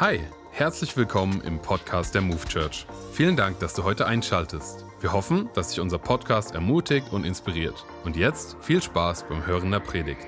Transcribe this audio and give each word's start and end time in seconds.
Hi, 0.00 0.20
herzlich 0.52 0.96
willkommen 0.96 1.42
im 1.42 1.60
Podcast 1.60 2.14
der 2.14 2.22
Move 2.22 2.42
Church. 2.48 2.86
Vielen 3.12 3.36
Dank, 3.36 3.60
dass 3.60 3.74
du 3.74 3.84
heute 3.84 4.06
einschaltest. 4.06 4.86
Wir 5.00 5.12
hoffen, 5.12 5.50
dass 5.52 5.68
dich 5.68 5.80
unser 5.80 5.98
Podcast 5.98 6.54
ermutigt 6.54 7.12
und 7.12 7.26
inspiriert. 7.26 7.84
Und 8.02 8.16
jetzt 8.16 8.56
viel 8.62 8.82
Spaß 8.82 9.26
beim 9.28 9.44
Hören 9.44 9.70
der 9.70 9.80
Predigt. 9.80 10.26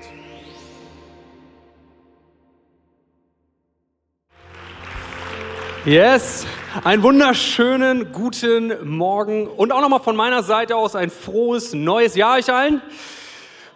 Yes, 5.83 6.45
einen 6.83 7.01
wunderschönen 7.01 8.11
guten 8.11 8.87
Morgen 8.87 9.47
und 9.47 9.71
auch 9.71 9.81
nochmal 9.81 10.01
von 10.01 10.15
meiner 10.15 10.43
Seite 10.43 10.75
aus 10.75 10.95
ein 10.95 11.09
frohes 11.09 11.73
neues 11.73 12.13
Jahr 12.13 12.37
euch 12.37 12.53
allen. 12.53 12.83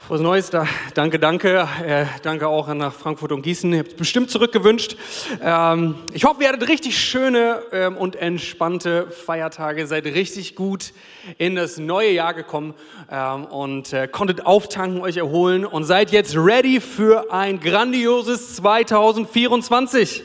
Frohes 0.09 0.21
Neues, 0.21 0.49
da, 0.49 0.65
danke, 0.95 1.19
danke. 1.19 1.67
Äh, 1.85 2.05
danke 2.23 2.47
auch 2.47 2.67
nach 2.73 2.91
Frankfurt 2.91 3.31
und 3.31 3.43
Gießen. 3.43 3.71
Ihr 3.71 3.77
habt 3.81 3.95
bestimmt 3.95 4.31
zurückgewünscht. 4.31 4.97
Ähm, 5.39 5.97
ich 6.13 6.25
hoffe, 6.25 6.41
ihr 6.41 6.49
hattet 6.49 6.67
richtig 6.67 6.97
schöne 6.97 7.61
ähm, 7.71 7.95
und 7.95 8.15
entspannte 8.15 9.05
Feiertage, 9.11 9.85
seid 9.85 10.05
richtig 10.05 10.55
gut 10.55 10.93
in 11.37 11.53
das 11.53 11.77
neue 11.77 12.09
Jahr 12.09 12.33
gekommen 12.33 12.73
ähm, 13.11 13.45
und 13.45 13.93
äh, 13.93 14.07
konntet 14.07 14.47
auftanken, 14.47 14.99
euch 15.01 15.17
erholen 15.17 15.63
und 15.63 15.83
seid 15.83 16.09
jetzt 16.09 16.35
ready 16.35 16.81
für 16.81 17.31
ein 17.31 17.59
grandioses 17.59 18.55
2024. 18.55 20.23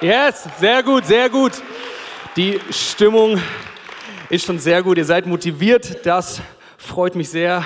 Yes, 0.00 0.48
sehr 0.58 0.82
gut, 0.82 1.04
sehr 1.04 1.28
gut. 1.28 1.52
Die 2.36 2.58
Stimmung 2.70 3.38
ist 4.30 4.46
schon 4.46 4.58
sehr 4.58 4.82
gut. 4.82 4.96
Ihr 4.96 5.04
seid 5.04 5.26
motiviert. 5.26 6.06
Das 6.06 6.40
freut 6.78 7.14
mich 7.14 7.28
sehr. 7.28 7.62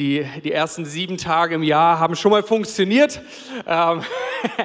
Die, 0.00 0.26
die 0.42 0.50
ersten 0.50 0.86
sieben 0.86 1.18
Tage 1.18 1.56
im 1.56 1.62
Jahr 1.62 1.98
haben 1.98 2.16
schon 2.16 2.30
mal 2.30 2.42
funktioniert. 2.42 3.20
Ähm, 3.66 4.02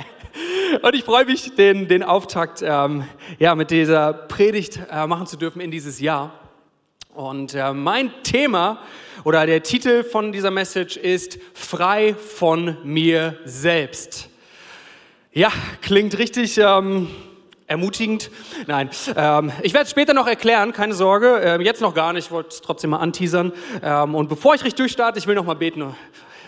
und 0.82 0.96
ich 0.96 1.04
freue 1.04 1.26
mich, 1.26 1.54
den, 1.56 1.90
den 1.90 2.04
Auftakt 2.04 2.62
ähm, 2.62 3.04
ja, 3.38 3.54
mit 3.54 3.70
dieser 3.70 4.14
Predigt 4.14 4.80
äh, 4.90 5.06
machen 5.06 5.28
zu 5.28 5.36
dürfen 5.36 5.60
in 5.60 5.72
dieses 5.72 6.00
Jahr. 6.00 6.32
Und 7.14 7.54
äh, 7.54 7.74
mein 7.74 8.14
Thema 8.24 8.80
oder 9.26 9.46
der 9.46 9.62
Titel 9.62 10.06
von 10.06 10.32
dieser 10.32 10.52
Message 10.52 10.96
ist 10.96 11.38
Frei 11.54 12.16
von 12.16 12.78
mir 12.86 13.38
selbst. 13.44 14.30
Ja, 15.34 15.52
klingt 15.82 16.18
richtig. 16.18 16.58
Ähm, 16.60 17.10
ermutigend. 17.68 18.30
Nein, 18.68 18.90
ähm, 19.16 19.52
ich 19.62 19.74
werde 19.74 19.86
es 19.86 19.92
später 19.92 20.14
noch 20.14 20.28
erklären, 20.28 20.72
keine 20.72 20.94
Sorge. 20.94 21.40
Ähm, 21.44 21.62
jetzt 21.62 21.82
noch 21.82 21.94
gar 21.94 22.14
nicht, 22.14 22.26
ich 22.26 22.32
wollte 22.32 22.50
es 22.50 22.62
trotzdem 22.62 22.92
mal 22.92 22.98
anteasern. 22.98 23.52
Ähm, 23.82 24.16
und 24.16 24.30
bevor 24.30 24.54
ich 24.56 24.62
richtig 24.64 24.76
durchstarte, 24.76 25.18
ich 25.18 25.28
will 25.28 25.36
noch 25.36 25.46
mal 25.46 25.56
beten. 25.56 25.96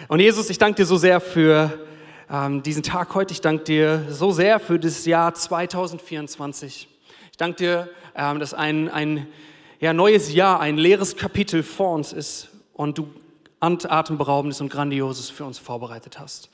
Und 0.07 0.19
Jesus, 0.19 0.49
ich 0.49 0.57
danke 0.57 0.77
dir 0.77 0.85
so 0.85 0.97
sehr 0.97 1.19
für 1.19 1.79
ähm, 2.29 2.61
diesen 2.61 2.83
Tag 2.83 3.15
heute. 3.15 3.33
Ich 3.33 3.41
danke 3.41 3.63
dir 3.63 4.05
so 4.09 4.31
sehr 4.31 4.59
für 4.59 4.79
das 4.79 5.05
Jahr 5.05 5.33
2024. 5.33 6.87
Ich 7.31 7.37
danke 7.37 7.57
dir, 7.57 7.89
ähm, 8.15 8.39
dass 8.39 8.53
ein, 8.53 8.89
ein 8.89 9.27
ja, 9.79 9.93
neues 9.93 10.33
Jahr, 10.33 10.59
ein 10.59 10.77
leeres 10.77 11.15
Kapitel 11.15 11.63
vor 11.63 11.93
uns 11.93 12.13
ist 12.13 12.49
und 12.73 12.97
du 12.97 13.09
Atemberaubendes 13.59 14.61
und 14.61 14.69
Grandioses 14.69 15.31
für 15.31 15.45
uns 15.45 15.57
vorbereitet 15.57 16.19
hast. 16.19 16.51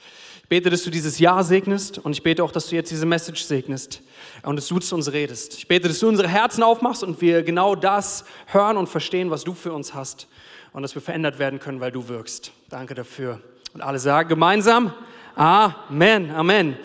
Ich 0.54 0.60
bete, 0.60 0.70
dass 0.70 0.84
du 0.84 0.92
dieses 0.92 1.18
Jahr 1.18 1.44
segnest 1.44 1.98
und 1.98 2.12
ich 2.12 2.22
bete 2.22 2.44
auch, 2.44 2.52
dass 2.52 2.68
du 2.68 2.76
jetzt 2.76 2.92
diese 2.92 3.08
Message 3.08 3.42
segnest 3.42 4.04
und 4.44 4.56
dass 4.56 4.68
du 4.68 4.78
zu 4.78 4.94
uns 4.94 5.12
redest. 5.12 5.58
Ich 5.58 5.68
bete, 5.68 5.88
dass 5.88 5.98
du 5.98 6.08
unsere 6.08 6.28
Herzen 6.28 6.62
aufmachst 6.62 7.04
und 7.04 7.20
wir 7.22 7.42
genau 7.42 7.74
das 7.74 8.24
hören 8.46 8.78
und 8.78 8.88
verstehen, 8.88 9.32
was 9.32 9.44
du 9.44 9.56
für 9.56 9.74
uns 9.74 9.96
hast 9.96 10.28
und 10.72 10.84
dass 10.84 10.94
wir 10.94 11.02
verändert 11.02 11.40
werden 11.40 11.58
können, 11.58 11.80
weil 11.80 11.92
du 11.92 12.08
wirkst. 12.08 12.52
Danke 12.70 12.94
dafür. 12.94 13.40
Und 13.74 13.82
alle 13.82 13.98
sagen 13.98 14.30
gemeinsam 14.30 14.94
Amen, 15.34 16.30
Amen. 16.30 16.78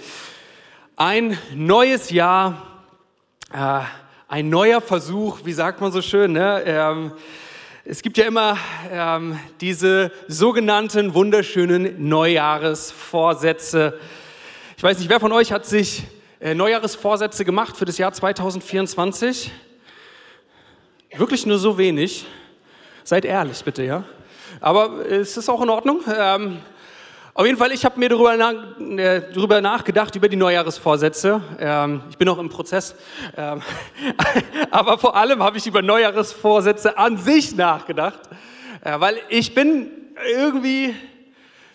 Ein 0.96 1.36
neues 1.54 2.08
Jahr, 2.08 2.86
äh, 3.52 3.80
ein 4.28 4.48
neuer 4.48 4.80
Versuch, 4.80 5.40
wie 5.44 5.52
sagt 5.52 5.82
man 5.82 5.92
so 5.92 6.00
schön, 6.00 6.32
ne? 6.32 6.62
Ähm, 6.64 7.12
es 7.90 8.02
gibt 8.02 8.18
ja 8.18 8.26
immer 8.26 8.58
ähm, 8.92 9.38
diese 9.62 10.12
sogenannten 10.26 11.14
wunderschönen 11.14 12.06
Neujahresvorsätze. 12.06 13.98
Ich 14.76 14.82
weiß 14.82 14.98
nicht, 14.98 15.08
wer 15.08 15.18
von 15.18 15.32
euch 15.32 15.52
hat 15.52 15.64
sich 15.64 16.02
äh, 16.38 16.54
Neujahresvorsätze 16.54 17.46
gemacht 17.46 17.78
für 17.78 17.86
das 17.86 17.96
Jahr 17.96 18.12
2024? 18.12 19.50
Wirklich 21.16 21.46
nur 21.46 21.58
so 21.58 21.78
wenig. 21.78 22.26
Seid 23.04 23.24
ehrlich, 23.24 23.64
bitte, 23.64 23.82
ja. 23.84 24.04
Aber 24.60 25.06
es 25.10 25.38
ist 25.38 25.48
auch 25.48 25.62
in 25.62 25.70
Ordnung. 25.70 26.02
Ähm, 26.14 26.58
auf 27.38 27.46
jeden 27.46 27.56
Fall, 27.56 27.70
ich 27.70 27.84
habe 27.84 28.00
mir 28.00 28.08
darüber, 28.08 28.36
nach, 28.36 28.52
äh, 28.80 29.22
darüber, 29.32 29.60
nachgedacht, 29.60 30.12
über 30.16 30.28
die 30.28 30.34
Neujahresvorsätze. 30.34 31.40
Ähm, 31.60 32.02
ich 32.10 32.18
bin 32.18 32.26
noch 32.26 32.38
im 32.38 32.48
Prozess. 32.48 32.96
Ähm, 33.36 33.62
aber 34.72 34.98
vor 34.98 35.14
allem 35.14 35.40
habe 35.40 35.56
ich 35.56 35.64
über 35.64 35.80
Neujahresvorsätze 35.80 36.98
an 36.98 37.16
sich 37.16 37.54
nachgedacht. 37.54 38.18
Äh, 38.82 38.98
weil 38.98 39.18
ich 39.28 39.54
bin 39.54 39.88
irgendwie, 40.34 40.96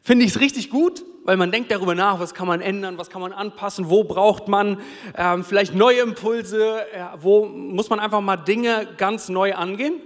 finde 0.01 0.25
ich 0.25 0.31
es 0.31 0.41
richtig 0.41 0.69
gut, 0.69 1.05
weil 1.23 1.37
man 1.37 1.49
denkt 1.49 1.71
darüber 1.71 1.95
nach, 1.95 2.19
was 2.19 2.33
kann 2.33 2.49
man 2.49 2.59
ändern, 2.59 2.97
was 2.97 3.09
kann 3.09 3.21
man 3.21 3.31
anpassen, 3.31 3.89
wo 3.89 4.03
braucht 4.03 4.49
man 4.49 4.81
ähm, 5.15 5.45
vielleicht 5.45 5.73
neue 5.73 6.01
Impulse, 6.01 6.81
äh, 6.91 7.05
wo 7.21 7.45
muss 7.45 7.89
man 7.89 8.01
einfach 8.01 8.19
mal 8.19 8.35
Dinge 8.35 8.85
ganz 8.97 9.29
neu 9.29 9.55
angehen. 9.55 10.01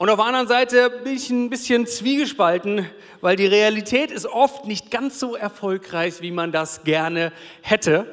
Und 0.00 0.08
auf 0.08 0.16
der 0.16 0.24
anderen 0.24 0.48
Seite 0.48 0.88
bin 1.04 1.12
ich 1.12 1.28
ein 1.28 1.50
bisschen 1.50 1.86
zwiegespalten, 1.86 2.86
weil 3.20 3.36
die 3.36 3.44
Realität 3.44 4.10
ist 4.10 4.24
oft 4.24 4.64
nicht 4.64 4.90
ganz 4.90 5.20
so 5.20 5.36
erfolgreich, 5.36 6.22
wie 6.22 6.30
man 6.30 6.52
das 6.52 6.84
gerne 6.84 7.34
hätte. 7.60 8.10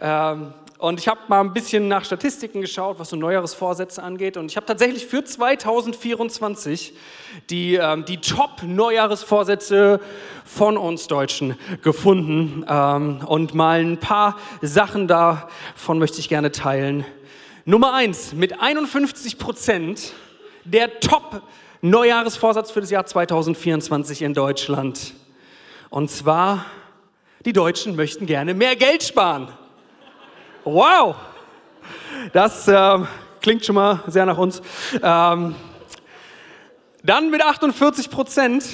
Ähm, 0.00 0.54
und 0.78 1.00
ich 1.00 1.08
habe 1.08 1.22
mal 1.26 1.40
ein 1.40 1.52
bisschen 1.52 1.88
nach 1.88 2.04
Statistiken 2.04 2.60
geschaut, 2.60 3.00
was 3.00 3.08
so 3.08 3.16
Neujahresvorsätze 3.16 4.00
angeht. 4.00 4.36
Und 4.36 4.48
ich 4.48 4.56
habe 4.56 4.64
tatsächlich 4.64 5.06
für 5.06 5.24
2024 5.24 6.94
die, 7.50 7.74
ähm, 7.74 8.04
die 8.04 8.18
Top-Neujahresvorsätze 8.18 9.98
von 10.44 10.76
uns 10.76 11.08
Deutschen 11.08 11.58
gefunden. 11.82 12.64
Ähm, 12.68 13.22
und 13.26 13.54
mal 13.54 13.80
ein 13.80 13.98
paar 13.98 14.38
Sachen 14.62 15.08
davon 15.08 15.98
möchte 15.98 16.20
ich 16.20 16.28
gerne 16.28 16.52
teilen. 16.52 17.04
Nummer 17.64 17.92
eins, 17.92 18.34
mit 18.34 18.60
51 18.60 19.36
Prozent 19.38 20.14
der 20.64 21.00
Top-Neujahresvorsatz 21.00 22.70
für 22.70 22.80
das 22.80 22.90
Jahr 22.90 23.06
2024 23.06 24.22
in 24.22 24.34
Deutschland. 24.34 25.14
Und 25.90 26.10
zwar, 26.10 26.64
die 27.44 27.52
Deutschen 27.52 27.96
möchten 27.96 28.26
gerne 28.26 28.54
mehr 28.54 28.74
Geld 28.76 29.02
sparen. 29.02 29.48
Wow, 30.64 31.16
das 32.32 32.66
äh, 32.68 32.98
klingt 33.42 33.64
schon 33.64 33.74
mal 33.74 34.02
sehr 34.06 34.24
nach 34.24 34.38
uns. 34.38 34.62
Ähm, 35.02 35.54
dann 37.02 37.30
mit 37.30 37.42
48 37.42 38.08
Prozent, 38.10 38.64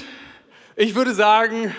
ich 0.77 0.95
würde 0.95 1.13
sagen, 1.13 1.75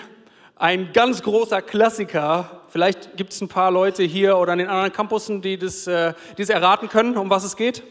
ein 0.56 0.92
ganz 0.92 1.22
großer 1.22 1.62
Klassiker. 1.62 2.60
Vielleicht 2.68 3.16
gibt 3.16 3.32
es 3.32 3.40
ein 3.40 3.48
paar 3.48 3.70
Leute 3.70 4.02
hier 4.02 4.36
oder 4.36 4.52
an 4.52 4.58
den 4.58 4.68
anderen 4.68 4.92
Campussen, 4.92 5.40
die 5.40 5.56
das, 5.56 5.86
äh, 5.86 6.12
die 6.36 6.42
das 6.42 6.50
erraten 6.50 6.90
können, 6.90 7.16
um 7.16 7.30
was 7.30 7.44
es 7.44 7.56
geht. 7.56 7.82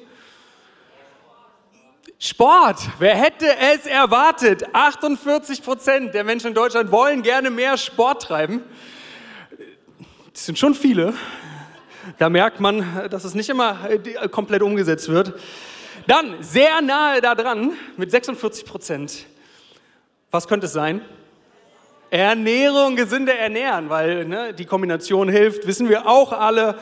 Sport. 2.24 2.78
Wer 3.00 3.16
hätte 3.16 3.48
es 3.58 3.88
erwartet? 3.88 4.76
48 4.76 5.64
Prozent 5.64 6.14
der 6.14 6.24
Menschen 6.24 6.50
in 6.50 6.54
Deutschland 6.54 6.92
wollen 6.92 7.24
gerne 7.24 7.50
mehr 7.50 7.80
Sport 7.80 8.22
treiben. 8.22 8.62
Das 10.32 10.46
sind 10.46 10.60
schon 10.60 10.76
viele. 10.76 11.16
Da 12.20 12.30
merkt 12.30 12.60
man, 12.60 13.10
dass 13.10 13.24
es 13.24 13.34
nicht 13.34 13.50
immer 13.50 13.76
komplett 14.30 14.62
umgesetzt 14.62 15.10
wird. 15.10 15.34
Dann 16.06 16.44
sehr 16.44 16.84
nahe 16.84 17.22
da 17.22 17.34
dran 17.34 17.72
mit 17.98 18.12
46 18.12 18.66
Prozent. 18.66 19.26
Was 20.30 20.48
könnte 20.48 20.68
es 20.68 20.74
sein? 20.74 21.02
Ernährung, 22.12 22.98
gesünder 22.98 23.34
ernähren, 23.34 23.90
weil 23.90 24.26
ne, 24.26 24.54
die 24.54 24.66
Kombination 24.66 25.30
hilft, 25.30 25.66
wissen 25.66 25.88
wir 25.88 26.08
auch 26.08 26.34
alle. 26.34 26.76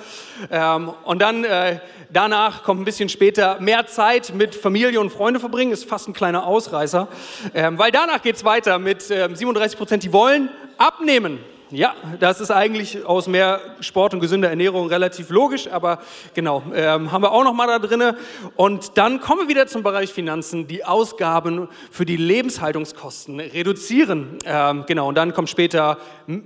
Ähm, 0.50 0.92
und 1.04 1.22
dann 1.22 1.44
äh, 1.44 1.80
danach 2.10 2.64
kommt 2.64 2.82
ein 2.82 2.86
bisschen 2.86 3.10
später 3.10 3.60
mehr 3.60 3.86
Zeit 3.86 4.34
mit 4.34 4.56
Familie 4.56 5.00
und 5.00 5.12
Freunde 5.12 5.40
verbringen, 5.40 5.72
ist 5.72 5.86
fast 5.88 6.08
ein 6.08 6.14
kleiner 6.14 6.48
Ausreißer, 6.48 7.08
ähm, 7.54 7.78
weil 7.78 7.92
danach 7.92 8.24
geht 8.24 8.38
es 8.38 8.44
weiter 8.44 8.80
mit 8.80 9.12
ähm, 9.12 9.36
37 9.36 9.78
Prozent, 9.78 10.02
die 10.02 10.12
wollen 10.12 10.50
abnehmen. 10.80 11.38
Ja, 11.72 11.94
das 12.20 12.42
ist 12.42 12.50
eigentlich 12.50 13.06
aus 13.06 13.28
mehr 13.28 13.62
Sport 13.80 14.16
und 14.16 14.22
gesünder 14.22 14.50
Ernährung 14.50 14.88
relativ 14.88 15.30
logisch, 15.30 15.68
aber 15.72 16.00
genau, 16.34 16.64
ähm, 16.74 17.12
haben 17.12 17.22
wir 17.22 17.32
auch 17.32 17.44
noch 17.44 17.54
mal 17.54 17.68
da 17.68 17.78
drin. 17.78 18.16
Und 18.56 18.98
dann 18.98 19.20
kommen 19.22 19.42
wir 19.42 19.50
wieder 19.50 19.68
zum 19.68 19.84
Bereich 19.84 20.12
Finanzen, 20.12 20.66
die 20.66 20.84
Ausgaben 20.84 21.68
für 21.92 22.08
die 22.08 22.18
Lebenshaltungskosten 22.18 23.40
reduzieren. 23.40 24.40
Ähm, 24.46 24.86
genau, 24.88 25.10
und 25.10 25.16
dann 25.16 25.32
kommt 25.32 25.48
später 25.48 26.00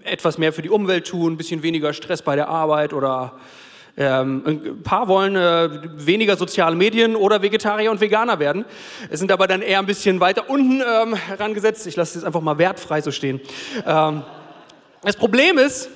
etwas 0.04 0.38
mehr 0.38 0.52
für 0.52 0.62
die 0.62 0.70
Umwelt 0.70 1.08
tun, 1.08 1.32
ein 1.32 1.38
bisschen 1.38 1.64
weniger 1.64 1.94
Stress 1.94 2.22
bei 2.22 2.36
der 2.36 2.50
Arbeit 2.50 2.92
oder 2.92 3.36
ähm, 3.96 4.44
ein 4.46 4.84
paar 4.84 5.08
wollen 5.08 5.38
äh, 5.38 5.70
weniger 6.06 6.36
soziale 6.36 6.76
Medien 6.76 7.16
oder 7.16 7.42
Vegetarier 7.42 7.92
und 7.92 8.02
Veganer 8.02 8.40
werden. 8.40 8.66
Es 9.10 9.20
sind 9.20 9.32
aber 9.32 9.48
dann 9.48 9.62
eher 9.62 9.80
ein 9.80 9.86
bisschen 9.86 10.20
weiter 10.20 10.50
unten 10.50 10.82
ähm, 10.82 11.16
herangesetzt. 11.16 11.88
Ich 11.88 11.96
lasse 11.96 12.18
es 12.18 12.26
einfach 12.26 12.42
mal 12.42 12.58
wertfrei 12.58 13.00
so 13.00 13.12
stehen. 13.12 13.40
Das 15.04 15.18
Problem 15.18 15.58
ist, 15.58 15.90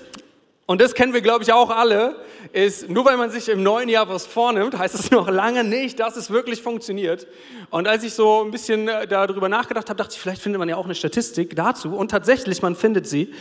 und 0.65 0.81
das 0.81 0.93
kennen 0.93 1.13
wir, 1.13 1.21
glaube 1.21 1.41
ich, 1.41 1.53
auch 1.53 1.69
alle, 1.69 2.17
ist, 2.51 2.89
nur 2.89 3.05
weil 3.05 3.15
man 3.15 3.31
sich 3.31 3.47
im 3.47 3.63
neuen 3.63 3.87
Jahr 3.87 4.09
was 4.09 4.25
vornimmt, 4.25 4.77
heißt 4.77 4.95
es 4.95 5.11
noch 5.11 5.29
lange 5.29 5.63
nicht, 5.63 6.01
dass 6.01 6.17
es 6.17 6.29
wirklich 6.29 6.61
funktioniert. 6.61 7.25
Und 7.69 7.87
als 7.87 8.03
ich 8.03 8.13
so 8.13 8.43
ein 8.43 8.51
bisschen 8.51 8.89
äh, 8.89 9.07
darüber 9.07 9.47
nachgedacht 9.47 9.89
habe, 9.89 9.97
dachte 9.97 10.13
ich, 10.13 10.19
vielleicht 10.19 10.41
findet 10.41 10.59
man 10.59 10.67
ja 10.67 10.75
auch 10.75 10.83
eine 10.83 10.95
Statistik 10.95 11.55
dazu. 11.55 11.95
Und 11.95 12.11
tatsächlich, 12.11 12.61
man 12.61 12.75
findet 12.75 13.07
sie. 13.07 13.33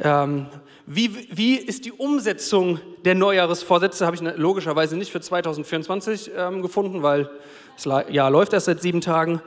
Ähm, 0.00 0.46
wie, 0.86 1.28
wie 1.30 1.56
ist 1.56 1.84
die 1.84 1.92
Umsetzung 1.92 2.80
der 3.04 3.16
Neujahresvorsätze? 3.16 4.06
Habe 4.06 4.16
ich 4.16 4.22
logischerweise 4.36 4.96
nicht 4.96 5.12
für 5.12 5.20
2024 5.20 6.30
ähm, 6.34 6.62
gefunden, 6.62 7.02
weil 7.02 7.30
das 7.76 8.04
Jahr 8.10 8.30
läuft 8.30 8.52
erst 8.52 8.66
seit 8.66 8.80
sieben 8.82 9.00
Tagen. 9.00 9.40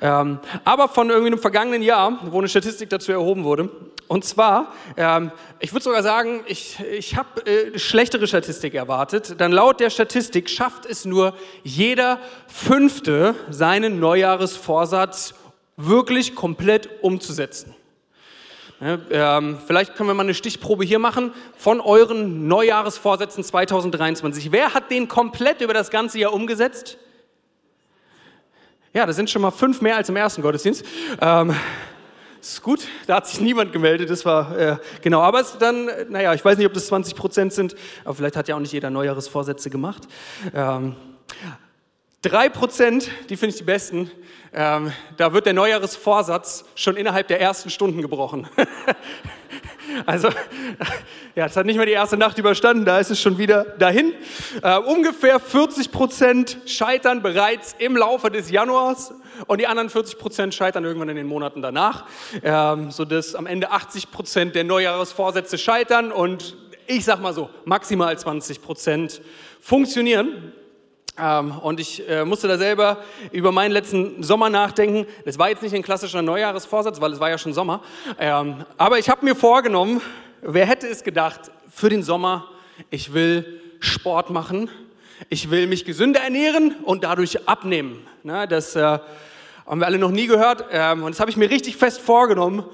Ähm, 0.00 0.38
aber 0.64 0.88
von 0.88 1.08
irgendwie 1.10 1.28
einem 1.28 1.38
vergangenen 1.38 1.82
Jahr, 1.82 2.18
wo 2.30 2.38
eine 2.38 2.48
Statistik 2.48 2.90
dazu 2.90 3.12
erhoben 3.12 3.44
wurde. 3.44 3.70
Und 4.08 4.24
zwar, 4.24 4.72
ähm, 4.96 5.30
ich 5.60 5.72
würde 5.72 5.84
sogar 5.84 6.02
sagen, 6.02 6.40
ich, 6.46 6.80
ich 6.80 7.16
habe 7.16 7.44
äh, 7.46 7.78
schlechtere 7.78 8.26
Statistik 8.26 8.74
erwartet. 8.74 9.38
Denn 9.38 9.52
laut 9.52 9.80
der 9.80 9.90
Statistik 9.90 10.48
schafft 10.48 10.86
es 10.86 11.04
nur 11.04 11.34
jeder 11.62 12.18
Fünfte, 12.46 13.34
seinen 13.50 14.00
Neujahresvorsatz 14.00 15.34
wirklich 15.76 16.34
komplett 16.34 16.88
umzusetzen. 17.02 17.74
Ähm, 18.80 19.58
vielleicht 19.66 19.96
können 19.96 20.08
wir 20.08 20.14
mal 20.14 20.22
eine 20.22 20.34
Stichprobe 20.34 20.84
hier 20.84 21.00
machen 21.00 21.32
von 21.56 21.80
euren 21.80 22.46
Neujahresvorsätzen 22.46 23.42
2023. 23.42 24.52
Wer 24.52 24.72
hat 24.72 24.90
den 24.92 25.08
komplett 25.08 25.60
über 25.60 25.74
das 25.74 25.90
ganze 25.90 26.20
Jahr 26.20 26.32
umgesetzt? 26.32 26.96
Ja, 28.98 29.06
das 29.06 29.14
sind 29.14 29.30
schon 29.30 29.42
mal 29.42 29.52
fünf 29.52 29.80
mehr 29.80 29.94
als 29.94 30.08
im 30.08 30.16
ersten 30.16 30.42
Gottesdienst. 30.42 30.84
Ähm, 31.20 31.54
ist 32.40 32.60
gut, 32.64 32.80
da 33.06 33.14
hat 33.14 33.28
sich 33.28 33.40
niemand 33.40 33.72
gemeldet, 33.72 34.10
das 34.10 34.24
war, 34.24 34.58
äh, 34.58 34.76
genau, 35.02 35.20
aber 35.20 35.38
es 35.38 35.56
dann, 35.56 35.88
naja, 36.08 36.34
ich 36.34 36.44
weiß 36.44 36.58
nicht, 36.58 36.66
ob 36.66 36.74
das 36.74 36.88
20 36.88 37.14
Prozent 37.14 37.52
sind, 37.52 37.76
aber 38.04 38.16
vielleicht 38.16 38.34
hat 38.34 38.48
ja 38.48 38.56
auch 38.56 38.58
nicht 38.58 38.72
jeder 38.72 38.90
Neujahresvorsätze 38.90 39.70
gemacht. 39.70 40.08
Ähm, 40.52 40.96
Drei 42.22 42.48
Prozent, 42.48 43.12
die 43.30 43.36
finde 43.36 43.50
ich 43.50 43.58
die 43.58 43.64
besten, 43.64 44.10
ähm, 44.52 44.92
da 45.16 45.32
wird 45.32 45.46
der 45.46 45.52
Neujahresvorsatz 45.52 46.64
schon 46.74 46.96
innerhalb 46.96 47.28
der 47.28 47.40
ersten 47.40 47.70
Stunden 47.70 48.02
gebrochen. 48.02 48.48
also, 50.06 50.28
ja, 51.34 51.46
es 51.46 51.56
hat 51.56 51.66
nicht 51.66 51.76
mehr 51.76 51.86
die 51.86 51.92
erste 51.92 52.16
Nacht 52.16 52.38
überstanden, 52.38 52.84
da 52.84 52.98
ist 52.98 53.10
es 53.10 53.20
schon 53.20 53.38
wieder 53.38 53.64
dahin. 53.78 54.12
Äh, 54.62 54.78
ungefähr 54.78 55.40
40 55.40 55.90
Prozent 55.90 56.58
scheitern 56.66 57.22
bereits 57.22 57.74
im 57.78 57.96
Laufe 57.96 58.30
des 58.30 58.50
Januars 58.50 59.12
und 59.46 59.60
die 59.60 59.66
anderen 59.66 59.90
40 59.90 60.18
Prozent 60.18 60.54
scheitern 60.54 60.84
irgendwann 60.84 61.08
in 61.08 61.16
den 61.16 61.26
Monaten 61.26 61.62
danach, 61.62 62.04
ähm, 62.42 62.90
sodass 62.90 63.34
am 63.34 63.46
Ende 63.46 63.70
80 63.70 64.10
Prozent 64.10 64.54
der 64.54 64.64
Neujahresvorsätze 64.64 65.58
scheitern 65.58 66.12
und 66.12 66.56
ich 66.86 67.04
sag 67.04 67.20
mal 67.20 67.34
so, 67.34 67.50
maximal 67.64 68.18
20 68.18 68.62
Prozent 68.62 69.20
funktionieren. 69.60 70.52
Ähm, 71.20 71.58
und 71.58 71.80
ich 71.80 72.08
äh, 72.08 72.24
musste 72.24 72.48
da 72.48 72.58
selber 72.58 72.98
über 73.32 73.50
meinen 73.50 73.72
letzten 73.72 74.22
Sommer 74.22 74.50
nachdenken. 74.50 75.06
Das 75.24 75.38
war 75.38 75.48
jetzt 75.48 75.62
nicht 75.62 75.74
ein 75.74 75.82
klassischer 75.82 76.22
Neujahresvorsatz, 76.22 77.00
weil 77.00 77.12
es 77.12 77.20
war 77.20 77.30
ja 77.30 77.38
schon 77.38 77.52
Sommer. 77.52 77.82
Ähm, 78.18 78.64
aber 78.76 78.98
ich 78.98 79.08
habe 79.08 79.24
mir 79.24 79.34
vorgenommen, 79.34 80.00
wer 80.42 80.66
hätte 80.66 80.86
es 80.86 81.02
gedacht, 81.02 81.50
für 81.70 81.88
den 81.88 82.02
Sommer, 82.02 82.48
ich 82.90 83.12
will 83.14 83.60
Sport 83.80 84.30
machen, 84.30 84.70
ich 85.28 85.50
will 85.50 85.66
mich 85.66 85.84
gesünder 85.84 86.20
ernähren 86.20 86.76
und 86.84 87.04
dadurch 87.04 87.48
abnehmen. 87.48 88.06
Na, 88.22 88.46
das 88.46 88.76
äh, 88.76 88.98
haben 89.66 89.80
wir 89.80 89.86
alle 89.86 89.98
noch 89.98 90.10
nie 90.10 90.26
gehört 90.26 90.66
ähm, 90.70 91.02
und 91.02 91.12
das 91.12 91.20
habe 91.20 91.30
ich 91.30 91.36
mir 91.36 91.50
richtig 91.50 91.76
fest 91.76 92.00
vorgenommen. 92.00 92.64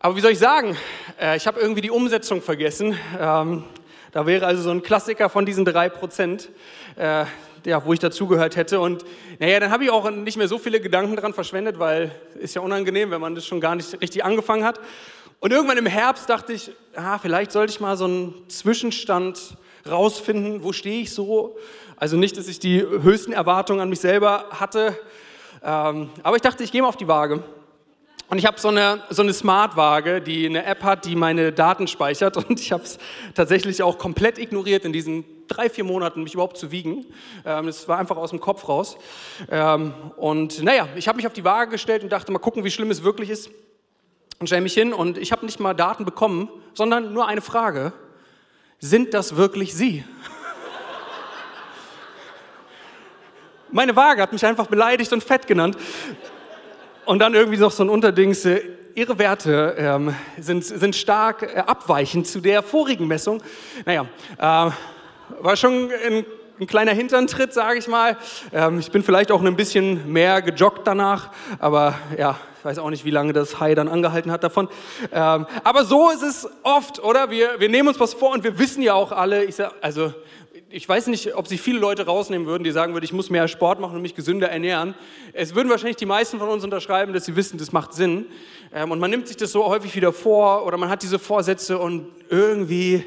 Aber 0.00 0.16
wie 0.16 0.20
soll 0.20 0.32
ich 0.32 0.38
sagen, 0.38 0.76
äh, 1.20 1.36
ich 1.36 1.46
habe 1.46 1.60
irgendwie 1.60 1.80
die 1.80 1.90
Umsetzung 1.90 2.40
vergessen. 2.40 2.96
Ähm, 3.20 3.64
da 4.12 4.26
wäre 4.26 4.46
also 4.46 4.62
so 4.62 4.70
ein 4.70 4.82
Klassiker 4.82 5.28
von 5.28 5.44
diesen 5.44 5.64
drei 5.64 5.88
Prozent, 5.88 6.48
äh, 6.98 7.24
ja, 7.64 7.84
wo 7.84 7.92
ich 7.92 7.98
dazugehört 7.98 8.56
hätte. 8.56 8.80
Und 8.80 9.04
naja, 9.38 9.60
dann 9.60 9.70
habe 9.70 9.84
ich 9.84 9.90
auch 9.90 10.10
nicht 10.10 10.36
mehr 10.36 10.48
so 10.48 10.58
viele 10.58 10.80
Gedanken 10.80 11.16
dran 11.16 11.32
verschwendet, 11.32 11.78
weil 11.78 12.10
ist 12.34 12.54
ja 12.54 12.62
unangenehm, 12.62 13.10
wenn 13.10 13.20
man 13.20 13.34
das 13.34 13.46
schon 13.46 13.60
gar 13.60 13.74
nicht 13.74 14.00
richtig 14.00 14.24
angefangen 14.24 14.64
hat. 14.64 14.80
Und 15.40 15.52
irgendwann 15.52 15.78
im 15.78 15.86
Herbst 15.86 16.28
dachte 16.28 16.52
ich, 16.52 16.72
ah, 16.96 17.18
vielleicht 17.18 17.52
sollte 17.52 17.72
ich 17.72 17.80
mal 17.80 17.96
so 17.96 18.04
einen 18.04 18.34
Zwischenstand 18.48 19.56
rausfinden, 19.88 20.64
wo 20.64 20.72
stehe 20.72 21.02
ich 21.02 21.14
so. 21.14 21.56
Also 21.96 22.16
nicht, 22.16 22.36
dass 22.36 22.48
ich 22.48 22.58
die 22.58 22.80
höchsten 22.80 23.32
Erwartungen 23.32 23.80
an 23.80 23.88
mich 23.88 24.00
selber 24.00 24.46
hatte, 24.50 24.98
ähm, 25.62 26.10
aber 26.22 26.36
ich 26.36 26.42
dachte, 26.42 26.62
ich 26.62 26.72
gehe 26.72 26.82
mal 26.82 26.88
auf 26.88 26.96
die 26.96 27.08
Waage. 27.08 27.42
Und 28.30 28.38
ich 28.38 28.46
habe 28.46 28.60
so 28.60 28.68
eine, 28.68 29.02
so 29.10 29.22
eine 29.22 29.32
Smart-Waage, 29.32 30.20
die 30.20 30.46
eine 30.46 30.64
App 30.64 30.82
hat, 30.82 31.06
die 31.06 31.16
meine 31.16 31.52
Daten 31.52 31.88
speichert. 31.88 32.36
Und 32.48 32.60
ich 32.60 32.72
habe 32.72 32.82
es 32.82 32.98
tatsächlich 33.34 33.82
auch 33.82 33.98
komplett 33.98 34.38
ignoriert, 34.38 34.84
in 34.84 34.92
diesen 34.92 35.24
drei, 35.48 35.68
vier 35.68 35.84
Monaten 35.84 36.22
mich 36.22 36.34
überhaupt 36.34 36.56
zu 36.56 36.70
wiegen. 36.70 37.06
Ähm, 37.44 37.66
das 37.66 37.88
war 37.88 37.98
einfach 37.98 38.16
aus 38.16 38.30
dem 38.30 38.40
Kopf 38.40 38.68
raus. 38.68 38.96
Ähm, 39.50 39.92
und 40.16 40.62
naja, 40.62 40.88
ich 40.96 41.08
habe 41.08 41.16
mich 41.16 41.26
auf 41.26 41.32
die 41.32 41.44
Waage 41.44 41.72
gestellt 41.72 42.02
und 42.02 42.10
dachte, 42.10 42.30
mal 42.30 42.38
gucken, 42.38 42.64
wie 42.64 42.70
schlimm 42.70 42.90
es 42.90 43.02
wirklich 43.02 43.30
ist. 43.30 43.50
Und 44.38 44.46
stelle 44.46 44.62
mich 44.62 44.74
hin 44.74 44.92
und 44.92 45.18
ich 45.18 45.32
habe 45.32 45.44
nicht 45.44 45.58
mal 45.58 45.74
Daten 45.74 46.04
bekommen, 46.04 46.48
sondern 46.74 47.12
nur 47.12 47.26
eine 47.26 47.40
Frage. 47.40 47.92
Sind 48.78 49.14
das 49.14 49.34
wirklich 49.34 49.74
Sie? 49.74 50.04
Meine 53.72 53.96
Waage 53.96 54.22
hat 54.22 54.32
mich 54.32 54.46
einfach 54.46 54.68
beleidigt 54.68 55.12
und 55.12 55.24
fett 55.24 55.48
genannt. 55.48 55.76
Und 57.04 57.18
dann 57.18 57.34
irgendwie 57.34 57.58
noch 57.58 57.72
so 57.72 57.82
ein 57.82 57.88
Unterdings, 57.88 58.44
äh, 58.44 58.60
ihre 58.98 59.18
Werte 59.18 59.76
ähm, 59.78 60.14
sind, 60.38 60.64
sind 60.64 60.96
stark 60.96 61.42
äh, 61.42 61.60
abweichend 61.60 62.26
zu 62.26 62.40
der 62.40 62.62
vorigen 62.62 63.06
Messung. 63.06 63.42
Naja, 63.86 64.06
äh, 64.38 64.70
war 65.40 65.56
schon 65.56 65.90
ein, 66.06 66.24
ein 66.60 66.66
kleiner 66.66 66.92
Hinterntritt, 66.92 67.52
sage 67.52 67.78
ich 67.78 67.88
mal. 67.88 68.16
Ähm, 68.52 68.78
ich 68.78 68.90
bin 68.90 69.02
vielleicht 69.02 69.30
auch 69.30 69.42
ein 69.42 69.56
bisschen 69.56 70.12
mehr 70.12 70.42
gejoggt 70.42 70.86
danach, 70.86 71.30
aber 71.58 71.94
ja, 72.16 72.38
ich 72.58 72.64
weiß 72.64 72.78
auch 72.78 72.90
nicht, 72.90 73.04
wie 73.04 73.10
lange 73.10 73.32
das 73.32 73.60
Hai 73.60 73.74
dann 73.74 73.88
angehalten 73.88 74.32
hat 74.32 74.42
davon. 74.42 74.68
Ähm, 75.12 75.46
aber 75.64 75.84
so 75.84 76.10
ist 76.10 76.22
es 76.22 76.48
oft, 76.62 77.02
oder? 77.02 77.30
Wir, 77.30 77.60
wir 77.60 77.68
nehmen 77.68 77.88
uns 77.88 78.00
was 78.00 78.14
vor 78.14 78.32
und 78.32 78.44
wir 78.44 78.58
wissen 78.58 78.82
ja 78.82 78.94
auch 78.94 79.12
alle, 79.12 79.44
ich 79.44 79.56
sag, 79.56 79.74
also 79.80 80.12
ich 80.70 80.86
weiß 80.86 81.06
nicht, 81.06 81.34
ob 81.34 81.46
sich 81.46 81.62
viele 81.62 81.78
Leute 81.78 82.04
rausnehmen 82.04 82.46
würden, 82.46 82.62
die 82.62 82.70
sagen 82.72 82.92
würden, 82.92 83.04
ich 83.04 83.12
muss 83.12 83.30
mehr 83.30 83.48
Sport 83.48 83.80
machen 83.80 83.96
und 83.96 84.02
mich 84.02 84.14
gesünder 84.14 84.50
ernähren. 84.50 84.94
Es 85.32 85.54
würden 85.54 85.70
wahrscheinlich 85.70 85.96
die 85.96 86.06
meisten 86.06 86.38
von 86.38 86.48
uns 86.48 86.62
unterschreiben, 86.62 87.14
dass 87.14 87.24
sie 87.24 87.36
wissen, 87.36 87.58
das 87.58 87.72
macht 87.72 87.94
Sinn. 87.94 88.26
Ähm, 88.74 88.90
und 88.90 88.98
man 88.98 89.10
nimmt 89.10 89.28
sich 89.28 89.36
das 89.36 89.52
so 89.52 89.64
häufig 89.64 89.94
wieder 89.94 90.12
vor 90.12 90.66
oder 90.66 90.76
man 90.76 90.90
hat 90.90 91.02
diese 91.02 91.18
Vorsätze 91.18 91.78
und 91.78 92.08
irgendwie, 92.28 93.04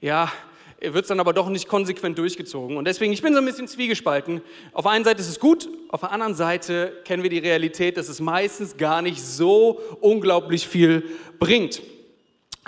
ja, 0.00 0.30
wird 0.80 1.04
es 1.04 1.08
dann 1.08 1.20
aber 1.20 1.32
doch 1.32 1.48
nicht 1.48 1.68
konsequent 1.68 2.18
durchgezogen. 2.18 2.76
Und 2.76 2.86
deswegen, 2.86 3.12
ich 3.12 3.22
bin 3.22 3.32
so 3.32 3.40
ein 3.40 3.44
bisschen 3.44 3.68
zwiegespalten. 3.68 4.40
Auf 4.72 4.86
einen 4.86 5.04
Seite 5.04 5.20
ist 5.20 5.28
es 5.28 5.40
gut, 5.40 5.68
auf 5.88 6.00
der 6.00 6.12
anderen 6.12 6.34
Seite 6.34 6.92
kennen 7.04 7.22
wir 7.22 7.30
die 7.30 7.38
Realität, 7.38 7.96
dass 7.96 8.08
es 8.08 8.20
meistens 8.20 8.76
gar 8.76 9.02
nicht 9.02 9.22
so 9.22 9.80
unglaublich 10.00 10.68
viel 10.68 11.04
bringt. 11.38 11.82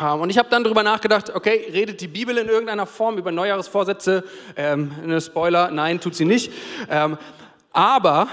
Ähm, 0.01 0.21
und 0.21 0.31
ich 0.31 0.39
habe 0.39 0.49
dann 0.51 0.65
darüber 0.65 0.83
nachgedacht, 0.83 1.35
okay, 1.35 1.67
redet 1.73 2.01
die 2.01 2.09
Bibel 2.09 2.37
in 2.39 2.49
irgendeiner 2.49 2.87
Form 2.87 3.19
über 3.19 3.31
Neujahresvorsätze? 3.31 4.25
Ähm, 4.57 4.93
eine 5.03 5.21
Spoiler, 5.21 5.71
nein, 5.71 6.01
tut 6.01 6.15
sie 6.15 6.25
nicht. 6.25 6.53
Ähm, 6.89 7.17
aber 7.73 8.29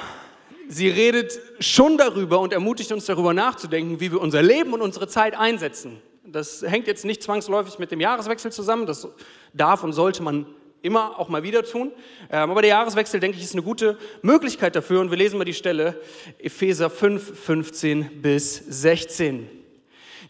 sie 0.68 0.90
redet 0.90 1.40
schon 1.60 1.98
darüber 1.98 2.40
und 2.40 2.54
ermutigt 2.54 2.92
uns 2.92 3.06
darüber 3.06 3.34
nachzudenken, 3.34 4.00
wie 4.00 4.12
wir 4.12 4.22
unser 4.22 4.42
Leben 4.42 4.74
und 4.74 4.82
unsere 4.82 5.08
Zeit 5.08 5.38
einsetzen. 5.38 6.02
Das 6.30 6.62
hängt 6.62 6.88
jetzt 6.88 7.06
nicht 7.06 7.24
zwangsläufig 7.24 7.80
mit 7.80 7.90
dem 7.90 8.02
Jahreswechsel 8.02 8.52
zusammen, 8.52 8.86
das 8.86 9.08
darf 9.54 9.86
und 9.86 9.94
sollte 9.94 10.22
man 10.22 10.46
immer 10.82 11.18
auch 11.18 11.30
mal 11.30 11.42
wieder 11.44 11.64
tun. 11.64 11.94
Ähm, 12.30 12.52
aber 12.52 12.62
der 12.62 12.72
Jahreswechsel, 12.72 13.22
denke 13.22 13.38
ich, 13.38 13.46
ist 13.46 13.54
eine 13.54 13.64
gute 13.64 13.98
Möglichkeit 14.24 14.76
dafür. 14.76 15.00
Und 15.00 15.10
wir 15.10 15.18
lesen 15.18 15.38
mal 15.38 15.46
die 15.46 15.54
Stelle 15.54 16.02
Epheser 16.38 16.90
5, 16.90 17.40
15 17.40 18.22
bis 18.22 18.56
16. 18.58 19.50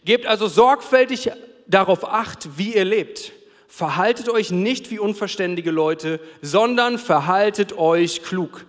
Gebt 0.04 0.26
also 0.26 0.46
sorgfältig 0.46 1.32
darauf 1.66 2.08
acht, 2.08 2.56
wie 2.56 2.76
ihr 2.76 2.84
lebt. 2.84 3.32
Verhaltet 3.66 4.28
euch 4.28 4.52
nicht 4.52 4.92
wie 4.92 5.00
unverständige 5.00 5.72
Leute, 5.72 6.20
sondern 6.42 6.98
verhaltet 6.98 7.76
euch 7.76 8.22
klug. 8.22 8.66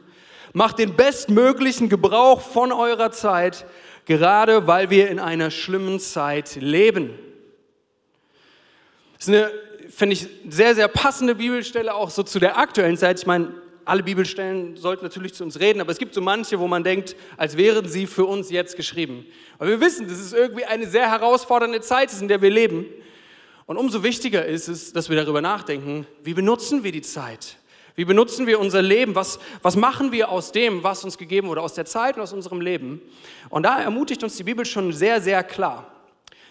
Macht 0.54 0.80
den 0.80 0.96
bestmöglichen 0.96 1.90
Gebrauch 1.90 2.42
von 2.42 2.72
eurer 2.72 3.12
Zeit, 3.12 3.68
gerade 4.10 4.66
weil 4.66 4.90
wir 4.90 5.08
in 5.10 5.20
einer 5.20 5.52
schlimmen 5.52 6.00
Zeit 6.00 6.56
leben. 6.56 7.12
Das 9.14 9.28
ist 9.28 9.36
eine, 9.36 9.52
finde 9.92 10.14
ich, 10.16 10.28
sehr, 10.50 10.74
sehr 10.74 10.88
passende 10.88 11.36
Bibelstelle 11.36 11.94
auch 11.94 12.10
so 12.10 12.24
zu 12.24 12.40
der 12.40 12.58
aktuellen 12.58 12.98
Zeit. 12.98 13.20
Ich 13.20 13.28
meine, 13.28 13.54
alle 13.86 14.02
Bibelstellen 14.02 14.76
sollten 14.78 15.04
natürlich 15.04 15.36
zu 15.36 15.44
uns 15.44 15.60
reden, 15.60 15.80
aber 15.80 15.92
es 15.92 16.00
gibt 16.00 16.16
so 16.16 16.22
manche, 16.22 16.60
wo 16.60 16.68
man 16.68 16.84
denkt, 16.84 17.16
als 17.38 17.56
wären 17.56 17.88
sie 17.88 18.08
für 18.08 18.26
uns 18.26 18.50
jetzt 18.50 18.76
geschrieben. 18.76 19.28
Aber 19.60 19.70
wir 19.70 19.80
wissen, 19.80 20.08
dass 20.08 20.18
es 20.18 20.34
irgendwie 20.34 20.66
eine 20.66 20.88
sehr 20.88 21.12
herausfordernde 21.12 21.82
Zeit 21.82 22.12
ist, 22.12 22.20
in 22.20 22.28
der 22.28 22.42
wir 22.42 22.50
leben. 22.50 22.86
Und 23.68 23.78
umso 23.78 24.02
wichtiger 24.02 24.44
ist 24.44 24.70
es, 24.70 24.92
dass 24.92 25.10
wir 25.10 25.18
darüber 25.18 25.42
nachdenken, 25.42 26.08
wie 26.24 26.34
benutzen 26.34 26.84
wir 26.84 26.92
die 26.92 27.04
Zeit? 27.04 27.59
Wie 28.00 28.06
benutzen 28.06 28.48
wir 28.48 28.62
unser 28.62 28.82
Leben? 28.82 29.14
Was, 29.14 29.40
was 29.62 29.76
machen 29.76 30.14
wir 30.14 30.30
aus 30.30 30.54
dem, 30.54 30.84
was 30.84 31.04
uns 31.04 31.18
gegeben 31.18 31.50
wurde, 31.50 31.60
aus 31.60 31.74
der 31.74 31.84
Zeit 31.84 32.16
und 32.16 32.22
aus 32.22 32.32
unserem 32.32 32.62
Leben? 32.62 33.02
Und 33.50 33.64
da 33.64 33.82
ermutigt 33.82 34.24
uns 34.24 34.38
die 34.38 34.44
Bibel 34.44 34.64
schon 34.64 34.94
sehr, 34.94 35.20
sehr 35.20 35.44
klar. 35.44 35.86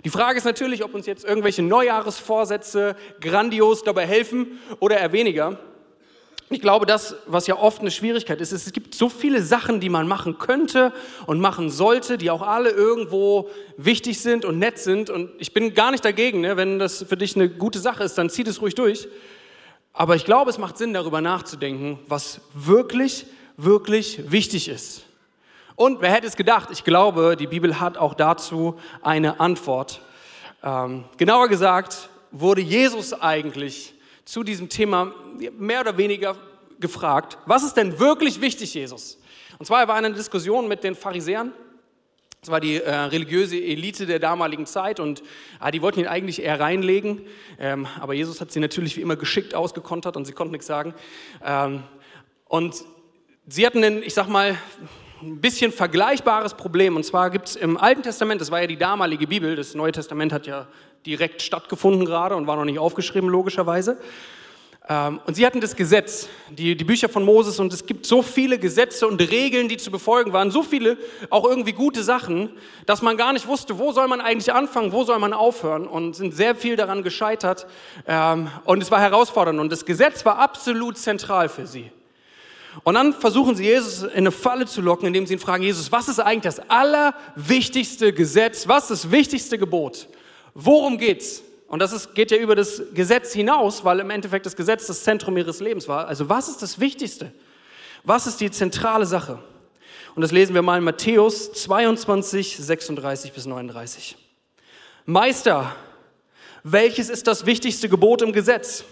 Die 0.04 0.10
Frage 0.10 0.36
ist 0.36 0.44
natürlich, 0.44 0.84
ob 0.84 0.94
uns 0.94 1.06
jetzt 1.06 1.24
irgendwelche 1.24 1.62
Neujahresvorsätze 1.62 2.96
grandios 3.22 3.82
dabei 3.82 4.04
helfen 4.04 4.60
oder 4.78 4.98
eher 4.98 5.12
weniger. 5.12 5.58
Ich 6.50 6.60
glaube, 6.60 6.84
das, 6.84 7.16
was 7.26 7.46
ja 7.46 7.56
oft 7.56 7.80
eine 7.80 7.90
Schwierigkeit 7.90 8.42
ist, 8.42 8.52
ist, 8.52 8.66
es 8.66 8.72
gibt 8.74 8.94
so 8.94 9.08
viele 9.08 9.42
Sachen, 9.42 9.80
die 9.80 9.88
man 9.88 10.06
machen 10.06 10.36
könnte 10.36 10.92
und 11.26 11.40
machen 11.40 11.70
sollte, 11.70 12.18
die 12.18 12.30
auch 12.30 12.42
alle 12.42 12.68
irgendwo 12.72 13.48
wichtig 13.78 14.20
sind 14.20 14.44
und 14.44 14.58
nett 14.58 14.78
sind. 14.78 15.08
Und 15.08 15.30
ich 15.38 15.54
bin 15.54 15.72
gar 15.72 15.92
nicht 15.92 16.04
dagegen, 16.04 16.42
ne? 16.42 16.58
wenn 16.58 16.78
das 16.78 17.06
für 17.08 17.16
dich 17.16 17.36
eine 17.36 17.48
gute 17.48 17.78
Sache 17.78 18.04
ist, 18.04 18.18
dann 18.18 18.28
zieh 18.28 18.44
das 18.44 18.60
ruhig 18.60 18.74
durch. 18.74 19.08
Aber 19.92 20.16
ich 20.16 20.24
glaube, 20.24 20.50
es 20.50 20.58
macht 20.58 20.78
Sinn, 20.78 20.92
darüber 20.94 21.20
nachzudenken, 21.20 21.98
was 22.06 22.40
wirklich, 22.54 23.26
wirklich 23.56 24.30
wichtig 24.30 24.68
ist. 24.68 25.04
Und 25.76 26.00
wer 26.00 26.10
hätte 26.10 26.26
es 26.26 26.36
gedacht? 26.36 26.70
Ich 26.72 26.84
glaube, 26.84 27.36
die 27.36 27.46
Bibel 27.46 27.78
hat 27.78 27.96
auch 27.96 28.14
dazu 28.14 28.78
eine 29.02 29.38
Antwort. 29.40 30.00
Ähm, 30.62 31.04
genauer 31.16 31.48
gesagt, 31.48 32.08
wurde 32.32 32.60
Jesus 32.60 33.12
eigentlich 33.12 33.94
zu 34.24 34.42
diesem 34.42 34.68
Thema 34.68 35.12
mehr 35.56 35.80
oder 35.80 35.96
weniger 35.96 36.36
gefragt, 36.80 37.38
was 37.46 37.62
ist 37.62 37.76
denn 37.76 37.98
wirklich 37.98 38.40
wichtig, 38.40 38.74
Jesus? 38.74 39.18
Und 39.58 39.66
zwar 39.66 39.80
er 39.80 39.88
war 39.88 39.98
in 39.98 40.04
einer 40.04 40.14
Diskussion 40.14 40.68
mit 40.68 40.84
den 40.84 40.94
Pharisäern. 40.94 41.52
Das 42.40 42.50
war 42.50 42.60
die 42.60 42.76
äh, 42.76 42.90
religiöse 42.90 43.56
Elite 43.56 44.06
der 44.06 44.20
damaligen 44.20 44.64
Zeit 44.64 45.00
und 45.00 45.22
äh, 45.60 45.72
die 45.72 45.82
wollten 45.82 46.00
ihn 46.00 46.06
eigentlich 46.06 46.42
eher 46.42 46.60
reinlegen. 46.60 47.22
Ähm, 47.58 47.86
aber 48.00 48.14
Jesus 48.14 48.40
hat 48.40 48.52
sie 48.52 48.60
natürlich 48.60 48.96
wie 48.96 49.00
immer 49.00 49.16
geschickt 49.16 49.54
ausgekontert 49.54 50.16
und 50.16 50.24
sie 50.24 50.32
konnten 50.32 50.52
nichts 50.52 50.66
sagen. 50.66 50.94
Ähm, 51.44 51.82
und 52.46 52.76
sie 53.48 53.66
hatten, 53.66 53.82
einen, 53.82 54.02
ich 54.02 54.14
sag 54.14 54.28
mal, 54.28 54.56
ein 55.20 55.40
bisschen 55.40 55.72
vergleichbares 55.72 56.54
Problem. 56.54 56.94
Und 56.94 57.04
zwar 57.04 57.30
gibt 57.30 57.48
es 57.48 57.56
im 57.56 57.76
Alten 57.76 58.02
Testament, 58.02 58.40
das 58.40 58.52
war 58.52 58.60
ja 58.60 58.68
die 58.68 58.76
damalige 58.76 59.26
Bibel, 59.26 59.56
das 59.56 59.74
Neue 59.74 59.92
Testament 59.92 60.32
hat 60.32 60.46
ja 60.46 60.68
direkt 61.06 61.42
stattgefunden 61.42 62.04
gerade 62.04 62.36
und 62.36 62.46
war 62.46 62.56
noch 62.56 62.64
nicht 62.64 62.78
aufgeschrieben, 62.78 63.28
logischerweise. 63.28 63.98
Ähm, 64.90 65.20
und 65.26 65.34
sie 65.34 65.44
hatten 65.44 65.60
das 65.60 65.76
Gesetz, 65.76 66.28
die, 66.50 66.74
die 66.74 66.84
Bücher 66.84 67.10
von 67.10 67.22
Moses, 67.22 67.60
und 67.60 67.72
es 67.72 67.84
gibt 67.84 68.06
so 68.06 68.22
viele 68.22 68.58
Gesetze 68.58 69.06
und 69.06 69.20
Regeln, 69.20 69.68
die 69.68 69.76
zu 69.76 69.90
befolgen 69.90 70.32
waren, 70.32 70.50
so 70.50 70.62
viele 70.62 70.96
auch 71.28 71.44
irgendwie 71.44 71.72
gute 71.72 72.02
Sachen, 72.02 72.50
dass 72.86 73.02
man 73.02 73.18
gar 73.18 73.34
nicht 73.34 73.46
wusste, 73.46 73.78
wo 73.78 73.92
soll 73.92 74.08
man 74.08 74.22
eigentlich 74.22 74.52
anfangen, 74.52 74.92
wo 74.92 75.04
soll 75.04 75.18
man 75.18 75.34
aufhören, 75.34 75.86
und 75.86 76.16
sind 76.16 76.34
sehr 76.34 76.54
viel 76.54 76.76
daran 76.76 77.02
gescheitert. 77.02 77.66
Ähm, 78.06 78.48
und 78.64 78.82
es 78.82 78.90
war 78.90 79.00
herausfordernd, 79.00 79.60
und 79.60 79.70
das 79.70 79.84
Gesetz 79.84 80.24
war 80.24 80.38
absolut 80.38 80.96
zentral 80.96 81.50
für 81.50 81.66
sie. 81.66 81.90
Und 82.84 82.94
dann 82.94 83.12
versuchen 83.12 83.56
sie 83.56 83.64
Jesus 83.64 84.04
in 84.04 84.10
eine 84.10 84.30
Falle 84.30 84.64
zu 84.64 84.80
locken, 84.80 85.08
indem 85.08 85.26
sie 85.26 85.34
ihn 85.34 85.40
fragen, 85.40 85.64
Jesus, 85.64 85.92
was 85.92 86.08
ist 86.08 86.20
eigentlich 86.20 86.54
das 86.54 86.70
allerwichtigste 86.70 88.12
Gesetz? 88.12 88.68
Was 88.68 88.90
ist 88.90 89.04
das 89.04 89.10
wichtigste 89.10 89.58
Gebot? 89.58 90.08
Worum 90.54 90.96
geht's? 90.96 91.42
Und 91.68 91.80
das 91.80 91.92
ist, 91.92 92.14
geht 92.14 92.30
ja 92.30 92.38
über 92.38 92.56
das 92.56 92.82
Gesetz 92.94 93.32
hinaus, 93.32 93.84
weil 93.84 94.00
im 94.00 94.10
Endeffekt 94.10 94.46
das 94.46 94.56
Gesetz 94.56 94.86
das 94.86 95.04
Zentrum 95.04 95.36
ihres 95.36 95.60
Lebens 95.60 95.86
war. 95.86 96.08
Also 96.08 96.28
was 96.28 96.48
ist 96.48 96.62
das 96.62 96.80
Wichtigste? 96.80 97.30
Was 98.04 98.26
ist 98.26 98.40
die 98.40 98.50
zentrale 98.50 99.06
Sache? 99.06 99.38
Und 100.14 100.22
das 100.22 100.32
lesen 100.32 100.54
wir 100.54 100.62
mal 100.62 100.78
in 100.78 100.84
Matthäus 100.84 101.52
22, 101.52 102.56
36 102.56 103.32
bis 103.32 103.46
39. 103.46 104.16
Meister, 105.04 105.76
welches 106.64 107.10
ist 107.10 107.26
das 107.26 107.46
wichtigste 107.46 107.88
Gebot 107.88 108.22
im 108.22 108.32
Gesetz? 108.32 108.84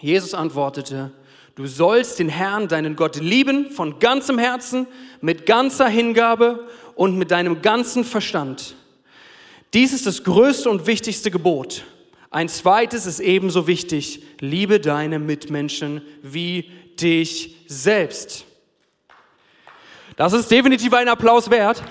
Jesus 0.00 0.34
antwortete, 0.34 1.12
Du 1.54 1.66
sollst 1.66 2.18
den 2.18 2.28
Herrn, 2.28 2.66
deinen 2.66 2.96
Gott, 2.96 3.16
lieben 3.16 3.70
von 3.70 4.00
ganzem 4.00 4.38
Herzen, 4.38 4.88
mit 5.20 5.46
ganzer 5.46 5.86
Hingabe 5.86 6.66
und 6.96 7.16
mit 7.16 7.30
deinem 7.30 7.62
ganzen 7.62 8.04
Verstand. 8.04 8.74
Dies 9.74 9.92
ist 9.92 10.06
das 10.06 10.22
größte 10.22 10.70
und 10.70 10.86
wichtigste 10.86 11.32
Gebot. 11.32 11.84
Ein 12.30 12.48
zweites 12.48 13.06
ist 13.06 13.18
ebenso 13.18 13.66
wichtig. 13.66 14.22
Liebe 14.38 14.78
deine 14.78 15.18
Mitmenschen 15.18 16.00
wie 16.22 16.70
dich 17.00 17.56
selbst. 17.66 18.44
Das 20.16 20.32
ist 20.32 20.48
definitiv 20.48 20.92
ein 20.94 21.08
Applaus 21.08 21.50
wert, 21.50 21.82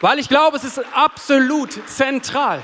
weil 0.00 0.18
ich 0.18 0.28
glaube, 0.28 0.56
es 0.56 0.64
ist 0.64 0.80
absolut 0.92 1.78
zentral. 1.88 2.60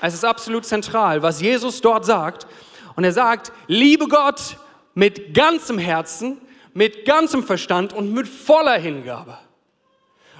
Es 0.00 0.12
ist 0.12 0.24
absolut 0.24 0.64
zentral, 0.64 1.22
was 1.22 1.40
Jesus 1.40 1.80
dort 1.80 2.04
sagt. 2.04 2.48
Und 2.96 3.04
er 3.04 3.12
sagt, 3.12 3.52
liebe 3.68 4.08
Gott 4.08 4.56
mit 4.94 5.34
ganzem 5.34 5.78
Herzen, 5.78 6.38
mit 6.74 7.04
ganzem 7.04 7.44
Verstand 7.44 7.92
und 7.92 8.12
mit 8.12 8.26
voller 8.26 8.76
Hingabe. 8.76 9.38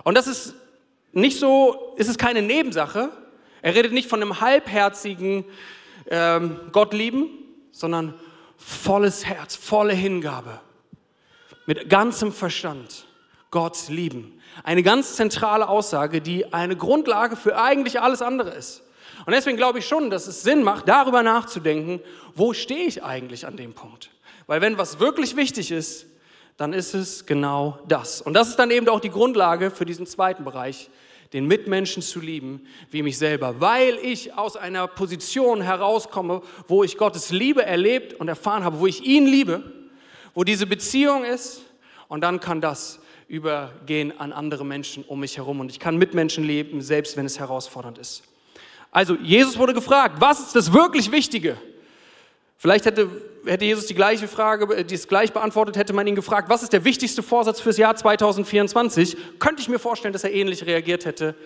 Und 0.03 0.17
das 0.17 0.27
ist 0.27 0.55
nicht 1.13 1.39
so, 1.39 1.95
ist 1.97 2.09
es 2.09 2.19
keine 2.19 2.43
Nebensache. 2.43 3.11
Er 3.63 3.75
redet 3.75 3.93
nicht 3.93 4.09
von 4.09 4.23
einem 4.23 4.41
halbherzigen 4.41 5.45
ähm, 6.11 6.59
Gott 6.73 6.93
lieben, 6.93 7.29
sondern 7.71 8.15
volles 8.57 9.25
Herz, 9.25 9.57
volle 9.57 9.95
Hingabe, 9.95 10.61
mit 11.67 11.89
ganzem 11.89 12.33
Verstand 12.33 13.07
Gott 13.51 13.89
lieben. 13.89 14.41
Eine 14.65 14.83
ganz 14.83 15.17
zentrale 15.17 15.69
Aussage, 15.69 16.21
die 16.21 16.53
eine 16.53 16.77
Grundlage 16.77 17.37
für 17.37 17.59
eigentlich 17.59 18.01
alles 18.01 18.23
andere 18.23 18.51
ist. 18.51 18.83
Und 19.27 19.33
deswegen 19.33 19.57
glaube 19.57 19.79
ich 19.79 19.87
schon, 19.87 20.11
dass 20.11 20.27
es 20.27 20.43
Sinn 20.43 20.63
macht, 20.63 20.89
darüber 20.89 21.23
nachzudenken, 21.23 22.01
wo 22.35 22.53
stehe 22.53 22.87
ich 22.87 23.03
eigentlich 23.03 23.47
an 23.47 23.57
dem 23.57 23.75
Punkt. 23.75 24.11
Weil 24.47 24.61
wenn 24.61 24.79
was 24.79 25.01
wirklich 25.01 25.37
wichtig 25.37 25.71
ist, 25.71 26.07
dann 26.57 26.73
ist 26.73 26.95
es 26.95 27.27
genau 27.27 27.79
das. 27.87 28.21
Und 28.21 28.35
das 28.35 28.49
ist 28.49 28.59
dann 28.59 28.71
eben 28.71 28.89
auch 28.89 29.01
die 29.01 29.11
Grundlage 29.11 29.71
für 29.71 29.85
diesen 29.85 30.07
zweiten 30.07 30.45
Bereich, 30.45 30.91
den 31.33 31.47
Mitmenschen 31.47 32.03
zu 32.03 32.21
lieben 32.21 32.67
wie 32.91 33.03
mich 33.03 33.19
selber, 33.19 33.61
weil 33.61 33.99
ich 34.03 34.35
aus 34.35 34.57
einer 34.57 34.87
Position 34.87 35.61
herauskomme, 35.61 36.43
wo 36.67 36.85
ich 36.85 36.97
Gottes 36.97 37.31
Liebe 37.31 37.65
erlebt 37.65 38.15
und 38.15 38.29
erfahren 38.29 38.65
habe, 38.65 38.81
wo 38.81 38.87
ich 38.87 39.05
ihn 39.05 39.27
liebe, 39.27 39.63
wo 40.35 40.45
diese 40.45 40.67
Beziehung 40.67 41.25
ist 41.25 41.63
und 42.09 42.23
dann 42.23 42.41
kann 42.41 42.61
das 42.61 43.01
übergehen 43.29 44.19
an 44.19 44.33
andere 44.33 44.65
Menschen 44.65 45.05
um 45.05 45.21
mich 45.21 45.37
herum 45.37 45.61
und 45.61 45.71
ich 45.71 45.79
kann 45.79 45.99
mit 45.99 46.15
Menschen 46.15 46.45
leben, 46.45 46.81
selbst 46.81 47.17
wenn 47.17 47.27
es 47.27 47.39
herausfordernd 47.39 47.99
ist. 47.99 48.23
Also 48.91 49.17
Jesus 49.17 49.59
wurde 49.59 49.75
gefragt, 49.75 50.17
was 50.19 50.41
ist 50.41 50.57
das 50.57 50.73
wirklich 50.73 51.13
Wichtige? 51.13 51.59
Vielleicht 52.61 52.87
hätte, 52.87 53.09
hätte 53.47 53.65
Jesus 53.65 53.87
die 53.87 53.95
gleiche 53.95 54.27
Frage, 54.27 54.77
äh, 54.77 54.85
die 54.85 54.97
es 54.97 55.07
gleich 55.07 55.33
beantwortet, 55.33 55.77
hätte 55.77 55.93
man 55.93 56.07
ihn 56.07 56.17
gefragt, 56.17 56.51
was 56.51 56.65
ist 56.65 56.73
der 56.73 56.85
wichtigste 56.85 57.23
Vorsatz 57.23 57.61
fürs 57.61 57.77
Jahr 57.77 57.95
2024? 57.95 59.17
Könnte 59.39 59.63
ich 59.63 59.69
mir 59.69 59.79
vorstellen, 59.79 60.13
dass 60.13 60.25
er 60.25 60.33
ähnlich 60.33 60.67
reagiert 60.67 61.05
hätte. 61.05 61.37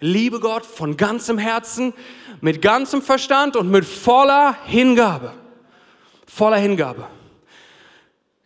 Liebe 0.00 0.38
Gott 0.40 0.66
von 0.66 0.98
ganzem 0.98 1.38
Herzen, 1.38 1.94
mit 2.42 2.60
ganzem 2.60 3.00
Verstand 3.00 3.56
und 3.56 3.70
mit 3.70 3.86
voller 3.86 4.58
Hingabe. 4.66 5.32
Voller 6.26 6.58
Hingabe. 6.58 7.06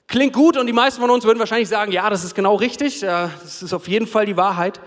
Klingt 0.06 0.32
gut 0.32 0.56
und 0.56 0.68
die 0.68 0.72
meisten 0.72 1.00
von 1.00 1.10
uns 1.10 1.24
würden 1.24 1.40
wahrscheinlich 1.40 1.68
sagen, 1.68 1.90
ja, 1.90 2.08
das 2.08 2.22
ist 2.22 2.36
genau 2.36 2.54
richtig, 2.54 3.00
das 3.00 3.62
ist 3.62 3.72
auf 3.72 3.88
jeden 3.88 4.06
Fall 4.06 4.26
die 4.26 4.36
Wahrheit. 4.36 4.80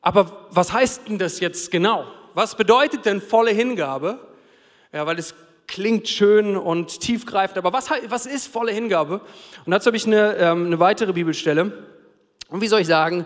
Aber 0.00 0.46
was 0.50 0.72
heißt 0.72 1.08
denn 1.08 1.18
das 1.18 1.40
jetzt 1.40 1.72
genau? 1.72 2.06
Was 2.34 2.54
bedeutet 2.54 3.04
denn 3.06 3.20
volle 3.20 3.50
Hingabe? 3.50 4.20
Ja, 4.92 5.06
weil 5.06 5.18
es 5.18 5.34
klingt 5.72 6.06
schön 6.06 6.54
und 6.54 7.00
tiefgreifend, 7.00 7.56
aber 7.56 7.72
was, 7.72 7.88
was 8.08 8.26
ist 8.26 8.46
volle 8.46 8.72
Hingabe? 8.72 9.22
Und 9.64 9.70
dazu 9.70 9.86
habe 9.86 9.96
ich 9.96 10.06
eine, 10.06 10.36
ähm, 10.36 10.66
eine 10.66 10.78
weitere 10.78 11.14
Bibelstelle. 11.14 11.72
Und 12.50 12.60
wie 12.60 12.68
soll 12.68 12.82
ich 12.82 12.86
sagen, 12.86 13.24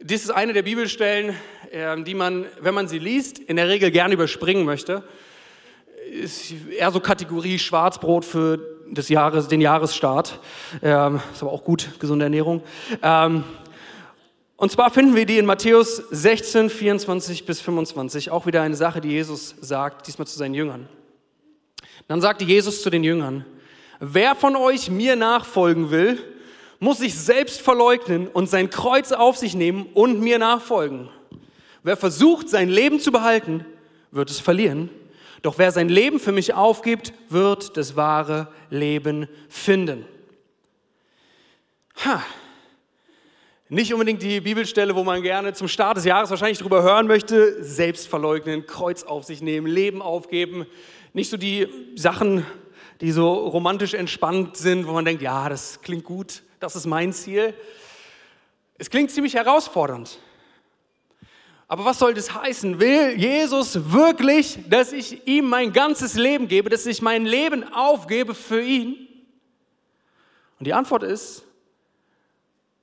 dies 0.00 0.22
ist 0.22 0.30
eine 0.30 0.52
der 0.52 0.62
Bibelstellen, 0.62 1.34
äh, 1.72 2.00
die 2.04 2.14
man, 2.14 2.46
wenn 2.60 2.72
man 2.72 2.86
sie 2.86 3.00
liest, 3.00 3.40
in 3.40 3.56
der 3.56 3.68
Regel 3.68 3.90
gerne 3.90 4.14
überspringen 4.14 4.64
möchte. 4.64 5.02
Ist 6.08 6.52
eher 6.70 6.92
so 6.92 7.00
Kategorie 7.00 7.58
Schwarzbrot 7.58 8.24
für 8.24 8.60
des 8.88 9.08
Jahres, 9.08 9.48
den 9.48 9.60
Jahresstart. 9.60 10.38
Ähm, 10.82 11.20
ist 11.32 11.42
aber 11.42 11.50
auch 11.50 11.64
gut, 11.64 11.98
gesunde 11.98 12.26
Ernährung. 12.26 12.62
Ähm, 13.02 13.42
und 14.54 14.70
zwar 14.70 14.92
finden 14.92 15.16
wir 15.16 15.26
die 15.26 15.38
in 15.38 15.46
Matthäus 15.46 15.96
16, 15.96 16.70
24 16.70 17.44
bis 17.44 17.60
25. 17.60 18.30
Auch 18.30 18.46
wieder 18.46 18.62
eine 18.62 18.76
Sache, 18.76 19.00
die 19.00 19.08
Jesus 19.08 19.56
sagt, 19.60 20.06
diesmal 20.06 20.28
zu 20.28 20.38
seinen 20.38 20.54
Jüngern. 20.54 20.88
Dann 22.08 22.20
sagte 22.20 22.44
Jesus 22.44 22.82
zu 22.82 22.90
den 22.90 23.04
Jüngern, 23.04 23.44
wer 24.00 24.34
von 24.34 24.56
euch 24.56 24.90
mir 24.90 25.16
nachfolgen 25.16 25.90
will, 25.90 26.18
muss 26.80 26.98
sich 26.98 27.14
selbst 27.14 27.60
verleugnen 27.60 28.26
und 28.26 28.48
sein 28.50 28.68
Kreuz 28.68 29.12
auf 29.12 29.36
sich 29.36 29.54
nehmen 29.54 29.86
und 29.94 30.20
mir 30.20 30.38
nachfolgen. 30.38 31.08
Wer 31.84 31.96
versucht, 31.96 32.48
sein 32.48 32.68
Leben 32.68 32.98
zu 32.98 33.12
behalten, 33.12 33.64
wird 34.10 34.30
es 34.30 34.40
verlieren. 34.40 34.90
Doch 35.42 35.58
wer 35.58 35.70
sein 35.70 35.88
Leben 35.88 36.18
für 36.18 36.32
mich 36.32 36.54
aufgibt, 36.54 37.12
wird 37.28 37.76
das 37.76 37.96
wahre 37.96 38.48
Leben 38.70 39.28
finden. 39.48 40.04
Ha. 42.04 42.22
Nicht 43.68 43.92
unbedingt 43.92 44.22
die 44.22 44.40
Bibelstelle, 44.40 44.94
wo 44.94 45.02
man 45.02 45.22
gerne 45.22 45.54
zum 45.54 45.66
Start 45.66 45.96
des 45.96 46.04
Jahres 46.04 46.30
wahrscheinlich 46.30 46.58
drüber 46.58 46.82
hören 46.82 47.06
möchte. 47.06 47.62
Selbst 47.62 48.06
verleugnen, 48.06 48.66
Kreuz 48.66 49.02
auf 49.02 49.24
sich 49.24 49.40
nehmen, 49.40 49.66
Leben 49.66 50.02
aufgeben 50.02 50.66
nicht 51.12 51.30
so 51.30 51.36
die 51.36 51.68
Sachen, 51.96 52.46
die 53.00 53.12
so 53.12 53.32
romantisch 53.32 53.94
entspannt 53.94 54.56
sind, 54.56 54.86
wo 54.86 54.92
man 54.92 55.04
denkt, 55.04 55.22
ja, 55.22 55.48
das 55.48 55.80
klingt 55.82 56.04
gut, 56.04 56.42
das 56.60 56.76
ist 56.76 56.86
mein 56.86 57.12
Ziel. 57.12 57.54
Es 58.78 58.90
klingt 58.90 59.10
ziemlich 59.10 59.34
herausfordernd. 59.34 60.18
Aber 61.68 61.84
was 61.84 61.98
soll 61.98 62.12
das 62.12 62.34
heißen? 62.34 62.80
Will 62.80 63.18
Jesus 63.18 63.92
wirklich, 63.92 64.58
dass 64.68 64.92
ich 64.92 65.26
ihm 65.26 65.48
mein 65.48 65.72
ganzes 65.72 66.14
Leben 66.14 66.46
gebe, 66.46 66.68
dass 66.68 66.84
ich 66.84 67.00
mein 67.00 67.24
Leben 67.24 67.64
aufgebe 67.72 68.34
für 68.34 68.60
ihn? 68.60 69.08
Und 70.58 70.66
die 70.66 70.74
Antwort 70.74 71.02
ist 71.02 71.44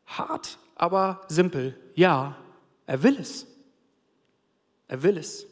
hart, 0.07 0.57
aber 0.75 1.21
simpel. 1.27 1.79
Ja, 1.93 2.36
er 2.88 3.03
will 3.03 3.17
es. 3.19 3.45
Er 4.88 5.03
will 5.03 5.17
es. 5.17 5.45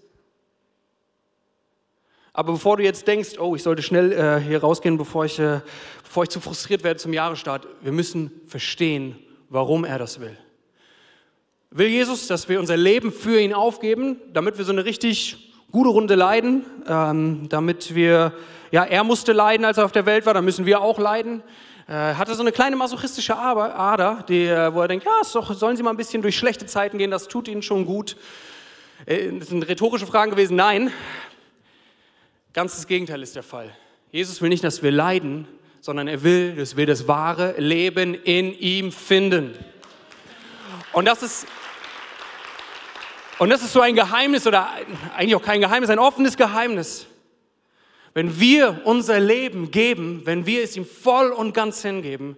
Aber 2.37 2.53
bevor 2.53 2.77
du 2.77 2.83
jetzt 2.83 3.07
denkst, 3.07 3.39
oh, 3.39 3.55
ich 3.55 3.63
sollte 3.63 3.81
schnell 3.81 4.11
äh, 4.11 4.39
hier 4.39 4.59
rausgehen, 4.61 4.95
bevor 4.95 5.25
ich, 5.25 5.39
äh, 5.39 5.61
bevor 6.03 6.21
ich 6.21 6.29
zu 6.29 6.39
frustriert 6.39 6.83
werde 6.83 6.99
zum 6.99 7.11
Jahresstart, 7.11 7.67
wir 7.81 7.91
müssen 7.91 8.29
verstehen, 8.45 9.15
warum 9.49 9.83
er 9.83 9.97
das 9.97 10.19
will. 10.19 10.37
Will 11.71 11.87
Jesus, 11.87 12.27
dass 12.27 12.47
wir 12.47 12.59
unser 12.59 12.77
Leben 12.77 13.11
für 13.11 13.41
ihn 13.41 13.55
aufgeben, 13.55 14.17
damit 14.33 14.59
wir 14.59 14.65
so 14.65 14.71
eine 14.71 14.85
richtig 14.85 15.51
gute 15.71 15.89
Runde 15.89 16.13
leiden, 16.13 16.63
ähm, 16.87 17.49
damit 17.49 17.95
wir, 17.95 18.33
ja, 18.69 18.83
er 18.83 19.03
musste 19.03 19.33
leiden, 19.33 19.65
als 19.65 19.79
er 19.79 19.85
auf 19.85 19.91
der 19.91 20.05
Welt 20.05 20.27
war, 20.27 20.35
dann 20.35 20.45
müssen 20.45 20.67
wir 20.67 20.79
auch 20.79 20.99
leiden. 20.99 21.41
Äh, 21.87 21.93
hatte 21.93 22.35
so 22.35 22.43
eine 22.43 22.51
kleine 22.51 22.75
masochistische 22.75 23.35
Ader, 23.35 24.23
die, 24.29 24.45
äh, 24.45 24.71
wo 24.75 24.81
er 24.81 24.87
denkt, 24.87 25.05
ja, 25.05 25.21
doch, 25.33 25.55
sollen 25.55 25.75
Sie 25.75 25.81
mal 25.81 25.89
ein 25.89 25.97
bisschen 25.97 26.21
durch 26.21 26.37
schlechte 26.37 26.67
Zeiten 26.67 26.99
gehen, 26.99 27.09
das 27.09 27.29
tut 27.29 27.47
Ihnen 27.47 27.63
schon 27.63 27.87
gut. 27.87 28.15
Äh, 29.07 29.31
das 29.39 29.49
sind 29.49 29.63
rhetorische 29.67 30.05
Fragen 30.05 30.29
gewesen. 30.29 30.55
Nein, 30.55 30.91
ganz 32.57 32.73
das 32.75 32.87
Gegenteil 32.87 33.21
ist 33.21 33.35
der 33.35 33.43
Fall. 33.43 33.69
Jesus 34.11 34.41
will 34.41 34.49
nicht, 34.49 34.63
dass 34.63 34.81
wir 34.81 34.89
leiden, 34.89 35.47
sondern 35.79 36.07
er 36.07 36.23
will, 36.23 36.55
dass 36.55 36.75
wir 36.75 36.87
das 36.87 37.07
wahre 37.07 37.53
Leben 37.59 38.15
in 38.15 38.51
ihm 38.51 38.91
finden. 38.91 39.55
Und 40.91 41.05
das 41.05 41.21
ist, 41.21 41.45
und 43.37 43.51
das 43.51 43.61
ist 43.61 43.73
so 43.73 43.81
ein 43.81 43.93
Geheimnis 43.93 44.47
oder 44.47 44.71
eigentlich 45.15 45.35
auch 45.35 45.43
kein 45.43 45.61
Geheimnis, 45.61 45.91
ein 45.91 45.99
offenes 45.99 46.35
Geheimnis. 46.35 47.05
Wenn 48.15 48.39
wir 48.39 48.81
unser 48.85 49.19
Leben 49.19 49.69
geben, 49.69 50.23
wenn 50.25 50.47
wir 50.47 50.63
es 50.63 50.75
ihm 50.75 50.87
voll 50.87 51.29
und 51.29 51.53
ganz 51.53 51.83
hingeben, 51.83 52.37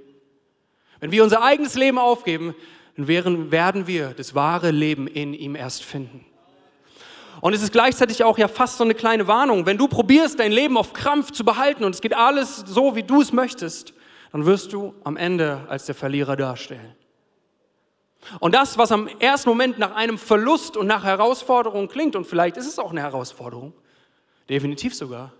wenn 0.99 1.11
wir 1.13 1.23
unser 1.23 1.43
eigenes 1.43 1.75
Leben 1.75 1.97
aufgeben, 1.97 2.55
dann 2.97 3.07
werden 3.07 3.88
wir 3.88 4.09
das 4.17 4.35
wahre 4.35 4.71
Leben 4.71 5.07
in 5.07 5.33
ihm 5.33 5.55
erst 5.55 5.85
finden. 5.85 6.25
Und 7.41 7.53
es 7.53 7.62
ist 7.62 7.72
gleichzeitig 7.72 8.24
auch 8.24 8.38
ja 8.38 8.48
fast 8.48 8.77
so 8.77 8.84
eine 8.84 8.93
kleine 8.93 9.27
Warnung. 9.27 9.65
Wenn 9.65 9.77
du 9.77 9.88
probierst, 9.88 10.39
dein 10.39 10.51
Leben 10.51 10.77
auf 10.77 10.93
Krampf 10.93 11.31
zu 11.31 11.46
behalten 11.46 11.84
und 11.84 11.96
es 11.96 12.01
geht 12.01 12.13
alles 12.13 12.58
so, 12.65 12.96
wie 12.96 13.03
du 13.03 13.22
es 13.22 13.31
möchtest, 13.31 13.93
dann 14.31 14.46
wirst 14.46 14.74
du 14.74 14.93
am 15.03 15.17
Ende 15.17 15.65
als 15.69 15.86
der 15.86 15.96
Verlierer 15.96 16.36
dastehen. 16.36 16.96
Und 18.39 18.53
das, 18.53 18.77
was 18.77 18.91
am 18.91 19.08
ersten 19.19 19.50
Moment 19.50 19.79
nach 19.79 19.96
einem 19.96 20.17
Verlust 20.17 20.75
und 20.75 20.88
nach 20.88 21.03
Herausforderung 21.03 21.88
klingt, 21.88 22.15
und 22.15 22.27
vielleicht 22.27 22.58
ist 22.58 22.67
es 22.67 22.77
auch 22.77 22.91
eine 22.91 23.01
Herausforderung, 23.01 23.74
definitiv 24.50 24.93
sogar, 24.93 25.31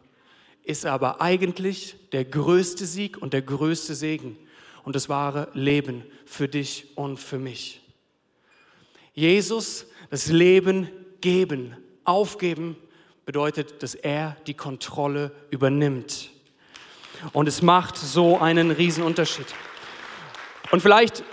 ist 0.63 0.86
aber 0.86 1.22
eigentlich 1.22 1.98
der 2.12 2.25
größte 2.25 2.86
Sieg 2.86 3.18
und 3.18 3.34
der 3.34 3.41
größte 3.41 3.96
Segen 3.96 4.38
und 4.84 4.96
das 4.96 5.10
wahre 5.10 5.50
Leben 5.53 6.06
für 6.25 6.48
dich 6.48 6.96
und 6.96 7.18
für 7.18 7.38
mich. 7.38 7.82
Jesus, 9.13 9.88
das 10.10 10.27
Leben 10.27 10.89
geben, 11.22 11.75
aufgeben, 12.03 12.77
bedeutet, 13.25 13.84
dass 13.84 13.96
er 13.96 14.36
die 14.48 14.53
Kontrolle 14.53 15.32
übernimmt. 15.50 16.32
Und 17.34 17.48
es 17.48 17.62
macht 17.62 17.98
so 17.98 18.39
einen 18.39 18.72
Riesenunterschied. 18.72 19.48
Und 20.72 20.82
vielleicht 20.82 21.24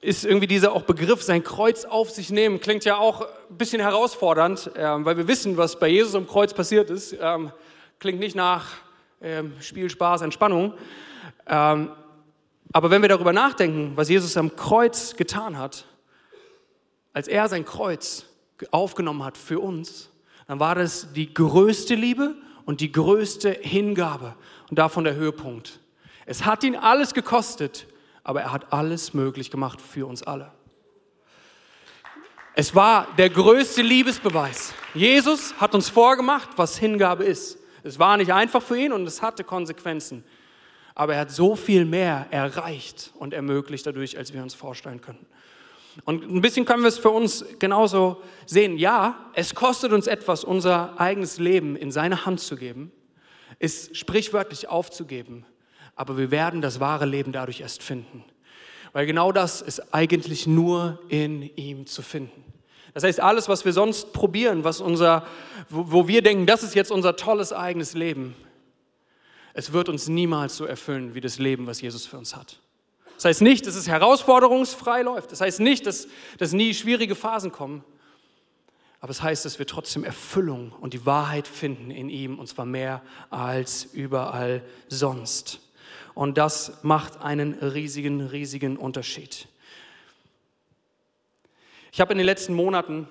ist 0.00 0.24
irgendwie 0.24 0.46
dieser 0.46 0.72
auch 0.72 0.82
Begriff, 0.82 1.22
sein 1.22 1.42
Kreuz 1.42 1.84
auf 1.84 2.10
sich 2.10 2.30
nehmen, 2.30 2.60
klingt 2.60 2.84
ja 2.84 2.98
auch 2.98 3.22
ein 3.22 3.56
bisschen 3.56 3.80
herausfordernd, 3.80 4.70
äh, 4.76 4.82
weil 4.82 5.16
wir 5.16 5.26
wissen, 5.28 5.56
was 5.56 5.78
bei 5.78 5.88
Jesus 5.88 6.14
am 6.14 6.26
Kreuz 6.26 6.52
passiert 6.52 6.90
ist. 6.90 7.16
Ähm, 7.18 7.52
klingt 7.98 8.20
nicht 8.20 8.36
nach 8.36 8.66
ähm, 9.22 9.54
Spiel, 9.60 9.88
Spaß, 9.88 10.20
Entspannung. 10.20 10.74
Ähm, 11.46 11.90
aber 12.72 12.90
wenn 12.90 13.02
wir 13.02 13.08
darüber 13.08 13.32
nachdenken, 13.32 13.92
was 13.94 14.08
Jesus 14.08 14.36
am 14.36 14.56
Kreuz 14.56 15.16
getan 15.16 15.58
hat, 15.58 15.86
als 17.12 17.28
er 17.28 17.48
sein 17.48 17.64
Kreuz 17.64 18.26
aufgenommen 18.70 19.24
hat 19.24 19.36
für 19.36 19.60
uns, 19.60 20.10
dann 20.46 20.60
war 20.60 20.74
das 20.74 21.12
die 21.12 21.32
größte 21.32 21.94
Liebe 21.94 22.34
und 22.64 22.80
die 22.80 22.92
größte 22.92 23.50
Hingabe 23.50 24.34
und 24.70 24.78
davon 24.78 25.04
der 25.04 25.14
Höhepunkt. 25.14 25.80
Es 26.26 26.44
hat 26.44 26.64
ihn 26.64 26.76
alles 26.76 27.14
gekostet, 27.14 27.86
aber 28.22 28.42
er 28.42 28.52
hat 28.52 28.72
alles 28.72 29.14
möglich 29.14 29.50
gemacht 29.50 29.80
für 29.80 30.06
uns 30.06 30.22
alle. 30.22 30.52
Es 32.56 32.74
war 32.74 33.08
der 33.18 33.30
größte 33.30 33.82
Liebesbeweis. 33.82 34.72
Jesus 34.94 35.54
hat 35.58 35.74
uns 35.74 35.88
vorgemacht, 35.88 36.50
was 36.56 36.78
Hingabe 36.78 37.24
ist. 37.24 37.58
Es 37.82 37.98
war 37.98 38.16
nicht 38.16 38.32
einfach 38.32 38.62
für 38.62 38.78
ihn 38.78 38.92
und 38.92 39.06
es 39.06 39.20
hatte 39.20 39.42
Konsequenzen. 39.42 40.24
Aber 40.94 41.14
er 41.14 41.22
hat 41.22 41.32
so 41.32 41.56
viel 41.56 41.84
mehr 41.84 42.28
erreicht 42.30 43.12
und 43.18 43.34
ermöglicht 43.34 43.86
dadurch, 43.86 44.16
als 44.16 44.32
wir 44.32 44.42
uns 44.42 44.54
vorstellen 44.54 45.00
könnten. 45.00 45.26
Und 46.04 46.28
ein 46.28 46.40
bisschen 46.40 46.64
können 46.64 46.82
wir 46.82 46.88
es 46.88 46.98
für 46.98 47.10
uns 47.10 47.44
genauso 47.58 48.20
sehen. 48.46 48.78
Ja, 48.78 49.30
es 49.34 49.54
kostet 49.54 49.92
uns 49.92 50.06
etwas, 50.06 50.44
unser 50.44 51.00
eigenes 51.00 51.38
Leben 51.38 51.76
in 51.76 51.92
seine 51.92 52.26
Hand 52.26 52.40
zu 52.40 52.56
geben, 52.56 52.90
es 53.58 53.90
sprichwörtlich 53.96 54.68
aufzugeben 54.68 55.46
aber 55.96 56.16
wir 56.18 56.30
werden 56.30 56.60
das 56.60 56.80
wahre 56.80 57.06
Leben 57.06 57.32
dadurch 57.32 57.60
erst 57.60 57.82
finden. 57.82 58.24
Weil 58.92 59.06
genau 59.06 59.32
das 59.32 59.60
ist 59.60 59.92
eigentlich 59.94 60.46
nur 60.46 61.00
in 61.08 61.42
ihm 61.56 61.86
zu 61.86 62.02
finden. 62.02 62.44
Das 62.92 63.02
heißt, 63.02 63.20
alles, 63.20 63.48
was 63.48 63.64
wir 63.64 63.72
sonst 63.72 64.12
probieren, 64.12 64.62
was 64.62 64.80
unser, 64.80 65.26
wo, 65.68 65.90
wo 65.90 66.08
wir 66.08 66.22
denken, 66.22 66.46
das 66.46 66.62
ist 66.62 66.74
jetzt 66.74 66.92
unser 66.92 67.16
tolles 67.16 67.52
eigenes 67.52 67.94
Leben, 67.94 68.36
es 69.52 69.72
wird 69.72 69.88
uns 69.88 70.08
niemals 70.08 70.56
so 70.56 70.64
erfüllen 70.64 71.14
wie 71.14 71.20
das 71.20 71.38
Leben, 71.38 71.66
was 71.66 71.80
Jesus 71.80 72.06
für 72.06 72.18
uns 72.18 72.36
hat. 72.36 72.60
Das 73.16 73.26
heißt 73.26 73.42
nicht, 73.42 73.66
dass 73.66 73.74
es 73.74 73.88
herausforderungsfrei 73.88 75.02
läuft. 75.02 75.32
Das 75.32 75.40
heißt 75.40 75.60
nicht, 75.60 75.86
dass, 75.86 76.08
dass 76.38 76.52
nie 76.52 76.74
schwierige 76.74 77.14
Phasen 77.14 77.52
kommen. 77.52 77.84
Aber 79.00 79.10
es 79.10 79.22
heißt, 79.22 79.44
dass 79.44 79.58
wir 79.58 79.66
trotzdem 79.66 80.02
Erfüllung 80.02 80.72
und 80.80 80.94
die 80.94 81.04
Wahrheit 81.04 81.46
finden 81.46 81.90
in 81.90 82.08
ihm, 82.08 82.38
und 82.38 82.46
zwar 82.46 82.64
mehr 82.64 83.02
als 83.28 83.84
überall 83.92 84.62
sonst. 84.88 85.60
Und 86.14 86.38
das 86.38 86.82
macht 86.82 87.20
einen 87.20 87.52
riesigen, 87.54 88.22
riesigen 88.22 88.76
Unterschied. 88.78 89.46
Ich 91.92 92.00
habe 92.00 92.12
in 92.12 92.18
den 92.18 92.26
letzten 92.26 92.54
Monaten 92.54 93.06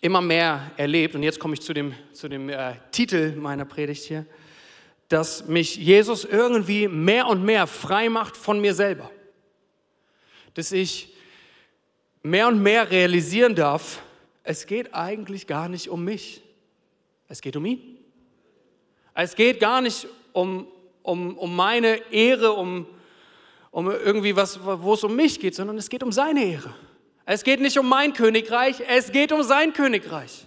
immer 0.00 0.20
mehr 0.20 0.72
erlebt, 0.76 1.14
und 1.14 1.22
jetzt 1.22 1.38
komme 1.38 1.54
ich 1.54 1.60
zu 1.60 1.72
dem, 1.72 1.94
zu 2.12 2.28
dem 2.28 2.48
äh, 2.48 2.74
Titel 2.90 3.36
meiner 3.36 3.64
Predigt 3.64 4.04
hier, 4.04 4.26
dass 5.08 5.46
mich 5.46 5.76
Jesus 5.76 6.24
irgendwie 6.24 6.88
mehr 6.88 7.26
und 7.26 7.44
mehr 7.44 7.66
frei 7.66 8.08
macht 8.08 8.36
von 8.36 8.60
mir 8.60 8.74
selber. 8.74 9.10
Dass 10.54 10.72
ich 10.72 11.14
mehr 12.22 12.48
und 12.48 12.62
mehr 12.62 12.90
realisieren 12.90 13.54
darf, 13.54 14.02
es 14.44 14.66
geht 14.66 14.94
eigentlich 14.94 15.46
gar 15.46 15.68
nicht 15.68 15.88
um 15.88 16.04
mich. 16.04 16.42
Es 17.28 17.40
geht 17.40 17.56
um 17.56 17.64
ihn. 17.64 17.98
Es 19.14 19.36
geht 19.36 19.60
gar 19.60 19.80
nicht 19.80 20.06
um, 20.32 20.66
um, 21.02 21.36
um 21.36 21.54
meine 21.54 22.10
Ehre, 22.10 22.52
um, 22.52 22.86
um 23.70 23.90
irgendwie 23.90 24.34
was, 24.36 24.58
wo 24.64 24.94
es 24.94 25.04
um 25.04 25.14
mich 25.14 25.38
geht, 25.40 25.54
sondern 25.54 25.76
es 25.76 25.88
geht 25.88 26.02
um 26.02 26.12
seine 26.12 26.44
Ehre. 26.44 26.74
Es 27.24 27.44
geht 27.44 27.60
nicht 27.60 27.78
um 27.78 27.88
mein 27.88 28.14
Königreich, 28.14 28.82
es 28.88 29.12
geht 29.12 29.32
um 29.32 29.42
sein 29.42 29.72
Königreich. 29.72 30.46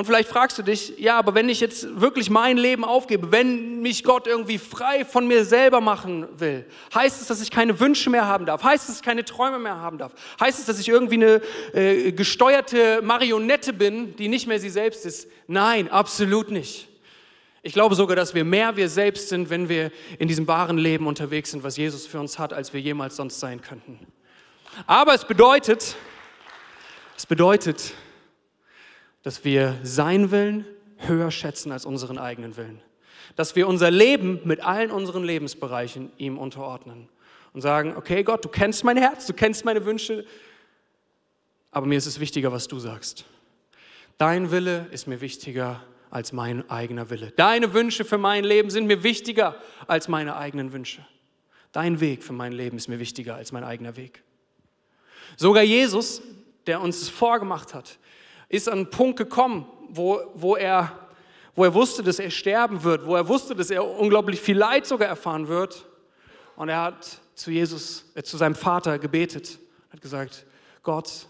Und 0.00 0.06
vielleicht 0.06 0.30
fragst 0.30 0.56
du 0.56 0.62
dich, 0.62 0.94
ja, 0.96 1.18
aber 1.18 1.34
wenn 1.34 1.50
ich 1.50 1.60
jetzt 1.60 2.00
wirklich 2.00 2.30
mein 2.30 2.56
Leben 2.56 2.86
aufgebe, 2.86 3.32
wenn 3.32 3.82
mich 3.82 4.02
Gott 4.02 4.26
irgendwie 4.26 4.56
frei 4.56 5.04
von 5.04 5.28
mir 5.28 5.44
selber 5.44 5.82
machen 5.82 6.26
will, 6.38 6.64
heißt 6.94 7.20
es, 7.20 7.26
dass 7.26 7.42
ich 7.42 7.50
keine 7.50 7.78
Wünsche 7.80 8.08
mehr 8.08 8.26
haben 8.26 8.46
darf? 8.46 8.64
Heißt 8.64 8.84
es, 8.84 8.86
dass 8.86 8.96
ich 8.96 9.02
keine 9.02 9.26
Träume 9.26 9.58
mehr 9.58 9.76
haben 9.76 9.98
darf? 9.98 10.14
Heißt 10.40 10.58
es, 10.58 10.64
dass 10.64 10.80
ich 10.80 10.88
irgendwie 10.88 11.16
eine 11.16 11.42
äh, 11.74 12.12
gesteuerte 12.12 13.02
Marionette 13.02 13.74
bin, 13.74 14.16
die 14.16 14.28
nicht 14.28 14.46
mehr 14.46 14.58
sie 14.58 14.70
selbst 14.70 15.04
ist? 15.04 15.28
Nein, 15.46 15.90
absolut 15.90 16.50
nicht. 16.50 16.88
Ich 17.62 17.74
glaube 17.74 17.94
sogar, 17.94 18.16
dass 18.16 18.32
wir 18.32 18.46
mehr 18.46 18.78
wir 18.78 18.88
selbst 18.88 19.28
sind, 19.28 19.50
wenn 19.50 19.68
wir 19.68 19.92
in 20.18 20.28
diesem 20.28 20.48
wahren 20.48 20.78
Leben 20.78 21.08
unterwegs 21.08 21.50
sind, 21.50 21.62
was 21.62 21.76
Jesus 21.76 22.06
für 22.06 22.20
uns 22.20 22.38
hat, 22.38 22.54
als 22.54 22.72
wir 22.72 22.80
jemals 22.80 23.16
sonst 23.16 23.38
sein 23.38 23.60
könnten. 23.60 23.98
Aber 24.86 25.12
es 25.12 25.26
bedeutet, 25.26 25.94
es 27.18 27.26
bedeutet, 27.26 27.92
dass 29.22 29.44
wir 29.44 29.78
sein 29.82 30.30
Willen 30.30 30.66
höher 30.96 31.30
schätzen 31.30 31.72
als 31.72 31.84
unseren 31.84 32.18
eigenen 32.18 32.56
Willen. 32.56 32.80
Dass 33.36 33.56
wir 33.56 33.68
unser 33.68 33.90
Leben 33.90 34.40
mit 34.44 34.60
allen 34.60 34.90
unseren 34.90 35.24
Lebensbereichen 35.24 36.10
ihm 36.18 36.38
unterordnen 36.38 37.08
und 37.52 37.60
sagen, 37.60 37.96
okay 37.96 38.22
Gott, 38.22 38.44
du 38.44 38.48
kennst 38.48 38.84
mein 38.84 38.96
Herz, 38.96 39.26
du 39.26 39.32
kennst 39.32 39.64
meine 39.64 39.84
Wünsche, 39.84 40.24
aber 41.70 41.86
mir 41.86 41.98
ist 41.98 42.06
es 42.06 42.20
wichtiger, 42.20 42.52
was 42.52 42.68
du 42.68 42.78
sagst. 42.78 43.24
Dein 44.18 44.50
Wille 44.50 44.86
ist 44.90 45.06
mir 45.06 45.20
wichtiger 45.20 45.82
als 46.10 46.32
mein 46.32 46.68
eigener 46.68 47.08
Wille. 47.10 47.32
Deine 47.36 47.72
Wünsche 47.72 48.04
für 48.04 48.18
mein 48.18 48.44
Leben 48.44 48.70
sind 48.70 48.86
mir 48.86 49.02
wichtiger 49.02 49.56
als 49.86 50.08
meine 50.08 50.36
eigenen 50.36 50.72
Wünsche. 50.72 51.06
Dein 51.72 52.00
Weg 52.00 52.24
für 52.24 52.32
mein 52.32 52.52
Leben 52.52 52.76
ist 52.76 52.88
mir 52.88 52.98
wichtiger 52.98 53.36
als 53.36 53.52
mein 53.52 53.62
eigener 53.62 53.96
Weg. 53.96 54.22
Sogar 55.36 55.62
Jesus, 55.62 56.20
der 56.66 56.80
uns 56.80 57.00
es 57.00 57.08
vorgemacht 57.08 57.74
hat, 57.74 57.98
ist 58.50 58.68
an 58.68 58.80
einen 58.80 58.90
Punkt 58.90 59.16
gekommen, 59.16 59.64
wo, 59.88 60.20
wo, 60.34 60.56
er, 60.56 60.92
wo 61.54 61.64
er 61.64 61.72
wusste, 61.72 62.02
dass 62.02 62.18
er 62.18 62.30
sterben 62.30 62.82
wird, 62.82 63.06
wo 63.06 63.16
er 63.16 63.26
wusste, 63.26 63.54
dass 63.54 63.70
er 63.70 63.86
unglaublich 63.86 64.40
viel 64.40 64.58
Leid 64.58 64.86
sogar 64.86 65.08
erfahren 65.08 65.48
wird. 65.48 65.86
Und 66.56 66.68
er 66.68 66.82
hat 66.82 67.20
zu 67.34 67.50
Jesus, 67.50 68.04
äh, 68.14 68.22
zu 68.22 68.36
seinem 68.36 68.54
Vater 68.54 68.98
gebetet, 68.98 69.58
hat 69.92 70.02
gesagt, 70.02 70.44
Gott, 70.82 71.26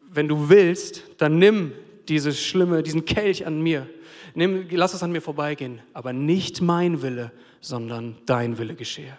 wenn 0.00 0.28
du 0.28 0.48
willst, 0.48 1.02
dann 1.18 1.38
nimm 1.38 1.72
diese 2.08 2.32
schlimme, 2.32 2.82
diesen 2.82 3.04
Kelch 3.04 3.46
an 3.46 3.60
mir. 3.60 3.88
Nimm, 4.34 4.66
lass 4.70 4.94
es 4.94 5.02
an 5.02 5.12
mir 5.12 5.22
vorbeigehen. 5.22 5.80
Aber 5.94 6.12
nicht 6.12 6.60
mein 6.60 7.02
Wille, 7.02 7.32
sondern 7.60 8.18
dein 8.26 8.58
Wille 8.58 8.74
geschehe. 8.74 9.16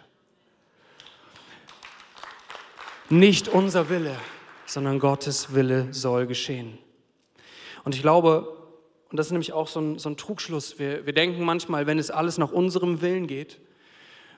Nicht 3.09 3.47
unser 3.47 3.89
Wille, 3.89 4.15
sondern 4.65 4.99
Gottes 4.99 5.53
Wille 5.53 5.87
soll 5.91 6.27
geschehen. 6.27 6.77
Und 7.83 7.95
ich 7.95 8.01
glaube, 8.01 8.57
und 9.09 9.17
das 9.17 9.27
ist 9.27 9.31
nämlich 9.31 9.53
auch 9.53 9.67
so 9.67 9.81
ein, 9.81 9.99
so 9.99 10.09
ein 10.09 10.17
Trugschluss, 10.17 10.79
wir, 10.79 11.05
wir 11.05 11.13
denken 11.13 11.43
manchmal, 11.43 11.85
wenn 11.85 11.99
es 11.99 12.11
alles 12.11 12.37
nach 12.37 12.51
unserem 12.51 13.01
Willen 13.01 13.27
geht, 13.27 13.59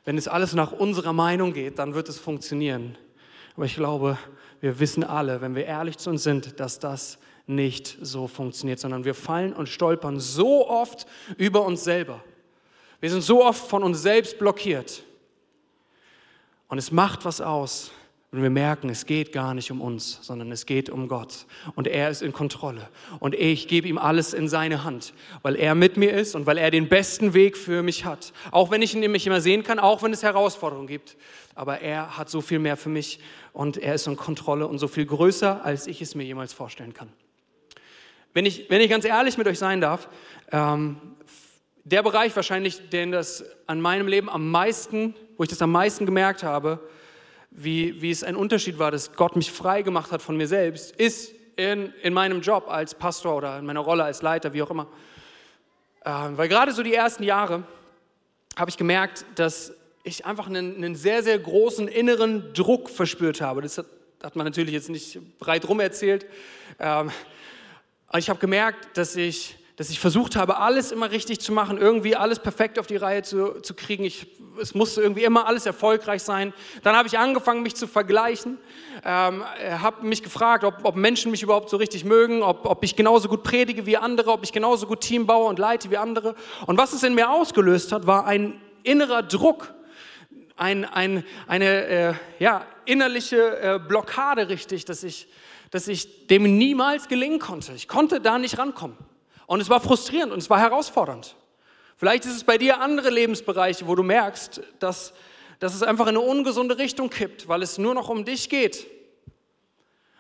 wenn 0.06 0.17
es 0.17 0.27
alles 0.27 0.53
nach 0.53 0.71
unserer 0.71 1.13
Meinung 1.13 1.53
geht, 1.53 1.79
dann 1.79 1.93
wird 1.93 2.10
es 2.10 2.19
funktionieren. 2.19 2.97
Aber 3.56 3.65
ich 3.65 3.75
glaube, 3.75 4.17
wir 4.62 4.79
wissen 4.79 5.03
alle, 5.03 5.41
wenn 5.41 5.56
wir 5.56 5.65
ehrlich 5.65 5.97
zu 5.97 6.10
uns 6.10 6.23
sind, 6.23 6.60
dass 6.60 6.79
das 6.79 7.19
nicht 7.45 7.97
so 8.01 8.27
funktioniert, 8.27 8.79
sondern 8.79 9.06
wir 9.06 9.13
fallen 9.13 9.53
und 9.53 9.69
stolpern 9.69 10.19
so 10.19 10.67
oft 10.67 11.06
über 11.38 11.65
uns 11.65 11.84
selber. 11.84 12.23
Wir 12.99 13.10
sind 13.10 13.21
so 13.21 13.43
oft 13.43 13.67
von 13.67 13.84
uns 13.84 14.01
selbst 14.01 14.39
blockiert. 14.39 15.03
Und 16.67 16.77
es 16.77 16.91
macht 16.91 17.25
was 17.25 17.41
aus, 17.41 17.91
und 18.34 18.41
wir 18.41 18.50
merken, 18.50 18.89
es 18.89 19.06
geht 19.06 19.32
gar 19.32 19.54
nicht 19.54 19.69
um 19.69 19.80
uns, 19.80 20.17
sondern 20.24 20.52
es 20.52 20.65
geht 20.65 20.89
um 20.89 21.08
Gott. 21.08 21.46
Und 21.76 21.88
er 21.88 22.10
ist 22.10 22.24
in 22.24 22.34
Kontrolle. 22.34 22.89
Und 23.19 23.36
ich 23.36 23.67
gebe 23.67 23.88
ihm 23.88 24.00
alles 24.00 24.34
in 24.34 24.50
seine 24.50 24.84
Hand, 24.84 25.13
weil 25.43 25.56
er 25.56 25.76
mit 25.76 25.98
mir 25.98 26.12
ist 26.12 26.34
und 26.34 26.48
weil 26.48 26.58
er 26.58 26.72
den 26.72 26.89
besten 26.89 27.36
Weg 27.36 27.56
für 27.56 27.84
mich 27.84 28.06
hat. 28.06 28.34
Auch 28.50 28.72
wenn 28.72 28.82
ich 28.82 28.96
ihn 28.96 29.12
nicht 29.12 29.28
immer 29.28 29.39
sehen 29.39 29.62
kann, 29.62 29.78
auch 29.78 30.02
wenn 30.02 30.12
es 30.12 30.24
Herausforderungen 30.24 30.88
gibt. 30.88 31.15
Aber 31.54 31.82
er 31.82 32.17
hat 32.17 32.28
so 32.28 32.41
viel 32.41 32.58
mehr 32.58 32.76
für 32.76 32.89
mich 32.89 33.19
und 33.52 33.78
er 33.78 33.93
ist 33.93 34.08
in 34.08 34.17
Kontrolle 34.17 34.65
und 34.65 34.80
so 34.80 34.88
viel 34.88 35.06
größer, 35.06 35.63
als 35.63 35.86
ich 35.86 36.02
es 36.02 36.15
mir 36.15 36.24
jemals 36.24 36.54
vorstellen 36.54 36.96
kann. 36.96 37.10
Wenn 38.34 38.48
ich, 38.48 38.67
wenn 38.67 38.82
ich 38.82 38.89
ganz 38.89 39.06
ehrlich 39.06 39.38
mit 39.38 39.46
euch 39.46 39.60
sein 39.60 39.80
darf, 39.80 40.10
ähm, 40.52 40.98
der 41.84 42.02
Bereich 42.02 42.36
wahrscheinlich, 42.36 42.89
den 42.89 43.12
das 43.12 43.46
an 43.67 43.80
meinem 43.80 44.08
Leben 44.08 44.28
am 44.28 44.50
meisten, 44.50 45.13
wo 45.38 45.43
ich 45.43 45.50
das 45.50 45.62
am 45.62 45.72
meisten 45.72 46.08
gemerkt 46.08 46.41
habe, 46.41 46.80
wie, 47.56 48.02
wie 48.02 48.12
es 48.12 48.24
ein 48.24 48.36
Unterschied 48.36 48.80
war, 48.80 48.92
dass 48.92 49.13
Gott 49.13 49.36
mich 49.36 49.52
frei 49.52 49.82
gemacht 49.82 50.12
hat 50.12 50.22
von 50.22 50.36
mir 50.38 50.48
selbst, 50.48 50.96
ist 50.96 51.32
in, 51.56 51.94
in 52.02 52.13
meinem 52.13 52.42
Job 52.42 52.68
als 52.68 52.96
Pastor 52.96 53.38
oder 53.38 53.60
in 53.60 53.66
meiner 53.66 53.82
Rolle 53.82 54.04
als 54.04 54.22
Leiter, 54.22 54.54
wie 54.54 54.63
auch 54.63 54.72
immer. 54.72 54.88
Ähm, 56.06 56.38
weil 56.38 56.50
gerade 56.50 56.72
so 56.72 56.84
die 56.84 56.94
ersten 56.94 57.24
Jahre 57.24 57.63
habe 58.56 58.70
ich 58.70 58.78
gemerkt, 58.78 59.26
dass 59.36 59.74
ich 60.04 60.26
einfach 60.26 60.48
einen, 60.48 60.76
einen, 60.76 60.96
sehr, 60.96 61.24
sehr 61.24 61.39
großen 61.39 61.88
inneren 61.88 62.54
Druck 62.54 62.89
verspürt 62.89 63.39
habe. 63.39 63.62
Das 63.62 63.78
hat, 63.78 63.86
hat 64.22 64.36
man 64.36 64.46
natürlich 64.46 64.74
jetzt 64.74 64.89
nicht 64.89 65.20
breit 65.39 65.68
rum 65.68 65.80
erzählt. 65.80 66.26
Ähm, 66.80 67.12
aber 68.08 68.20
ich 68.20 68.30
habe 68.30 68.39
gemerkt, 68.39 68.98
dass 68.98 69.16
ich 69.16 69.56
dass 69.75 69.89
ich 69.89 69.99
versucht 69.99 70.36
habe, 70.36 70.57
alles 70.57 70.91
immer 70.91 71.09
richtig 71.09 71.39
zu 71.39 71.51
machen, 71.51 71.79
irgendwie 71.79 72.15
alles 72.15 72.38
perfekt 72.38 72.77
auf 72.77 72.86
die 72.86 72.95
Reihe 72.95 73.23
zu, 73.23 73.59
zu 73.62 73.73
kriegen. 73.73 74.03
Ich, 74.03 74.27
es 74.62 74.75
musste 74.75 75.01
irgendwie 75.01 75.23
immer 75.23 75.47
alles 75.47 75.65
erfolgreich 75.65 76.21
sein. 76.21 76.53
Dann 76.83 76.95
habe 76.95 77.07
ich 77.07 77.17
angefangen, 77.17 77.63
mich 77.63 77.75
zu 77.75 77.88
vergleichen, 77.88 78.59
ähm, 79.03 79.43
habe 79.81 80.05
mich 80.05 80.21
gefragt, 80.21 80.63
ob, 80.63 80.81
ob, 80.83 80.95
Menschen 80.95 81.31
mich 81.31 81.41
überhaupt 81.41 81.71
so 81.71 81.77
richtig 81.77 82.05
mögen, 82.05 82.43
ob, 82.43 82.67
ob 82.67 82.83
ich 82.83 82.95
genauso 82.95 83.27
gut 83.27 83.41
predige 83.41 83.88
wie 83.88 83.97
andere, 83.97 84.31
ob 84.31 84.43
ich 84.43 84.51
genauso 84.51 84.86
gut 84.86 85.01
Team 85.01 85.25
baue 85.25 85.49
und 85.49 85.57
leite 85.57 85.89
wie 85.89 85.97
andere. 85.97 86.36
Und 86.67 86.77
was 86.77 86.93
es 86.93 87.01
in 87.01 87.15
mir 87.15 87.31
ausgelöst 87.31 87.91
hat, 87.91 88.05
war 88.05 88.27
ein 88.27 88.62
innerer 88.83 89.23
Druck, 89.23 89.73
ein, 90.55 90.86
ein, 90.86 91.23
eine 91.47 91.86
äh, 91.86 92.13
ja, 92.38 92.63
innerliche 92.86 93.59
äh, 93.59 93.79
Blockade, 93.79 94.49
richtig, 94.49 94.86
dass 94.86 95.01
ich, 95.01 95.27
dass 95.71 95.88
ich 95.88 96.27
dem 96.27 96.59
niemals 96.59 97.07
gelingen 97.07 97.39
konnte. 97.39 97.73
Ich 97.73 97.88
konnte 97.88 98.21
da 98.21 98.38
nicht 98.38 98.59
rankommen. 98.59 98.95
Und 99.54 99.60
es 99.60 99.70
war 99.70 99.80
frustrierend 99.80 100.34
und 100.34 100.39
es 100.39 100.50
war 100.50 100.60
herausfordernd. 100.60 101.36
Vielleicht 101.96 102.26
ist 102.26 102.36
es 102.36 102.44
bei 102.44 102.58
dir 102.58 102.82
andere 102.82 103.12
Lebensbereiche, 103.12 103.86
wo 103.86 103.94
du 103.94 104.02
merkst, 104.02 104.63
dass, 104.80 105.13
dass 105.60 105.76
es 105.76 105.84
einfach 105.84 106.08
in 106.08 106.18
eine 106.18 106.22
ungesunde 106.22 106.80
Richtung 106.80 107.12
kippt, 107.12 107.48
weil 107.48 107.62
es 107.62 107.78
nur 107.78 107.94
noch 107.94 108.10
um 108.10 108.26
dich 108.26 108.50
geht. 108.50 108.88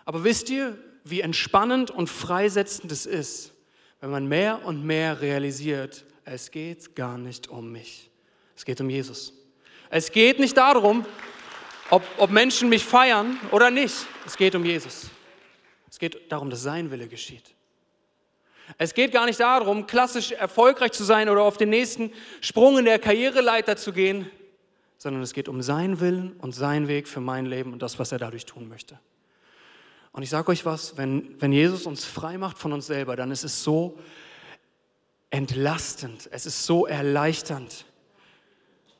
Aber 0.05 0.23
wisst 0.23 0.51
ihr, 0.51 0.77
wie 1.03 1.21
entspannend 1.21 1.89
und 1.89 2.11
freisetzend 2.11 2.91
es 2.91 3.07
ist, 3.07 3.53
wenn 4.01 4.11
man 4.11 4.27
mehr 4.27 4.63
und 4.65 4.85
mehr 4.85 5.19
realisiert, 5.19 6.05
es 6.25 6.51
geht 6.51 6.95
gar 6.95 7.17
nicht 7.17 7.49
um 7.49 7.71
mich. 7.71 8.11
Es 8.55 8.65
geht 8.65 8.79
um 8.81 8.89
Jesus. 8.91 9.33
Es 9.89 10.11
geht 10.11 10.39
nicht 10.39 10.57
darum, 10.57 11.07
ob, 11.89 12.03
ob 12.19 12.29
Menschen 12.29 12.69
mich 12.69 12.85
feiern 12.85 13.39
oder 13.49 13.71
nicht. 13.71 13.95
Es 14.27 14.37
geht 14.37 14.53
um 14.53 14.63
Jesus. 14.63 15.07
Es 15.89 15.97
geht 15.97 16.31
darum, 16.31 16.51
dass 16.51 16.61
sein 16.61 16.91
Wille 16.91 17.07
geschieht. 17.07 17.52
Es 18.77 18.93
geht 18.93 19.11
gar 19.11 19.25
nicht 19.25 19.39
darum, 19.39 19.87
klassisch 19.87 20.31
erfolgreich 20.31 20.91
zu 20.93 21.03
sein 21.03 21.29
oder 21.29 21.43
auf 21.43 21.57
den 21.57 21.69
nächsten 21.69 22.11
Sprung 22.41 22.77
in 22.77 22.85
der 22.85 22.99
Karriereleiter 22.99 23.75
zu 23.75 23.93
gehen, 23.93 24.29
sondern 24.97 25.21
es 25.21 25.33
geht 25.33 25.49
um 25.49 25.61
seinen 25.61 25.99
Willen 25.99 26.33
und 26.39 26.53
seinen 26.53 26.87
Weg 26.87 27.07
für 27.07 27.19
mein 27.19 27.45
Leben 27.45 27.73
und 27.73 27.81
das, 27.81 27.99
was 27.99 28.11
er 28.11 28.19
dadurch 28.19 28.45
tun 28.45 28.69
möchte. 28.69 28.99
Und 30.11 30.23
ich 30.23 30.29
sage 30.29 30.51
euch 30.51 30.65
was, 30.65 30.95
wenn, 30.97 31.35
wenn 31.41 31.51
Jesus 31.51 31.85
uns 31.85 32.05
frei 32.05 32.37
macht 32.37 32.57
von 32.57 32.71
uns 32.71 32.85
selber, 32.85 33.15
dann 33.15 33.31
ist 33.31 33.43
es 33.43 33.63
so 33.63 33.97
entlastend, 35.29 36.29
es 36.31 36.45
ist 36.45 36.65
so 36.65 36.85
erleichternd, 36.85 37.85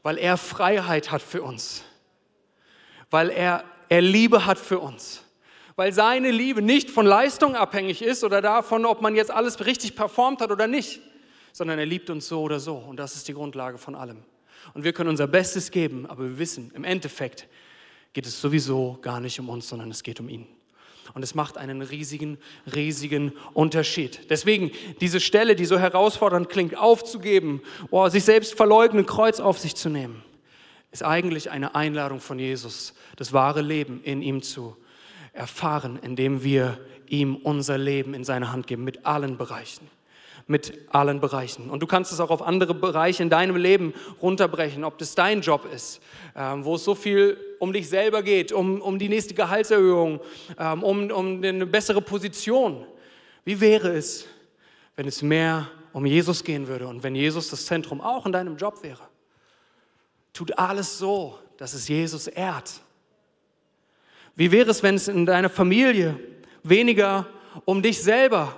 weil 0.02 0.18
er 0.18 0.38
Freiheit 0.38 1.12
hat 1.12 1.22
für 1.22 1.44
uns, 1.44 1.84
weil 3.12 3.30
er, 3.30 3.64
er 3.90 4.02
Liebe 4.02 4.46
hat 4.46 4.58
für 4.58 4.80
uns 4.80 5.23
weil 5.76 5.92
seine 5.94 6.32
Liebe 6.32 6.62
nicht 6.62 6.90
von 6.90 7.06
Leistung 7.06 7.56
abhängig 7.56 8.02
ist 8.02 8.24
oder 8.24 8.42
davon, 8.42 8.86
ob 8.86 9.02
man 9.02 9.16
jetzt 9.16 9.32
alles 9.32 9.66
richtig 9.66 9.96
performt 9.96 10.42
hat 10.42 10.52
oder 10.52 10.68
nicht, 10.68 11.02
sondern 11.52 11.80
er 11.80 11.86
liebt 11.86 12.10
uns 12.10 12.28
so 12.28 12.42
oder 12.42 12.60
so 12.60 12.76
und 12.76 12.98
das 12.98 13.16
ist 13.16 13.28
die 13.28 13.34
Grundlage 13.34 13.78
von 13.78 13.96
allem. 13.96 14.24
Und 14.74 14.84
wir 14.84 14.94
können 14.94 15.10
unser 15.10 15.28
Bestes 15.28 15.72
geben, 15.72 16.06
aber 16.06 16.24
wir 16.24 16.40
wissen, 16.40 16.72
im 16.74 16.84
Endeffekt 16.84 17.48
geht 18.14 18.26
es 18.26 18.40
sowieso 18.40 18.98
gar 19.02 19.20
nicht 19.20 19.40
um 19.40 19.50
uns, 19.50 19.68
sondern 19.68 19.92
es 19.92 20.04
geht 20.04 20.20
um 20.20 20.30
ihn. 20.30 20.48
Und 21.14 21.22
es 21.22 21.36
macht 21.36 21.58
einen 21.58 21.82
riesigen, 21.82 22.38
riesigen 22.74 23.34
Unterschied. 23.54 24.30
Deswegen 24.30 24.72
diese 25.02 25.20
Stelle, 25.20 25.56
die 25.56 25.66
so 25.66 25.78
herausfordernd 25.78 26.50
klingt, 26.50 26.78
aufzugeben, 26.78 27.62
oh, 27.92 28.08
sich 28.08 28.24
selbst 28.24 28.56
verleugnen, 28.56 29.06
Kreuz 29.06 29.40
auf 29.40 29.60
sich 29.60 29.76
zu 29.76 29.90
nehmen, 29.90 30.24
ist 30.92 31.04
eigentlich 31.04 31.52
eine 31.52 31.76
Einladung 31.76 32.20
von 32.20 32.40
Jesus, 32.40 32.94
das 33.18 33.34
wahre 33.34 33.62
Leben 33.62 34.02
in 34.04 34.22
ihm 34.22 34.42
zu 34.42 34.78
erfahren, 35.34 36.00
indem 36.02 36.44
wir 36.44 36.78
ihm 37.08 37.36
unser 37.36 37.78
Leben 37.78 38.14
in 38.14 38.24
seine 38.24 38.52
Hand 38.52 38.68
geben, 38.68 38.84
mit 38.84 39.06
allen 39.06 39.38
Bereichen. 39.38 39.90
Mit 40.46 40.78
allen 40.90 41.22
Bereichen. 41.22 41.70
Und 41.70 41.82
du 41.82 41.88
kannst 41.88 42.12
es 42.12 42.20
auch 42.20 42.30
auf 42.30 42.42
andere 42.42 42.74
Bereiche 42.74 43.24
in 43.24 43.30
deinem 43.30 43.56
Leben 43.56 43.94
runterbrechen, 44.22 44.84
ob 44.84 44.98
das 44.98 45.16
dein 45.16 45.42
Job 45.42 45.66
ist, 45.74 46.02
ähm, 46.36 46.66
wo 46.66 46.76
es 46.76 46.84
so 46.84 46.96
viel 46.96 47.38
um 47.60 47.72
dich 47.72 47.88
selber 47.88 48.22
geht, 48.24 48.52
um, 48.52 48.82
um 48.82 49.00
die 49.00 49.08
nächste 49.08 49.34
Gehaltserhöhung, 49.34 50.20
ähm, 50.60 50.84
um, 50.84 51.12
um 51.12 51.44
eine 51.44 51.66
bessere 51.66 52.02
Position. 52.02 52.86
Wie 53.46 53.60
wäre 53.60 53.96
es, 53.96 54.26
wenn 54.96 55.08
es 55.08 55.22
mehr 55.22 55.70
um 55.94 56.06
Jesus 56.06 56.44
gehen 56.44 56.68
würde 56.68 56.88
und 56.88 57.04
wenn 57.04 57.16
Jesus 57.16 57.50
das 57.50 57.66
Zentrum 57.66 58.02
auch 58.02 58.26
in 58.26 58.34
deinem 58.34 58.58
Job 58.58 58.84
wäre? 58.84 59.08
Tut 60.34 60.58
alles 60.58 60.98
so, 60.98 61.40
dass 61.58 61.74
es 61.74 61.88
Jesus 61.88 62.28
ehrt 62.28 62.82
wie 64.36 64.52
wäre 64.52 64.72
es, 64.72 64.82
wenn 64.82 64.96
es 64.96 65.08
in 65.08 65.26
deiner 65.26 65.50
Familie 65.50 66.20
weniger 66.64 67.28
um 67.66 67.82
dich 67.84 68.02
selber 68.02 68.56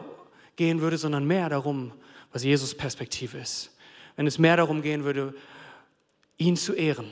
gehen 0.56 0.80
würde, 0.80 0.98
sondern 0.98 1.26
mehr 1.26 1.50
darum, 1.50 1.92
was 2.32 2.44
Jesus 2.44 2.76
Perspektive 2.76 3.38
ist? 3.38 3.76
Wenn 4.16 4.28
es 4.28 4.40
mehr 4.40 4.56
darum 4.56 4.82
gehen 4.82 5.04
würde, 5.04 5.34
ihn 6.38 6.56
zu 6.56 6.74
ehren. 6.74 7.12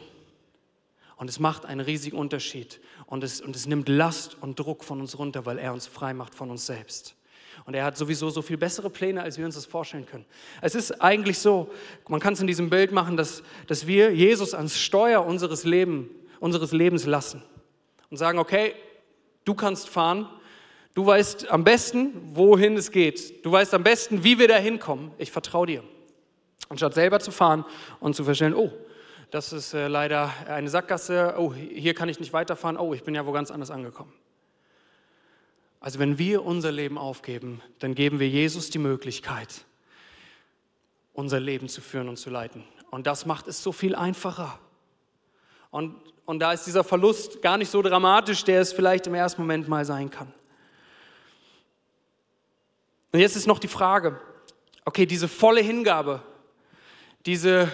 Und 1.17 1.30
es 1.30 1.39
macht 1.39 1.65
einen 1.65 1.82
riesigen 1.82 2.17
Unterschied. 2.17 2.80
Und 3.06 3.23
es, 3.23 3.41
und 3.41 3.56
es 3.56 3.65
nimmt 3.65 3.89
Last 3.89 4.38
und 4.41 4.58
Druck 4.58 4.84
von 4.84 5.02
uns 5.02 5.17
runter, 5.19 5.45
weil 5.45 5.58
er 5.58 5.73
uns 5.73 5.86
frei 5.86 6.13
macht 6.13 6.34
von 6.34 6.49
uns 6.49 6.65
selbst. 6.65 7.15
Und 7.65 7.76
er 7.76 7.86
hat 7.86 7.97
sowieso 7.97 8.30
so 8.30 8.41
viel 8.41 8.58
bessere 8.58 8.89
Pläne, 8.89 9.21
als 9.21 9.38
wir 9.38 9.45
uns 9.45 9.56
das 9.56 9.65
vorstellen 9.65 10.06
können. 10.06 10.26
Es 10.62 10.73
ist 10.73 11.02
eigentlich 11.02 11.38
so, 11.38 11.69
man 12.08 12.19
kann 12.19 12.34
es 12.34 12.41
in 12.41 12.47
diesem 12.47 12.69
Bild 12.69 12.91
machen, 12.91 13.15
dass, 13.15 13.43
dass 13.67 13.88
wir 13.88 14.13
Jesus 14.13 14.54
ans 14.54 14.78
Steuer 14.78 15.26
unseres, 15.26 15.63
Leben, 15.65 16.10
unseres 16.39 16.71
Lebens 16.71 17.06
lassen 17.06 17.43
und 18.13 18.17
sagen, 18.17 18.38
okay, 18.38 18.76
du 19.43 19.56
kannst 19.56 19.89
fahren, 19.89 20.30
du 20.93 21.04
weißt 21.04 21.49
am 21.49 21.63
besten, 21.63 22.13
wohin 22.36 22.78
es 22.78 22.91
geht, 22.91 23.43
du 23.43 23.52
weißt 23.52 23.73
am 23.73 23.84
besten, 23.84 24.23
wie 24.23 24.38
wir 24.38 24.47
da 24.47 24.58
hinkommen, 24.58 25.10
ich 25.17 25.32
vertraue 25.32 25.65
dir. 25.65 25.84
Anstatt 26.69 26.93
selber 26.93 27.19
zu 27.19 27.32
fahren 27.32 27.65
und 27.99 28.15
zu 28.15 28.23
verstehen, 28.23 28.54
oh, 28.54 28.71
das 29.32 29.52
ist 29.52 29.73
äh, 29.73 29.88
leider 29.88 30.32
eine 30.47 30.69
Sackgasse, 30.69 31.34
oh, 31.39 31.56
hier 31.56 31.95
kann 31.95 32.08
ich 32.08 32.19
nicht 32.19 32.34
weiterfahren, 32.34 32.78
oh, 32.78 32.93
ich 32.93 33.02
bin 33.02 33.15
ja 33.15 33.26
wo 33.26 33.32
ganz 33.32 33.49
anders 33.49 33.71
angekommen. 33.71 34.13
Also 35.80 35.97
wenn 35.97 36.19
wir 36.19 36.45
unser 36.45 36.71
Leben 36.71 36.99
aufgeben, 36.99 37.63
dann 37.80 37.95
geben 37.95 38.19
wir 38.19 38.30
Jesus 38.30 38.69
die 38.69 38.78
Möglichkeit, 38.78 39.65
unser 41.13 41.39
Leben 41.39 41.67
zu 41.67 41.82
führen 41.82 42.10
und 42.10 42.17
zu 42.17 42.30
leiten. 42.30 42.63
Und 42.91 43.08
das 43.08 43.26
macht 43.26 43.47
es 43.47 43.63
so 43.63 43.71
viel 43.71 43.95
einfacher. 43.95 44.60
Und, 45.71 45.95
und 46.25 46.39
da 46.39 46.53
ist 46.53 46.65
dieser 46.65 46.83
Verlust 46.83 47.41
gar 47.41 47.57
nicht 47.57 47.69
so 47.69 47.81
dramatisch, 47.81 48.43
der 48.43 48.62
es 48.62 48.71
vielleicht 48.71 49.07
im 49.07 49.13
ersten 49.13 49.41
Moment 49.41 49.67
mal 49.67 49.83
sein 49.86 50.09
kann. 50.09 50.33
Und 53.12 53.19
jetzt 53.19 53.36
ist 53.36 53.45
noch 53.45 53.59
die 53.59 53.67
Frage, 53.67 54.19
okay, 54.86 55.05
diese 55.05 55.27
volle 55.27 55.62
Hingabe, 55.62 56.21
diese 57.25 57.71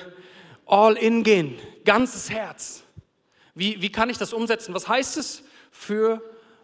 All-in-Gehen, 0.66 1.58
ganzes 1.86 2.30
Herz, 2.30 2.84
wie, 3.56 3.82
wie 3.82 3.92
kann 3.92 4.10
ich 4.10 4.18
das 4.18 4.34
umsetzen? 4.34 4.74
Was 4.74 4.88
heißt 4.88 5.18
es 5.18 5.44
für 5.72 6.22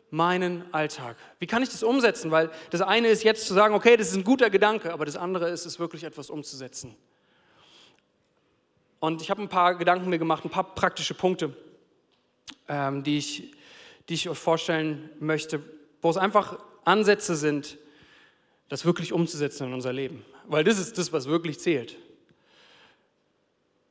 meinen 0.10 0.63
Alltag? 0.74 1.17
Wie 1.39 1.48
kann 1.48 1.63
ich 1.63 1.69
das 1.69 1.84
umsetzen? 1.84 2.32
Weil 2.32 2.52
das 2.69 2.82
eine 2.82 3.08
ist 3.10 3.24
jetzt 3.24 3.48
zu 3.48 3.54
sagen, 3.54 3.76
okay, 3.76 3.98
das 3.98 4.10
ist 4.10 4.15
ein 4.15 4.24
guter 4.24 4.50
Gedanke, 4.50 4.93
aber 4.93 5.06
das 5.06 5.15
andere 5.15 5.50
ist 5.50 5.65
es 5.65 5.80
wirklich 5.80 6.04
etwas 6.04 6.30
umzusetzen. 6.30 6.95
Und 9.00 9.21
ich 9.21 9.30
habe 9.30 9.41
ein 9.41 9.50
paar 9.50 9.76
Gedanken 9.76 10.10
mir 10.10 10.19
gemacht, 10.19 10.45
ein 10.45 10.50
paar 10.50 10.76
praktische 10.76 11.13
Punkte, 11.13 11.56
ähm, 12.67 13.03
die, 13.03 13.17
ich, 13.17 13.51
die 14.10 14.13
ich 14.13 14.29
euch 14.29 14.38
vorstellen 14.38 15.10
möchte, 15.19 15.62
wo 16.01 16.10
es 16.10 16.17
einfach 16.17 16.60
Ansätze 16.84 17.36
sind, 17.36 17.77
das 18.69 18.86
wirklich 18.86 19.13
umzusetzen 19.13 19.67
in 19.67 19.73
unser 19.73 19.93
Leben. 19.93 20.25
Weil 20.47 20.63
das 20.63 20.79
ist 20.79 20.97
das, 20.97 21.13
was 21.13 21.27
wirklich 21.27 21.60
zählt. 21.60 21.97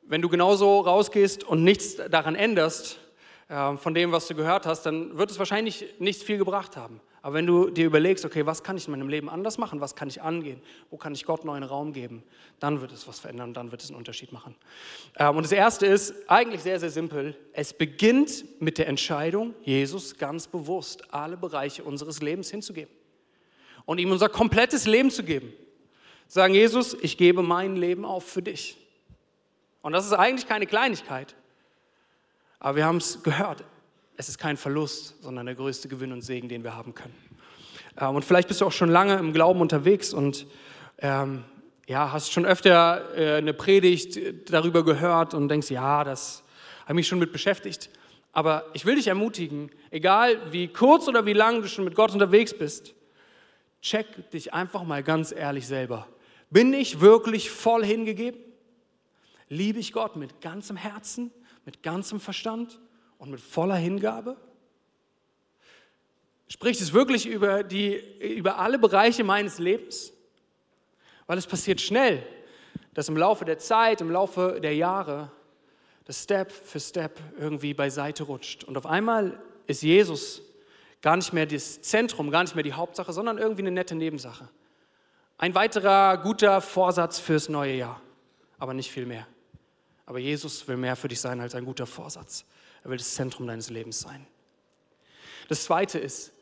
Wenn 0.03 0.23
du 0.23 0.29
genauso 0.29 0.81
rausgehst 0.81 1.45
und 1.45 1.65
nichts 1.65 1.97
daran 1.97 2.35
änderst, 2.35 2.99
äh, 3.49 3.77
von 3.77 3.95
dem, 3.95 4.13
was 4.13 4.29
du 4.29 4.35
gehört 4.35 4.67
hast, 4.67 4.83
dann 4.83 5.17
wird 5.17 5.31
es 5.31 5.39
wahrscheinlich 5.39 5.87
nicht 5.99 6.23
viel 6.23 6.39
gebracht 6.39 6.77
haben. 6.77 7.01
Aber 7.25 7.37
wenn 7.37 7.47
du 7.47 7.71
dir 7.71 7.87
überlegst, 7.87 8.27
okay, 8.27 8.45
was 8.45 8.63
kann 8.63 8.77
ich 8.77 8.87
in 8.87 8.91
meinem 8.91 9.09
Leben 9.09 9.31
anders 9.31 9.57
machen, 9.57 9.81
was 9.81 9.95
kann 9.95 10.09
ich 10.09 10.21
angehen, 10.21 10.61
wo 10.91 10.99
kann 10.99 11.15
ich 11.15 11.25
Gott 11.25 11.47
neuen 11.47 11.63
Raum 11.63 11.95
geben, 11.95 12.23
dann 12.61 12.83
wird 12.83 12.93
es 12.93 13.09
was 13.09 13.19
verändern 13.19 13.55
dann 13.55 13.73
wird 13.73 13.83
es 13.83 13.89
einen 13.89 13.97
Unterschied 13.97 14.31
machen. 14.31 14.55
Ähm, 15.17 15.35
und 15.35 15.43
das 15.43 15.53
Erste 15.53 15.87
ist 15.87 16.15
eigentlich 16.29 16.61
sehr, 16.61 16.79
sehr 16.79 16.91
simpel. 16.91 17.35
Es 17.55 17.73
beginnt 17.73 18.61
mit 18.61 18.77
der 18.77 18.89
Entscheidung, 18.89 19.55
Jesus 19.63 20.19
ganz 20.19 20.49
bewusst 20.49 21.15
alle 21.15 21.39
Bereiche 21.39 21.83
unseres 21.83 22.21
Lebens 22.21 22.51
hinzugeben 22.51 22.93
und 23.87 23.97
ihm 23.97 24.13
unser 24.13 24.29
komplettes 24.29 24.85
Leben 24.85 25.11
zu 25.11 25.25
geben. 25.25 25.51
Sagen, 26.29 26.53
Jesus, 26.53 26.95
ich 27.01 27.17
gebe 27.17 27.43
mein 27.43 27.77
Leben 27.77 28.05
auf 28.05 28.29
für 28.29 28.43
dich. 28.43 28.77
Und 29.81 29.93
das 29.93 30.05
ist 30.05 30.13
eigentlich 30.13 30.47
keine 30.47 30.67
Kleinigkeit. 30.67 31.35
Aber 32.59 32.77
wir 32.77 32.85
haben 32.85 32.99
es 32.99 33.23
gehört. 33.23 33.65
Es 34.17 34.29
ist 34.29 34.39
kein 34.39 34.57
Verlust, 34.57 35.17
sondern 35.23 35.47
der 35.47 35.57
größte 35.57 35.89
Gewinn 35.89 36.13
und 36.13 36.23
Segen, 36.23 36.49
den 36.49 36.63
wir 36.63 36.77
haben 36.77 36.95
können. 36.95 37.15
Ähm, 37.99 38.15
und 38.15 38.25
vielleicht 38.25 38.47
bist 38.47 38.61
du 38.61 38.67
auch 38.67 38.73
schon 38.73 38.89
lange 38.89 39.15
im 39.17 39.33
Glauben 39.33 39.61
unterwegs 39.61 40.15
und 40.15 40.47
ähm, 40.99 41.45
ja, 41.89 42.13
hast 42.13 42.33
schon 42.33 42.47
öfter 42.47 43.17
äh, 43.17 43.39
eine 43.39 43.53
Predigt 43.53 44.19
darüber 44.51 44.85
gehört 44.85 45.35
und 45.35 45.49
denkst, 45.49 45.71
ja, 45.71 46.05
das 46.05 46.45
habe 46.85 46.95
mich 46.95 47.09
schon 47.09 47.19
mit 47.19 47.33
beschäftigt. 47.33 47.91
Aber 48.33 48.67
ich 48.73 48.87
will 48.87 48.95
dich 48.95 49.09
ermutigen, 49.09 49.71
egal 49.91 50.53
wie 50.53 50.69
kurz 50.69 51.09
oder 51.09 51.27
wie 51.27 51.33
lang 51.33 51.63
du 51.63 51.69
schon 51.69 51.85
mit 51.85 51.97
Gott 51.97 52.13
unterwegs 52.13 52.57
bist, 52.57 52.95
check 53.83 54.31
dich 54.31 54.55
einfach 54.55 54.85
mal 54.85 55.03
ganz 55.03 55.33
ehrlich 55.33 55.67
selber. 55.67 56.07
Bin 56.51 56.73
ich 56.73 57.01
wirklich 57.01 57.51
voll 57.51 57.85
hingegeben? 57.85 58.41
Liebe 59.49 59.81
ich 59.81 59.93
Gott 59.93 60.15
mit 60.15 60.41
ganzem 60.41 60.77
Herzen, 60.77 61.33
mit 61.65 61.83
ganzem 61.83 62.21
Verstand 62.21 62.79
und 63.25 63.31
mit 63.31 63.41
voller 63.41 63.77
Hingabe? 63.77 64.37
Spricht 66.47 66.81
es 66.83 66.93
wirklich 66.93 67.27
über, 67.27 67.63
die, 67.63 67.95
über 68.37 68.59
alle 68.59 68.79
Bereiche 68.79 69.25
meines 69.25 69.59
Lebens? 69.59 70.13
Weil 71.27 71.39
es 71.39 71.47
passiert 71.47 71.81
schnell, 71.81 72.23
dass 72.93 73.09
im 73.09 73.17
Laufe 73.17 73.47
der 73.47 73.59
Zeit, 73.59 74.03
im 74.03 74.11
Laufe 74.11 74.61
der 74.63 74.75
Jahre, 74.75 75.33
das 76.05 76.23
Step 76.23 76.53
für 76.53 76.79
Step 76.79 77.19
irgendwie 77.39 77.73
beiseite 77.73 78.25
rutscht. 78.25 78.65
Und 78.65 78.77
auf 78.77 78.85
einmal 78.85 79.41
ist 79.67 79.83
Jesus 79.83 80.43
gar 81.01 81.17
nicht 81.17 81.33
mehr 81.33 81.47
das 81.47 81.81
Zentrum, 81.81 82.31
gar 82.31 82.43
nicht 82.43 82.55
mehr 82.55 82.63
die 82.63 82.75
Hauptsache, 82.75 83.15
sondern 83.15 83.39
irgendwie 83.39 83.63
eine 83.63 83.71
nette 83.71 83.95
Nebensache. 83.95 84.51
Ein 85.39 85.55
weiterer 85.55 86.19
guter 86.19 86.61
Vorsatz 86.61 87.19
fürs 87.19 87.49
neue 87.49 87.75
Jahr, 87.75 88.03
aber 88.59 88.75
nicht 88.75 88.91
viel 88.91 89.07
mehr. 89.07 89.27
Aber 90.05 90.19
Jesus 90.19 90.69
will 90.69 90.77
mehr 90.77 90.95
für 90.95 91.09
dich 91.09 91.21
sein 91.21 91.41
als 91.41 91.55
ein 91.55 91.65
guter 91.65 91.87
Vorsatz. 91.87 92.45
Er 92.85 92.91
will 92.91 92.99
das 92.99 93.15
Zentrum 93.15 93.47
deines 93.47 93.71
Lebens 93.71 94.01
sein. 94.01 94.27
Das 95.49 95.65
Zweite 95.65 95.99
ist, 95.99 96.33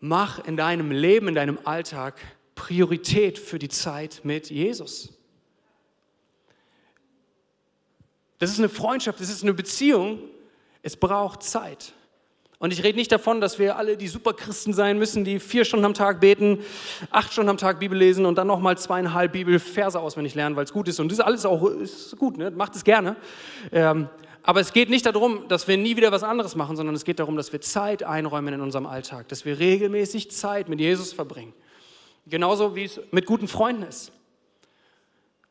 mach 0.00 0.44
in 0.44 0.56
deinem 0.56 0.90
Leben, 0.90 1.28
in 1.28 1.34
deinem 1.36 1.58
Alltag 1.64 2.20
Priorität 2.56 3.38
für 3.38 3.58
die 3.58 3.68
Zeit 3.68 4.20
mit 4.24 4.50
Jesus. 4.50 5.12
Das 8.38 8.50
ist 8.50 8.58
eine 8.58 8.68
Freundschaft, 8.68 9.20
das 9.20 9.30
ist 9.30 9.42
eine 9.42 9.54
Beziehung. 9.54 10.18
Es 10.82 10.96
braucht 10.96 11.42
Zeit. 11.42 11.92
Und 12.58 12.72
ich 12.72 12.82
rede 12.82 12.96
nicht 12.96 13.12
davon, 13.12 13.40
dass 13.40 13.58
wir 13.58 13.76
alle 13.76 13.96
die 13.96 14.08
Superchristen 14.08 14.72
sein 14.72 14.98
müssen, 14.98 15.24
die 15.24 15.38
vier 15.40 15.64
Stunden 15.64 15.84
am 15.84 15.94
Tag 15.94 16.20
beten, 16.20 16.60
acht 17.10 17.32
Stunden 17.32 17.50
am 17.50 17.58
Tag 17.58 17.78
Bibel 17.78 17.98
lesen 17.98 18.24
und 18.24 18.36
dann 18.36 18.46
nochmal 18.46 18.78
zweieinhalb 18.78 19.32
Bibelverse 19.32 20.00
auswendig 20.00 20.34
lernen, 20.34 20.56
weil 20.56 20.64
es 20.64 20.72
gut 20.72 20.88
ist. 20.88 20.98
Und 20.98 21.12
das 21.12 21.18
ist 21.18 21.24
alles 21.24 21.44
auch 21.44 21.64
ist 21.66 22.16
gut, 22.16 22.38
ne? 22.38 22.50
macht 22.50 22.74
es 22.74 22.82
gerne. 22.82 23.16
Ähm, 23.72 24.08
aber 24.46 24.60
es 24.60 24.72
geht 24.72 24.88
nicht 24.88 25.04
darum, 25.04 25.46
dass 25.48 25.68
wir 25.68 25.76
nie 25.76 25.96
wieder 25.96 26.10
was 26.12 26.22
anderes 26.22 26.54
machen, 26.54 26.76
sondern 26.76 26.94
es 26.94 27.04
geht 27.04 27.18
darum, 27.18 27.36
dass 27.36 27.52
wir 27.52 27.60
Zeit 27.60 28.02
einräumen 28.02 28.54
in 28.54 28.60
unserem 28.62 28.86
Alltag, 28.86 29.28
dass 29.28 29.44
wir 29.44 29.58
regelmäßig 29.58 30.30
Zeit 30.30 30.68
mit 30.68 30.80
Jesus 30.80 31.12
verbringen. 31.12 31.52
Genauso 32.26 32.74
wie 32.74 32.84
es 32.84 33.00
mit 33.10 33.26
guten 33.26 33.48
Freunden 33.48 33.82
ist. 33.82 34.12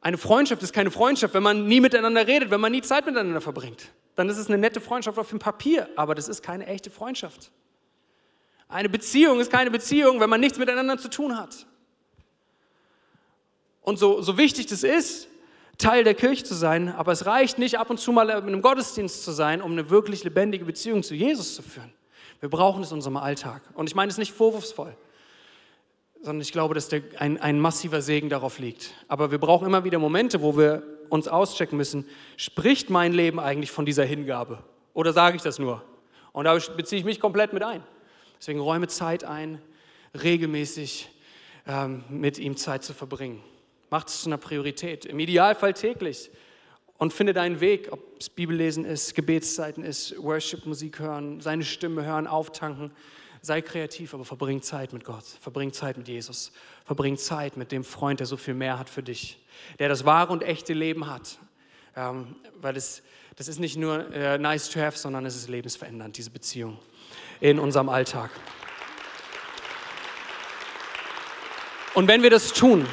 Eine 0.02 0.18
Freundschaft 0.18 0.64
ist 0.64 0.74
keine 0.74 0.92
Freundschaft, 0.92 1.34
wenn 1.34 1.44
man 1.44 1.68
nie 1.68 1.80
miteinander 1.80 2.26
redet, 2.26 2.50
wenn 2.50 2.62
man 2.62 2.72
nie 2.72 2.82
Zeit 2.82 3.06
miteinander 3.06 3.42
verbringt 3.42 3.92
dann 4.16 4.30
ist 4.30 4.38
es 4.38 4.48
eine 4.48 4.58
nette 4.58 4.82
Freundschaft 4.82 5.20
auf 5.20 5.30
dem 5.30 5.40
Papier, 5.40 5.90
aber 5.96 6.16
das 6.16 6.30
ist 6.30 6.42
keine 6.42 6.66
echte 6.66 6.90
Freundschaft. 6.90 7.52
Eine 8.68 8.90
Beziehung 8.90 9.40
ist 9.40 9.52
keine 9.52 9.70
Beziehung, 9.70 10.20
wenn 10.20 10.30
man 10.30 10.40
nichts 10.40 10.58
miteinander 10.58 10.98
zu 10.98 11.10
tun 11.10 11.38
hat. 11.38 11.68
Und 13.82 14.00
so, 14.00 14.22
so 14.22 14.38
wichtig 14.38 14.66
das 14.68 14.84
ist, 14.84 15.28
Teil 15.78 16.04
der 16.04 16.14
Kirche 16.14 16.44
zu 16.44 16.54
sein, 16.54 16.90
aber 16.90 17.12
es 17.12 17.26
reicht 17.26 17.58
nicht, 17.58 17.80
ab 17.80 17.90
und 17.90 18.00
zu 18.00 18.12
mal 18.12 18.30
in 18.30 18.36
einem 18.36 18.62
Gottesdienst 18.62 19.24
zu 19.24 19.32
sein, 19.32 19.62
um 19.62 19.72
eine 19.72 19.90
wirklich 19.90 20.24
lebendige 20.24 20.66
Beziehung 20.66 21.04
zu 21.04 21.16
Jesus 21.16 21.56
zu 21.56 21.62
führen. 21.62 21.92
Wir 22.40 22.50
brauchen 22.50 22.84
es 22.84 22.92
in 22.92 22.96
unserem 22.96 23.18
Alltag. 23.18 23.62
Und 23.74 23.88
ich 23.88 23.96
meine 23.96 24.12
es 24.12 24.18
nicht 24.18 24.34
vorwurfsvoll, 24.34 24.96
sondern 26.22 26.42
ich 26.42 26.52
glaube, 26.52 26.76
dass 26.76 26.90
der, 26.90 27.02
ein, 27.18 27.40
ein 27.40 27.60
massiver 27.60 28.02
Segen 28.02 28.30
darauf 28.30 28.60
liegt. 28.60 28.92
Aber 29.08 29.32
wir 29.32 29.38
brauchen 29.38 29.66
immer 29.66 29.84
wieder 29.84 30.00
Momente, 30.00 30.42
wo 30.42 30.58
wir 30.58 30.84
uns 31.10 31.28
auschecken 31.28 31.78
müssen, 31.78 32.08
spricht 32.38 32.90
mein 32.90 33.14
Leben 33.14 33.40
eigentlich 33.40 33.72
von 33.72 33.86
dieser 33.86 34.06
Hingabe? 34.06 34.64
Oder 34.94 35.14
sage 35.14 35.36
ich 35.36 35.42
das 35.42 35.60
nur? 35.60 35.84
Und 36.32 36.46
da 36.46 36.58
beziehe 36.76 37.00
ich 37.00 37.06
mich 37.06 37.20
komplett 37.20 37.54
mit 37.54 37.64
ein. 37.64 37.84
Deswegen 38.38 38.60
räume 38.60 38.88
Zeit 38.88 39.24
ein, 39.24 39.62
regelmäßig 40.22 41.10
ähm, 41.68 42.04
mit 42.10 42.38
ihm 42.38 42.58
Zeit 42.58 42.84
zu 42.84 42.94
verbringen. 42.94 43.42
Macht 43.96 44.10
es 44.10 44.24
zu 44.24 44.30
einer 44.30 44.38
Priorität. 44.38 45.06
Im 45.06 45.20
Idealfall 45.20 45.74
täglich. 45.74 46.30
Und 46.98 47.14
finde 47.14 47.32
deinen 47.32 47.62
Weg, 47.62 47.94
ob 47.94 48.02
es 48.20 48.28
Bibellesen 48.28 48.84
ist, 48.84 49.16
Gebetszeiten 49.16 49.86
ist, 49.86 50.22
Worship-Musik 50.22 51.00
hören, 51.00 51.40
seine 51.40 51.64
Stimme 51.64 52.04
hören, 52.04 52.28
auftanken. 52.28 52.92
Sei 53.42 53.62
kreativ, 53.62 54.14
aber 54.14 54.26
verbring 54.26 54.62
Zeit 54.62 54.92
mit 54.92 55.06
Gott. 55.06 55.24
Verbring 55.40 55.72
Zeit 55.72 55.98
mit 55.98 56.10
Jesus. 56.10 56.52
Verbring 56.84 57.16
Zeit 57.16 57.56
mit 57.56 57.72
dem 57.72 57.86
Freund, 57.86 58.20
der 58.20 58.28
so 58.28 58.36
viel 58.36 58.54
mehr 58.54 58.78
hat 58.78 58.90
für 58.90 59.02
dich 59.02 59.40
der 59.80 59.88
das 59.88 60.04
wahre 60.04 60.34
und 60.34 60.44
echte 60.44 60.74
Leben 60.74 61.08
hat. 61.08 61.38
Ähm, 61.96 62.36
weil 62.60 62.76
es, 62.76 63.02
das 63.38 63.48
ist 63.48 63.60
nicht 63.60 63.78
nur 63.78 64.14
äh, 64.14 64.38
nice 64.38 64.70
to 64.70 64.82
have, 64.82 64.98
sondern 64.98 65.26
es 65.26 65.38
ist 65.38 65.48
lebensverändernd, 65.48 66.18
diese 66.18 66.32
Beziehung 66.32 66.78
in 67.40 67.60
unserem 67.60 67.88
Alltag. 67.88 68.30
Und 71.94 72.10
wenn 72.10 72.24
wir 72.24 72.30
das 72.30 72.52
tun, 72.52 72.86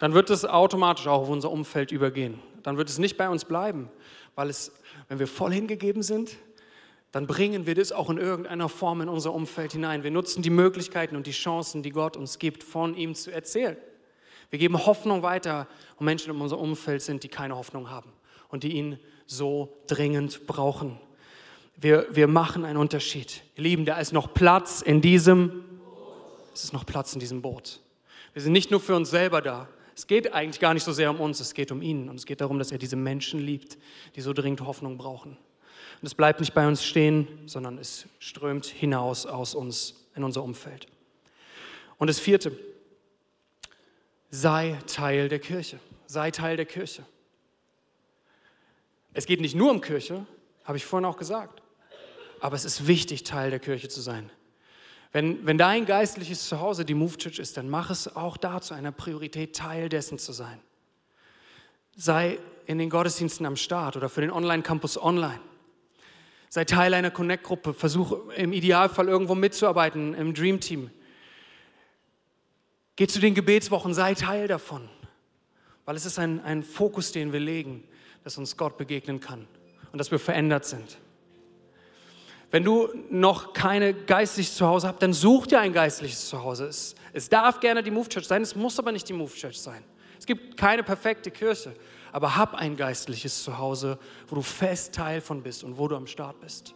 dann 0.00 0.14
wird 0.14 0.30
es 0.30 0.44
automatisch 0.44 1.06
auch 1.06 1.22
auf 1.22 1.28
unser 1.28 1.50
Umfeld 1.50 1.92
übergehen. 1.92 2.38
Dann 2.62 2.76
wird 2.76 2.88
es 2.88 2.98
nicht 2.98 3.16
bei 3.16 3.28
uns 3.28 3.44
bleiben, 3.44 3.88
weil 4.34 4.50
es, 4.50 4.72
wenn 5.08 5.18
wir 5.18 5.26
voll 5.26 5.52
hingegeben 5.52 6.02
sind, 6.02 6.36
dann 7.12 7.26
bringen 7.26 7.66
wir 7.66 7.74
das 7.74 7.92
auch 7.92 8.10
in 8.10 8.18
irgendeiner 8.18 8.68
Form 8.68 9.00
in 9.00 9.08
unser 9.08 9.32
Umfeld 9.32 9.72
hinein. 9.72 10.02
Wir 10.02 10.10
nutzen 10.10 10.42
die 10.42 10.50
Möglichkeiten 10.50 11.16
und 11.16 11.26
die 11.26 11.32
Chancen, 11.32 11.82
die 11.82 11.90
Gott 11.90 12.16
uns 12.16 12.38
gibt, 12.38 12.62
von 12.62 12.94
ihm 12.94 13.14
zu 13.14 13.32
erzählen. 13.32 13.76
Wir 14.50 14.58
geben 14.58 14.84
Hoffnung 14.84 15.22
weiter 15.22 15.66
und 15.96 16.04
Menschen 16.04 16.34
in 16.34 16.40
unserem 16.40 16.62
Umfeld 16.62 17.02
sind, 17.02 17.22
die 17.22 17.28
keine 17.28 17.56
Hoffnung 17.56 17.90
haben 17.90 18.12
und 18.48 18.64
die 18.64 18.72
ihn 18.72 18.98
so 19.26 19.76
dringend 19.86 20.46
brauchen. 20.46 21.00
Wir, 21.76 22.06
wir 22.10 22.26
machen 22.26 22.64
einen 22.64 22.78
Unterschied. 22.78 23.42
Ihr 23.56 23.64
Lieben, 23.64 23.84
da 23.84 23.98
ist 23.98 24.12
noch 24.12 24.34
Platz 24.34 24.82
in 24.82 25.00
diesem, 25.00 25.64
es 26.54 26.64
ist 26.64 26.72
noch 26.72 26.86
Platz 26.86 27.12
in 27.14 27.20
diesem 27.20 27.42
Boot. 27.42 27.80
Wir 28.32 28.42
sind 28.42 28.52
nicht 28.52 28.70
nur 28.70 28.80
für 28.80 28.94
uns 28.94 29.10
selber 29.10 29.40
da. 29.40 29.68
Es 29.96 30.06
geht 30.06 30.34
eigentlich 30.34 30.60
gar 30.60 30.74
nicht 30.74 30.84
so 30.84 30.92
sehr 30.92 31.10
um 31.10 31.20
uns, 31.20 31.40
es 31.40 31.54
geht 31.54 31.72
um 31.72 31.80
ihn. 31.80 32.10
Und 32.10 32.16
es 32.16 32.26
geht 32.26 32.42
darum, 32.42 32.58
dass 32.58 32.70
er 32.70 32.76
diese 32.76 32.96
Menschen 32.96 33.40
liebt, 33.40 33.78
die 34.14 34.20
so 34.20 34.34
dringend 34.34 34.60
Hoffnung 34.60 34.98
brauchen. 34.98 35.30
Und 35.32 36.06
es 36.06 36.14
bleibt 36.14 36.40
nicht 36.40 36.52
bei 36.52 36.68
uns 36.68 36.84
stehen, 36.84 37.26
sondern 37.46 37.78
es 37.78 38.06
strömt 38.18 38.66
hinaus 38.66 39.24
aus 39.24 39.54
uns 39.54 40.06
in 40.14 40.22
unser 40.22 40.42
Umfeld. 40.42 40.86
Und 41.96 42.08
das 42.08 42.20
vierte, 42.20 42.52
sei 44.28 44.78
Teil 44.86 45.30
der 45.30 45.38
Kirche. 45.38 45.80
Sei 46.06 46.30
Teil 46.30 46.58
der 46.58 46.66
Kirche. 46.66 47.02
Es 49.14 49.24
geht 49.24 49.40
nicht 49.40 49.54
nur 49.54 49.70
um 49.70 49.80
Kirche, 49.80 50.26
habe 50.64 50.76
ich 50.76 50.84
vorhin 50.84 51.06
auch 51.06 51.16
gesagt, 51.16 51.62
aber 52.40 52.54
es 52.54 52.66
ist 52.66 52.86
wichtig, 52.86 53.24
Teil 53.24 53.48
der 53.48 53.60
Kirche 53.60 53.88
zu 53.88 54.02
sein. 54.02 54.30
Wenn, 55.16 55.46
wenn 55.46 55.56
dein 55.56 55.86
geistliches 55.86 56.46
Zuhause 56.46 56.84
die 56.84 56.92
Move 56.92 57.16
Church 57.16 57.38
ist, 57.38 57.56
dann 57.56 57.70
mach 57.70 57.88
es 57.88 58.16
auch 58.16 58.36
da 58.36 58.60
zu 58.60 58.74
einer 58.74 58.92
Priorität, 58.92 59.56
Teil 59.56 59.88
dessen 59.88 60.18
zu 60.18 60.32
sein. 60.32 60.60
Sei 61.96 62.38
in 62.66 62.76
den 62.76 62.90
Gottesdiensten 62.90 63.46
am 63.46 63.56
Start 63.56 63.96
oder 63.96 64.10
für 64.10 64.20
den 64.20 64.30
Online-Campus 64.30 65.02
online. 65.02 65.40
Sei 66.50 66.66
Teil 66.66 66.92
einer 66.92 67.10
Connect-Gruppe, 67.10 67.72
versuch 67.72 68.28
im 68.36 68.52
Idealfall 68.52 69.08
irgendwo 69.08 69.34
mitzuarbeiten 69.34 70.12
im 70.12 70.34
Dream 70.34 70.60
Team. 70.60 70.90
Geh 72.96 73.06
zu 73.06 73.18
den 73.18 73.34
Gebetswochen, 73.34 73.94
sei 73.94 74.12
Teil 74.12 74.48
davon, 74.48 74.86
weil 75.86 75.96
es 75.96 76.04
ist 76.04 76.18
ein, 76.18 76.44
ein 76.44 76.62
Fokus, 76.62 77.12
den 77.12 77.32
wir 77.32 77.40
legen, 77.40 77.84
dass 78.22 78.36
uns 78.36 78.58
Gott 78.58 78.76
begegnen 78.76 79.20
kann 79.20 79.48
und 79.92 79.98
dass 79.98 80.10
wir 80.10 80.18
verändert 80.18 80.66
sind. 80.66 80.98
Wenn 82.56 82.64
du 82.64 82.88
noch 83.10 83.52
keine 83.52 83.92
geistliches 83.92 84.54
Zuhause 84.54 84.88
hast, 84.88 85.02
dann 85.02 85.12
such 85.12 85.46
dir 85.46 85.60
ein 85.60 85.74
geistliches 85.74 86.26
Zuhause. 86.26 86.64
Es, 86.64 86.94
es 87.12 87.28
darf 87.28 87.60
gerne 87.60 87.82
die 87.82 87.90
Move 87.90 88.08
Church 88.08 88.26
sein, 88.26 88.40
es 88.40 88.56
muss 88.56 88.78
aber 88.78 88.92
nicht 88.92 89.06
die 89.10 89.12
Move 89.12 89.30
Church 89.30 89.60
sein. 89.60 89.84
Es 90.18 90.24
gibt 90.24 90.56
keine 90.56 90.82
perfekte 90.82 91.30
Kirche, 91.30 91.74
aber 92.12 92.34
hab 92.34 92.54
ein 92.54 92.74
geistliches 92.74 93.44
Zuhause, 93.44 93.98
wo 94.28 94.36
du 94.36 94.40
fest 94.40 94.94
Teil 94.94 95.20
von 95.20 95.42
bist 95.42 95.64
und 95.64 95.76
wo 95.76 95.86
du 95.86 95.96
am 95.96 96.06
Start 96.06 96.40
bist. 96.40 96.74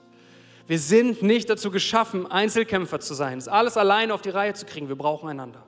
Wir 0.67 0.79
sind 0.79 1.23
nicht 1.23 1.49
dazu 1.49 1.71
geschaffen, 1.71 2.31
Einzelkämpfer 2.31 3.01
zu 3.01 3.15
sein, 3.15 3.39
es 3.39 3.49
alles 3.49 3.79
alleine 3.79 4.13
auf 4.13 4.21
die 4.21 4.29
Reihe 4.29 4.53
zu 4.53 4.67
kriegen. 4.67 4.87
Wir 4.89 4.97
brauchen 4.97 5.31
einander. 5.31 5.65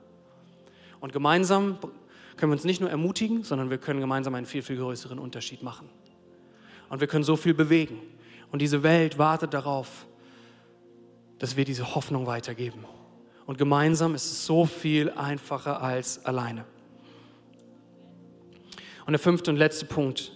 Und 0.99 1.11
gemeinsam 1.11 1.79
können 2.37 2.51
wir 2.51 2.57
uns 2.57 2.65
nicht 2.65 2.81
nur 2.81 2.91
ermutigen, 2.91 3.43
sondern 3.43 3.71
wir 3.71 3.79
können 3.79 3.99
gemeinsam 3.99 4.35
einen 4.35 4.45
viel, 4.45 4.61
viel 4.61 4.77
größeren 4.77 5.17
Unterschied 5.17 5.63
machen. 5.63 5.89
Und 6.89 6.99
wir 6.99 7.07
können 7.07 7.23
so 7.23 7.35
viel 7.35 7.55
bewegen. 7.55 7.99
Und 8.53 8.61
diese 8.61 8.83
Welt 8.83 9.17
wartet 9.17 9.55
darauf, 9.55 10.05
dass 11.39 11.57
wir 11.57 11.65
diese 11.65 11.95
Hoffnung 11.95 12.27
weitergeben. 12.27 12.85
Und 13.47 13.57
gemeinsam 13.57 14.13
ist 14.13 14.25
es 14.25 14.45
so 14.45 14.67
viel 14.67 15.09
einfacher 15.09 15.81
als 15.81 16.23
alleine. 16.23 16.63
Und 19.07 19.13
der 19.13 19.19
fünfte 19.19 19.49
und 19.49 19.57
letzte 19.57 19.87
Punkt. 19.87 20.33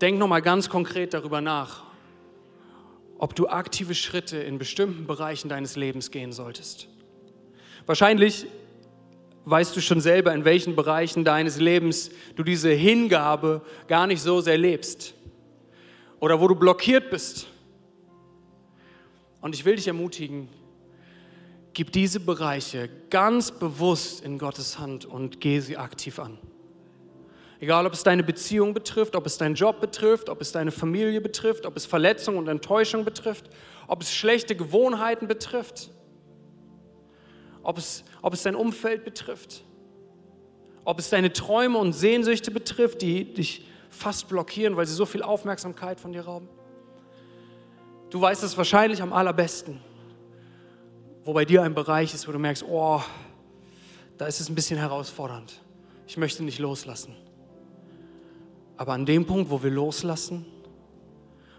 Denk 0.00 0.18
nochmal 0.18 0.42
ganz 0.42 0.68
konkret 0.68 1.14
darüber 1.14 1.40
nach, 1.40 1.84
ob 3.18 3.36
du 3.36 3.46
aktive 3.46 3.94
Schritte 3.94 4.38
in 4.38 4.58
bestimmten 4.58 5.06
Bereichen 5.06 5.48
deines 5.48 5.76
Lebens 5.76 6.10
gehen 6.10 6.32
solltest. 6.32 6.88
Wahrscheinlich 7.86 8.46
weißt 9.44 9.76
du 9.76 9.80
schon 9.80 10.00
selber, 10.00 10.34
in 10.34 10.44
welchen 10.44 10.74
Bereichen 10.74 11.24
deines 11.24 11.60
Lebens 11.60 12.10
du 12.34 12.42
diese 12.42 12.72
Hingabe 12.72 13.62
gar 13.86 14.08
nicht 14.08 14.22
so 14.22 14.40
sehr 14.40 14.58
lebst 14.58 15.14
oder 16.22 16.40
wo 16.40 16.46
du 16.46 16.54
blockiert 16.54 17.10
bist. 17.10 17.48
Und 19.40 19.56
ich 19.56 19.64
will 19.64 19.74
dich 19.74 19.88
ermutigen, 19.88 20.48
gib 21.72 21.90
diese 21.90 22.20
Bereiche 22.20 22.88
ganz 23.10 23.50
bewusst 23.50 24.24
in 24.24 24.38
Gottes 24.38 24.78
Hand 24.78 25.04
und 25.04 25.40
geh 25.40 25.58
sie 25.58 25.76
aktiv 25.76 26.20
an. 26.20 26.38
Egal, 27.58 27.86
ob 27.86 27.92
es 27.92 28.04
deine 28.04 28.22
Beziehung 28.22 28.72
betrifft, 28.72 29.16
ob 29.16 29.26
es 29.26 29.36
deinen 29.36 29.56
Job 29.56 29.80
betrifft, 29.80 30.28
ob 30.28 30.40
es 30.40 30.52
deine 30.52 30.70
Familie 30.70 31.20
betrifft, 31.20 31.66
ob 31.66 31.76
es 31.76 31.86
Verletzung 31.86 32.36
und 32.36 32.46
Enttäuschung 32.46 33.04
betrifft, 33.04 33.50
ob 33.88 34.00
es 34.00 34.14
schlechte 34.14 34.54
Gewohnheiten 34.54 35.26
betrifft, 35.26 35.90
ob 37.64 37.78
es, 37.78 38.04
ob 38.22 38.32
es 38.32 38.44
dein 38.44 38.54
Umfeld 38.54 39.04
betrifft, 39.04 39.64
ob 40.84 41.00
es 41.00 41.10
deine 41.10 41.32
Träume 41.32 41.78
und 41.78 41.94
Sehnsüchte 41.94 42.52
betrifft, 42.52 43.02
die 43.02 43.34
dich 43.34 43.66
fast 43.92 44.28
blockieren, 44.28 44.76
weil 44.76 44.86
sie 44.86 44.94
so 44.94 45.06
viel 45.06 45.22
Aufmerksamkeit 45.22 46.00
von 46.00 46.12
dir 46.12 46.22
rauben. 46.22 46.48
Du 48.10 48.20
weißt 48.20 48.42
es 48.42 48.56
wahrscheinlich 48.56 49.02
am 49.02 49.12
allerbesten, 49.12 49.80
wo 51.24 51.32
bei 51.32 51.44
dir 51.44 51.62
ein 51.62 51.74
Bereich 51.74 52.12
ist, 52.14 52.26
wo 52.26 52.32
du 52.32 52.38
merkst, 52.38 52.64
oh, 52.68 53.00
da 54.18 54.26
ist 54.26 54.40
es 54.40 54.48
ein 54.48 54.54
bisschen 54.54 54.78
herausfordernd. 54.78 55.60
Ich 56.06 56.16
möchte 56.16 56.42
nicht 56.42 56.58
loslassen. 56.58 57.14
Aber 58.76 58.92
an 58.92 59.06
dem 59.06 59.26
Punkt, 59.26 59.50
wo 59.50 59.62
wir 59.62 59.70
loslassen, 59.70 60.44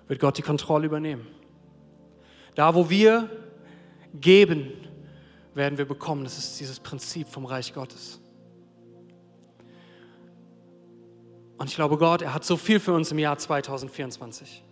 wird 0.07 0.19
Gott 0.19 0.37
die 0.37 0.41
Kontrolle 0.41 0.85
übernehmen. 0.85 1.27
Da, 2.55 2.75
wo 2.75 2.89
wir 2.89 3.29
geben, 4.13 4.71
werden 5.53 5.77
wir 5.77 5.85
bekommen. 5.85 6.23
Das 6.23 6.37
ist 6.37 6.59
dieses 6.59 6.79
Prinzip 6.79 7.27
vom 7.27 7.45
Reich 7.45 7.73
Gottes. 7.73 8.19
Und 11.63 11.69
ich 11.69 11.75
glaube, 11.75 11.97
Gott, 11.97 12.21
er 12.21 12.33
hat 12.33 12.43
so 12.43 12.57
viel 12.57 12.77
für 12.77 12.91
uns 12.91 13.09
im 13.13 13.19
Jahr 13.19 13.37
2024. 13.37 14.65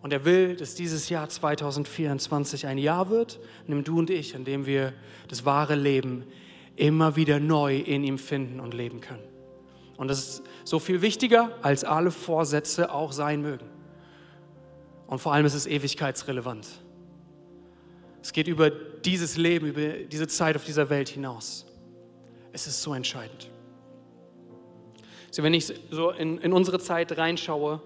Und 0.00 0.10
er 0.10 0.24
will, 0.24 0.56
dass 0.56 0.74
dieses 0.74 1.10
Jahr 1.10 1.28
2024 1.28 2.66
ein 2.66 2.78
Jahr 2.78 3.10
wird, 3.10 3.38
nimm 3.66 3.84
du 3.84 3.98
und 3.98 4.08
ich, 4.08 4.34
in 4.34 4.46
dem 4.46 4.64
wir 4.64 4.94
das 5.28 5.44
wahre 5.44 5.74
Leben 5.74 6.24
immer 6.74 7.16
wieder 7.16 7.38
neu 7.38 7.76
in 7.76 8.02
ihm 8.02 8.16
finden 8.16 8.60
und 8.60 8.72
leben 8.72 9.02
können. 9.02 9.24
Und 9.98 10.08
das 10.08 10.20
ist 10.20 10.42
so 10.64 10.78
viel 10.78 11.02
wichtiger, 11.02 11.50
als 11.60 11.84
alle 11.84 12.12
Vorsätze 12.12 12.90
auch 12.90 13.12
sein 13.12 13.42
mögen. 13.42 13.66
Und 15.06 15.18
vor 15.18 15.34
allem 15.34 15.44
ist 15.44 15.52
es 15.52 15.66
ewigkeitsrelevant. 15.66 16.66
Es 18.22 18.32
geht 18.32 18.48
über 18.48 18.70
dieses 18.70 19.36
Leben, 19.36 19.66
über 19.66 20.06
diese 20.06 20.28
Zeit 20.28 20.56
auf 20.56 20.64
dieser 20.64 20.88
Welt 20.88 21.10
hinaus. 21.10 21.66
Es 22.54 22.66
ist 22.66 22.80
so 22.80 22.94
entscheidend. 22.94 23.51
So, 25.32 25.42
wenn 25.42 25.54
ich 25.54 25.72
so 25.90 26.10
in, 26.10 26.36
in 26.38 26.52
unsere 26.52 26.78
Zeit 26.78 27.16
reinschaue, 27.16 27.80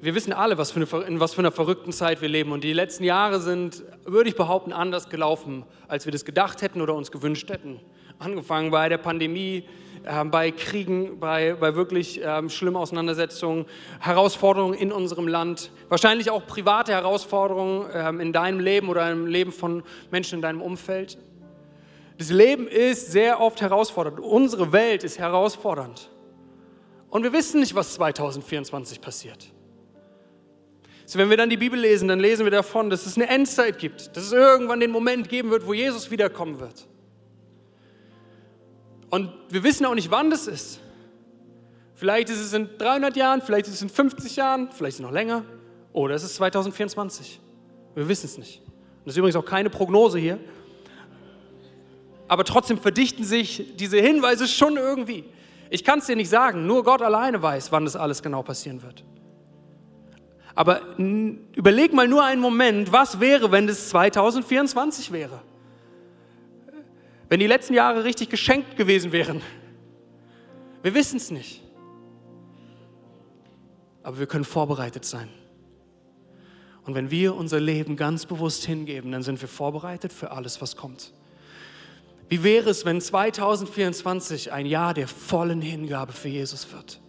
wir 0.00 0.16
wissen 0.16 0.32
alle, 0.32 0.58
was 0.58 0.72
für 0.72 0.84
eine, 0.84 1.06
in 1.06 1.20
was 1.20 1.34
für 1.34 1.42
einer 1.42 1.52
verrückten 1.52 1.92
Zeit 1.92 2.20
wir 2.20 2.28
leben. 2.28 2.50
Und 2.50 2.64
die 2.64 2.72
letzten 2.72 3.04
Jahre 3.04 3.38
sind, 3.40 3.84
würde 4.04 4.28
ich 4.28 4.34
behaupten, 4.34 4.72
anders 4.72 5.10
gelaufen, 5.10 5.62
als 5.86 6.04
wir 6.04 6.10
das 6.10 6.24
gedacht 6.24 6.60
hätten 6.60 6.80
oder 6.80 6.96
uns 6.96 7.12
gewünscht 7.12 7.48
hätten. 7.50 7.78
Angefangen 8.18 8.72
bei 8.72 8.88
der 8.88 8.98
Pandemie, 8.98 9.62
äh, 10.02 10.24
bei 10.24 10.50
Kriegen, 10.50 11.20
bei, 11.20 11.54
bei 11.54 11.76
wirklich 11.76 12.20
äh, 12.20 12.50
schlimmen 12.50 12.78
Auseinandersetzungen, 12.78 13.66
Herausforderungen 14.00 14.74
in 14.74 14.90
unserem 14.90 15.28
Land, 15.28 15.70
wahrscheinlich 15.88 16.32
auch 16.32 16.48
private 16.48 16.90
Herausforderungen 16.90 17.88
äh, 17.90 18.08
in 18.20 18.32
deinem 18.32 18.58
Leben 18.58 18.88
oder 18.88 19.08
im 19.08 19.28
Leben 19.28 19.52
von 19.52 19.84
Menschen 20.10 20.38
in 20.38 20.42
deinem 20.42 20.62
Umfeld. 20.62 21.16
Das 22.22 22.30
Leben 22.30 22.68
ist 22.68 23.10
sehr 23.10 23.40
oft 23.40 23.60
herausfordernd. 23.60 24.20
Unsere 24.20 24.70
Welt 24.70 25.02
ist 25.02 25.18
herausfordernd. 25.18 26.08
Und 27.10 27.24
wir 27.24 27.32
wissen 27.32 27.58
nicht, 27.58 27.74
was 27.74 27.94
2024 27.94 29.00
passiert. 29.00 29.48
So, 31.04 31.18
wenn 31.18 31.30
wir 31.30 31.36
dann 31.36 31.50
die 31.50 31.56
Bibel 31.56 31.80
lesen, 31.80 32.06
dann 32.06 32.20
lesen 32.20 32.44
wir 32.46 32.52
davon, 32.52 32.90
dass 32.90 33.06
es 33.06 33.16
eine 33.16 33.26
Endzeit 33.26 33.76
gibt, 33.80 34.16
dass 34.16 34.26
es 34.26 34.32
irgendwann 34.32 34.78
den 34.78 34.92
Moment 34.92 35.28
geben 35.28 35.50
wird, 35.50 35.66
wo 35.66 35.74
Jesus 35.74 36.12
wiederkommen 36.12 36.60
wird. 36.60 36.86
Und 39.10 39.32
wir 39.48 39.64
wissen 39.64 39.84
auch 39.84 39.96
nicht, 39.96 40.12
wann 40.12 40.30
das 40.30 40.46
ist. 40.46 40.78
Vielleicht 41.96 42.30
ist 42.30 42.38
es 42.38 42.52
in 42.52 42.68
300 42.78 43.16
Jahren, 43.16 43.42
vielleicht 43.42 43.66
ist 43.66 43.74
es 43.74 43.82
in 43.82 43.88
50 43.88 44.36
Jahren, 44.36 44.70
vielleicht 44.70 44.94
ist 44.94 45.00
es 45.00 45.04
noch 45.04 45.10
länger. 45.10 45.44
Oder 45.92 46.14
es 46.14 46.22
ist 46.22 46.36
2024. 46.36 47.40
Wir 47.96 48.08
wissen 48.08 48.26
es 48.26 48.38
nicht. 48.38 48.60
Und 48.60 49.06
das 49.06 49.14
ist 49.14 49.18
übrigens 49.18 49.34
auch 49.34 49.44
keine 49.44 49.70
Prognose 49.70 50.20
hier. 50.20 50.38
Aber 52.32 52.44
trotzdem 52.44 52.78
verdichten 52.78 53.24
sich 53.24 53.76
diese 53.76 54.00
Hinweise 54.00 54.48
schon 54.48 54.78
irgendwie. 54.78 55.24
Ich 55.68 55.84
kann 55.84 55.98
es 55.98 56.06
dir 56.06 56.16
nicht 56.16 56.30
sagen, 56.30 56.66
nur 56.66 56.82
Gott 56.82 57.02
alleine 57.02 57.42
weiß, 57.42 57.72
wann 57.72 57.84
das 57.84 57.94
alles 57.94 58.22
genau 58.22 58.42
passieren 58.42 58.82
wird. 58.82 59.04
Aber 60.54 60.80
überleg 60.96 61.92
mal 61.92 62.08
nur 62.08 62.24
einen 62.24 62.40
Moment, 62.40 62.90
was 62.90 63.20
wäre, 63.20 63.52
wenn 63.52 63.68
es 63.68 63.90
2024 63.90 65.12
wäre? 65.12 65.40
wenn 67.32 67.40
die 67.40 67.46
letzten 67.46 67.72
Jahre 67.72 68.04
richtig 68.04 68.28
geschenkt 68.28 68.76
gewesen 68.76 69.10
wären. 69.10 69.40
Wir 70.82 70.92
wissen 70.92 71.16
es 71.16 71.30
nicht. 71.30 71.62
Aber 74.02 74.18
wir 74.18 74.26
können 74.26 74.44
vorbereitet 74.44 75.06
sein. 75.06 75.28
Und 76.84 76.94
wenn 76.94 77.10
wir 77.10 77.34
unser 77.34 77.58
Leben 77.58 77.96
ganz 77.96 78.26
bewusst 78.26 78.66
hingeben, 78.66 79.12
dann 79.12 79.22
sind 79.22 79.40
wir 79.40 79.48
vorbereitet 79.48 80.12
für 80.12 80.30
alles, 80.32 80.60
was 80.60 80.76
kommt. 80.76 81.14
Wie 82.28 82.42
wäre 82.42 82.70
es, 82.70 82.84
wenn 82.84 83.00
2024 83.00 84.52
ein 84.52 84.66
Jahr 84.66 84.94
der 84.94 85.08
vollen 85.08 85.60
Hingabe 85.60 86.12
für 86.12 86.28
Jesus 86.28 86.72
wird? 86.72 87.00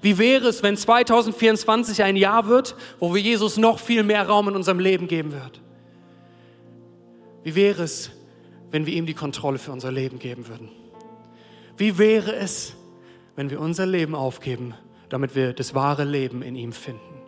Wie 0.00 0.18
wäre 0.18 0.48
es, 0.48 0.62
wenn 0.62 0.76
2024 0.76 2.02
ein 2.02 2.16
Jahr 2.16 2.48
wird, 2.48 2.76
wo 2.98 3.14
wir 3.14 3.20
Jesus 3.20 3.56
noch 3.56 3.78
viel 3.78 4.02
mehr 4.02 4.26
Raum 4.26 4.48
in 4.48 4.56
unserem 4.56 4.78
Leben 4.78 5.08
geben 5.08 5.32
wird? 5.32 5.60
Wie 7.42 7.54
wäre 7.54 7.82
es, 7.82 8.10
wenn 8.70 8.86
wir 8.86 8.94
ihm 8.94 9.06
die 9.06 9.14
Kontrolle 9.14 9.58
für 9.58 9.72
unser 9.72 9.90
Leben 9.90 10.18
geben 10.18 10.48
würden? 10.48 10.68
Wie 11.76 11.98
wäre 11.98 12.34
es, 12.34 12.74
wenn 13.36 13.50
wir 13.50 13.60
unser 13.60 13.86
Leben 13.86 14.14
aufgeben, 14.14 14.74
damit 15.08 15.34
wir 15.34 15.52
das 15.52 15.74
wahre 15.74 16.04
Leben 16.04 16.42
in 16.42 16.56
ihm 16.56 16.72
finden? 16.72 17.22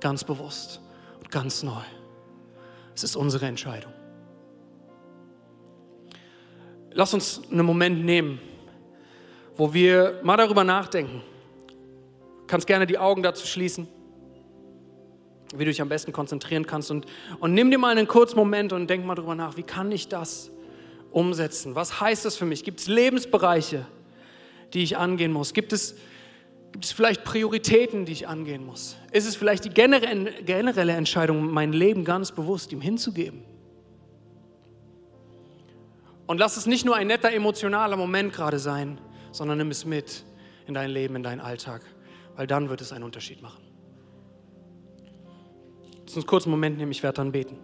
Ganz 0.00 0.24
bewusst 0.24 0.80
und 1.18 1.30
ganz 1.30 1.62
neu. 1.62 1.82
Es 2.94 3.04
ist 3.04 3.16
unsere 3.16 3.46
Entscheidung. 3.46 3.92
Lass 6.92 7.14
uns 7.14 7.40
einen 7.50 7.64
Moment 7.64 8.04
nehmen, 8.04 8.40
wo 9.56 9.72
wir 9.72 10.20
mal 10.22 10.36
darüber 10.36 10.64
nachdenken. 10.64 11.22
Du 11.68 12.46
kannst 12.46 12.66
gerne 12.66 12.86
die 12.86 12.98
Augen 12.98 13.22
dazu 13.22 13.46
schließen, 13.46 13.86
wie 15.54 15.64
du 15.64 15.70
dich 15.70 15.80
am 15.80 15.88
besten 15.88 16.12
konzentrieren 16.12 16.66
kannst. 16.66 16.90
Und, 16.90 17.06
und 17.38 17.54
nimm 17.54 17.70
dir 17.70 17.78
mal 17.78 17.96
einen 17.96 18.08
kurzen 18.08 18.36
Moment 18.36 18.72
und 18.72 18.88
denk 18.90 19.04
mal 19.04 19.14
darüber 19.14 19.36
nach, 19.36 19.56
wie 19.56 19.62
kann 19.62 19.92
ich 19.92 20.08
das 20.08 20.50
umsetzen? 21.12 21.76
Was 21.76 22.00
heißt 22.00 22.24
das 22.24 22.36
für 22.36 22.46
mich? 22.46 22.64
Gibt 22.64 22.80
es 22.80 22.88
Lebensbereiche, 22.88 23.86
die 24.74 24.82
ich 24.82 24.96
angehen 24.96 25.32
muss? 25.32 25.54
Gibt 25.54 25.72
es, 25.72 25.94
gibt 26.72 26.84
es 26.84 26.92
vielleicht 26.92 27.22
Prioritäten, 27.22 28.04
die 28.04 28.12
ich 28.12 28.26
angehen 28.26 28.66
muss? 28.66 28.96
Ist 29.12 29.28
es 29.28 29.36
vielleicht 29.36 29.64
die 29.64 29.70
generelle 29.70 30.92
Entscheidung, 30.92 31.52
mein 31.52 31.72
Leben 31.72 32.04
ganz 32.04 32.32
bewusst 32.32 32.72
ihm 32.72 32.80
hinzugeben? 32.80 33.44
Und 36.30 36.38
lass 36.38 36.56
es 36.56 36.66
nicht 36.66 36.84
nur 36.84 36.94
ein 36.94 37.08
netter 37.08 37.32
emotionaler 37.32 37.96
Moment 37.96 38.32
gerade 38.32 38.60
sein, 38.60 39.00
sondern 39.32 39.58
nimm 39.58 39.72
es 39.72 39.84
mit 39.84 40.24
in 40.68 40.74
dein 40.74 40.88
Leben, 40.88 41.16
in 41.16 41.24
deinen 41.24 41.40
Alltag, 41.40 41.82
weil 42.36 42.46
dann 42.46 42.68
wird 42.68 42.80
es 42.80 42.92
einen 42.92 43.02
Unterschied 43.02 43.42
machen. 43.42 43.60
Lass 46.06 46.14
uns 46.14 46.26
kurz 46.26 46.44
einen 46.44 46.52
Moment 46.52 46.78
nehmen, 46.78 46.92
ich 46.92 47.02
werde 47.02 47.16
dann 47.16 47.32
beten. 47.32 47.58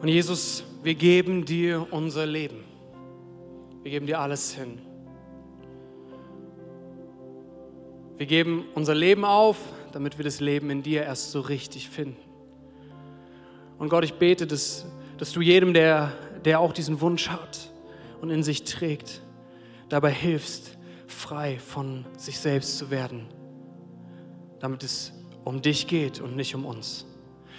Und 0.00 0.06
Jesus, 0.06 0.62
wir 0.84 0.94
geben 0.94 1.44
dir 1.44 1.88
unser 1.90 2.24
Leben. 2.24 2.62
Wir 3.82 3.90
geben 3.90 4.06
dir 4.06 4.20
alles 4.20 4.54
hin. 4.54 4.78
Wir 8.16 8.26
geben 8.26 8.64
unser 8.74 8.94
Leben 8.94 9.24
auf, 9.24 9.56
damit 9.92 10.18
wir 10.18 10.24
das 10.24 10.38
Leben 10.38 10.70
in 10.70 10.82
dir 10.82 11.02
erst 11.02 11.32
so 11.32 11.40
richtig 11.40 11.88
finden. 11.88 12.16
Und 13.78 13.88
Gott, 13.88 14.04
ich 14.04 14.14
bete, 14.14 14.46
dass, 14.46 14.86
dass 15.18 15.32
du 15.32 15.40
jedem, 15.40 15.74
der, 15.74 16.12
der 16.44 16.60
auch 16.60 16.72
diesen 16.72 17.00
Wunsch 17.00 17.28
hat 17.28 17.72
und 18.20 18.30
in 18.30 18.42
sich 18.42 18.64
trägt, 18.64 19.22
dabei 19.88 20.12
hilfst, 20.12 20.78
frei 21.06 21.58
von 21.58 22.04
sich 22.16 22.38
selbst 22.38 22.78
zu 22.78 22.90
werden, 22.90 23.26
damit 24.60 24.84
es 24.84 25.12
um 25.44 25.60
dich 25.60 25.88
geht 25.88 26.20
und 26.20 26.36
nicht 26.36 26.54
um 26.54 26.64
uns. 26.64 27.06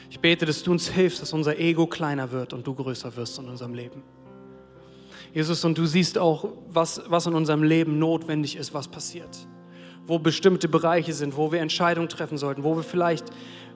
Ich 0.10 0.20
bete, 0.20 0.45
dass 0.45 0.64
du 0.64 0.72
uns 0.72 0.89
hilfst, 0.89 1.22
dass 1.22 1.34
unser 1.34 1.60
Ego 1.60 1.86
kleiner 1.86 2.32
wird 2.32 2.53
und 2.53 2.66
du 2.66 2.74
größer 2.74 3.16
wirst 3.16 3.38
in 3.38 3.47
unserem 3.47 3.74
Leben. 3.74 4.03
Jesus, 5.34 5.64
und 5.64 5.78
du 5.78 5.86
siehst 5.86 6.18
auch, 6.18 6.49
was, 6.70 7.03
was 7.07 7.28
in 7.28 7.36
unserem 7.36 7.62
Leben 7.62 7.99
notwendig 7.99 8.55
ist, 8.55 8.74
was 8.74 8.88
passiert. 8.88 9.47
Wo 10.07 10.18
bestimmte 10.18 10.68
Bereiche 10.68 11.14
sind, 11.14 11.38
wo 11.38 11.51
wir 11.51 11.60
Entscheidungen 11.62 12.10
treffen 12.10 12.39
sollten, 12.39 12.64
wo 12.64 12.76
wir 12.76 12.84
vielleicht 12.84 13.26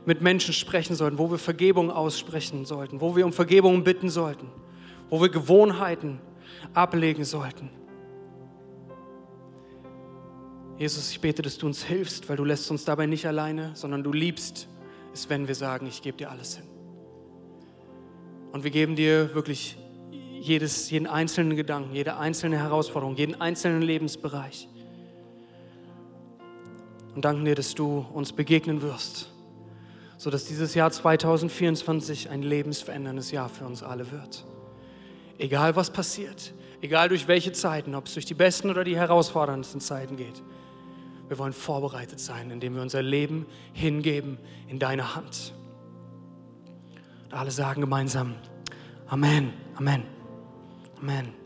mit 0.05 0.21
Menschen 0.21 0.53
sprechen 0.53 0.95
sollten, 0.95 1.19
wo 1.19 1.29
wir 1.29 1.37
Vergebung 1.37 1.91
aussprechen 1.91 2.65
sollten, 2.65 2.99
wo 2.99 3.15
wir 3.15 3.25
um 3.25 3.33
Vergebung 3.33 3.83
bitten 3.83 4.09
sollten, 4.09 4.47
wo 5.09 5.21
wir 5.21 5.29
Gewohnheiten 5.29 6.19
ablegen 6.73 7.23
sollten. 7.23 7.69
Jesus, 10.79 11.11
ich 11.11 11.21
bete, 11.21 11.43
dass 11.43 11.59
du 11.59 11.67
uns 11.67 11.83
hilfst, 11.83 12.27
weil 12.27 12.35
du 12.35 12.43
lässt 12.43 12.69
uns 12.71 12.83
dabei 12.83 13.05
nicht 13.05 13.27
alleine, 13.27 13.71
sondern 13.75 14.03
du 14.03 14.11
liebst 14.11 14.67
ist, 15.13 15.29
wenn 15.29 15.47
wir 15.47 15.55
sagen, 15.55 15.85
ich 15.87 16.01
gebe 16.01 16.17
dir 16.17 16.29
alles 16.31 16.57
hin. 16.57 16.67
Und 18.51 18.63
wir 18.63 18.71
geben 18.71 18.95
dir 18.95 19.33
wirklich 19.33 19.77
jedes, 20.43 20.89
jeden 20.89 21.07
einzelnen 21.07 21.55
Gedanken, 21.55 21.95
jede 21.95 22.17
einzelne 22.17 22.57
Herausforderung, 22.57 23.15
jeden 23.15 23.39
einzelnen 23.39 23.81
Lebensbereich. 23.81 24.67
Und 27.15 27.23
danken 27.23 27.45
dir, 27.45 27.55
dass 27.55 27.75
du 27.75 28.05
uns 28.13 28.33
begegnen 28.33 28.81
wirst, 28.81 29.31
sodass 30.17 30.45
dieses 30.45 30.73
Jahr 30.73 30.91
2024 30.91 32.29
ein 32.29 32.41
lebensveränderndes 32.41 33.31
Jahr 33.31 33.49
für 33.49 33.65
uns 33.65 33.83
alle 33.83 34.11
wird. 34.11 34.45
Egal 35.37 35.75
was 35.75 35.91
passiert, 35.91 36.53
egal 36.81 37.09
durch 37.09 37.27
welche 37.27 37.53
Zeiten, 37.53 37.95
ob 37.95 38.07
es 38.07 38.13
durch 38.13 38.25
die 38.25 38.33
besten 38.33 38.69
oder 38.69 38.83
die 38.83 38.97
herausforderndsten 38.97 39.79
Zeiten 39.79 40.17
geht. 40.17 40.43
Wir 41.29 41.37
wollen 41.37 41.53
vorbereitet 41.53 42.19
sein, 42.19 42.51
indem 42.51 42.75
wir 42.75 42.81
unser 42.81 43.01
Leben 43.01 43.45
hingeben 43.73 44.37
in 44.67 44.79
deine 44.79 45.15
Hand. 45.15 45.53
Und 47.25 47.33
alle 47.33 47.51
sagen 47.51 47.81
gemeinsam 47.81 48.35
Amen, 49.07 49.53
Amen, 49.75 50.03
Amen. 51.01 51.43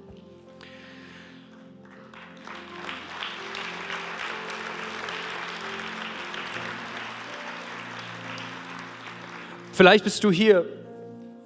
Vielleicht 9.77 10.03
bist 10.03 10.23
du 10.23 10.31
hier 10.31 10.65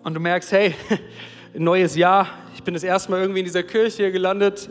und 0.04 0.14
du 0.14 0.22
merkst, 0.22 0.54
hey, 0.54 0.74
neues 1.54 1.98
Jahr, 1.98 2.28
ich 2.56 2.64
bin 2.64 2.74
das 2.74 2.84
erste 2.84 3.12
Mal 3.12 3.20
irgendwie 3.20 3.40
in 3.40 3.46
dieser 3.46 3.64
Kirche 3.64 4.10
gelandet. 4.10 4.70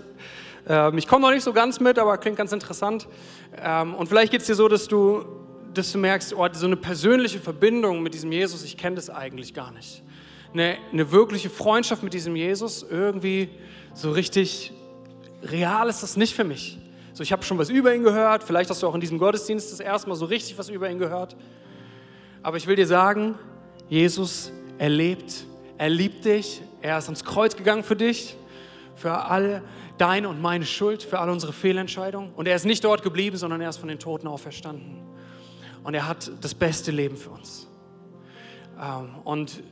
Ähm, 0.70 0.98
ich 0.98 1.08
komme 1.08 1.22
noch 1.22 1.32
nicht 1.32 1.42
so 1.42 1.52
ganz 1.52 1.80
mit, 1.80 1.98
aber 1.98 2.16
klingt 2.16 2.36
ganz 2.36 2.52
interessant. 2.52 3.08
Ähm, 3.60 3.92
und 3.96 4.06
vielleicht 4.06 4.30
geht 4.30 4.42
es 4.42 4.46
dir 4.46 4.54
so, 4.54 4.68
dass 4.68 4.86
du, 4.86 5.24
dass 5.74 5.90
du 5.90 5.98
merkst, 5.98 6.32
oh, 6.32 6.46
so 6.52 6.66
eine 6.66 6.76
persönliche 6.76 7.40
Verbindung 7.40 8.04
mit 8.04 8.14
diesem 8.14 8.30
Jesus, 8.30 8.62
ich 8.62 8.76
kenne 8.76 8.94
das 8.94 9.10
eigentlich 9.10 9.52
gar 9.52 9.72
nicht. 9.72 10.04
Eine, 10.52 10.76
eine 10.92 11.10
wirkliche 11.10 11.50
Freundschaft 11.50 12.04
mit 12.04 12.14
diesem 12.14 12.36
Jesus, 12.36 12.86
irgendwie 12.88 13.48
so 13.94 14.12
richtig 14.12 14.72
real 15.42 15.88
ist 15.88 16.04
das 16.04 16.16
nicht 16.16 16.36
für 16.36 16.44
mich. 16.44 16.78
So, 17.14 17.24
ich 17.24 17.32
habe 17.32 17.42
schon 17.42 17.58
was 17.58 17.68
über 17.68 17.92
ihn 17.92 18.04
gehört, 18.04 18.44
vielleicht 18.44 18.70
hast 18.70 18.80
du 18.84 18.86
auch 18.86 18.94
in 18.94 19.00
diesem 19.00 19.18
Gottesdienst 19.18 19.72
das 19.72 19.80
erste 19.80 20.08
Mal 20.08 20.14
so 20.14 20.26
richtig 20.26 20.56
was 20.56 20.68
über 20.68 20.88
ihn 20.88 21.00
gehört. 21.00 21.36
Aber 22.44 22.56
ich 22.58 22.68
will 22.68 22.76
dir 22.76 22.86
sagen, 22.86 23.34
Jesus, 23.88 24.52
er 24.78 24.88
lebt, 24.88 25.44
er 25.78 25.90
liebt 25.90 26.24
dich, 26.24 26.62
er 26.80 26.98
ist 26.98 27.06
ans 27.06 27.24
Kreuz 27.24 27.56
gegangen 27.56 27.82
für 27.82 27.96
dich, 27.96 28.36
für 28.94 29.12
alle 29.12 29.62
deine 30.00 30.28
und 30.28 30.40
meine 30.40 30.64
Schuld 30.64 31.02
für 31.02 31.18
all 31.18 31.30
unsere 31.30 31.52
Fehlentscheidungen. 31.52 32.32
Und 32.34 32.48
er 32.48 32.56
ist 32.56 32.64
nicht 32.64 32.84
dort 32.84 33.02
geblieben, 33.02 33.36
sondern 33.36 33.60
er 33.60 33.68
ist 33.68 33.76
von 33.76 33.88
den 33.88 33.98
Toten 33.98 34.26
auferstanden. 34.26 35.02
Und 35.82 35.94
er 35.94 36.08
hat 36.08 36.30
das 36.40 36.54
beste 36.54 36.90
Leben 36.90 37.16
für 37.16 37.30
uns. 37.30 37.68
Ähm, 38.80 39.10
und 39.24 39.62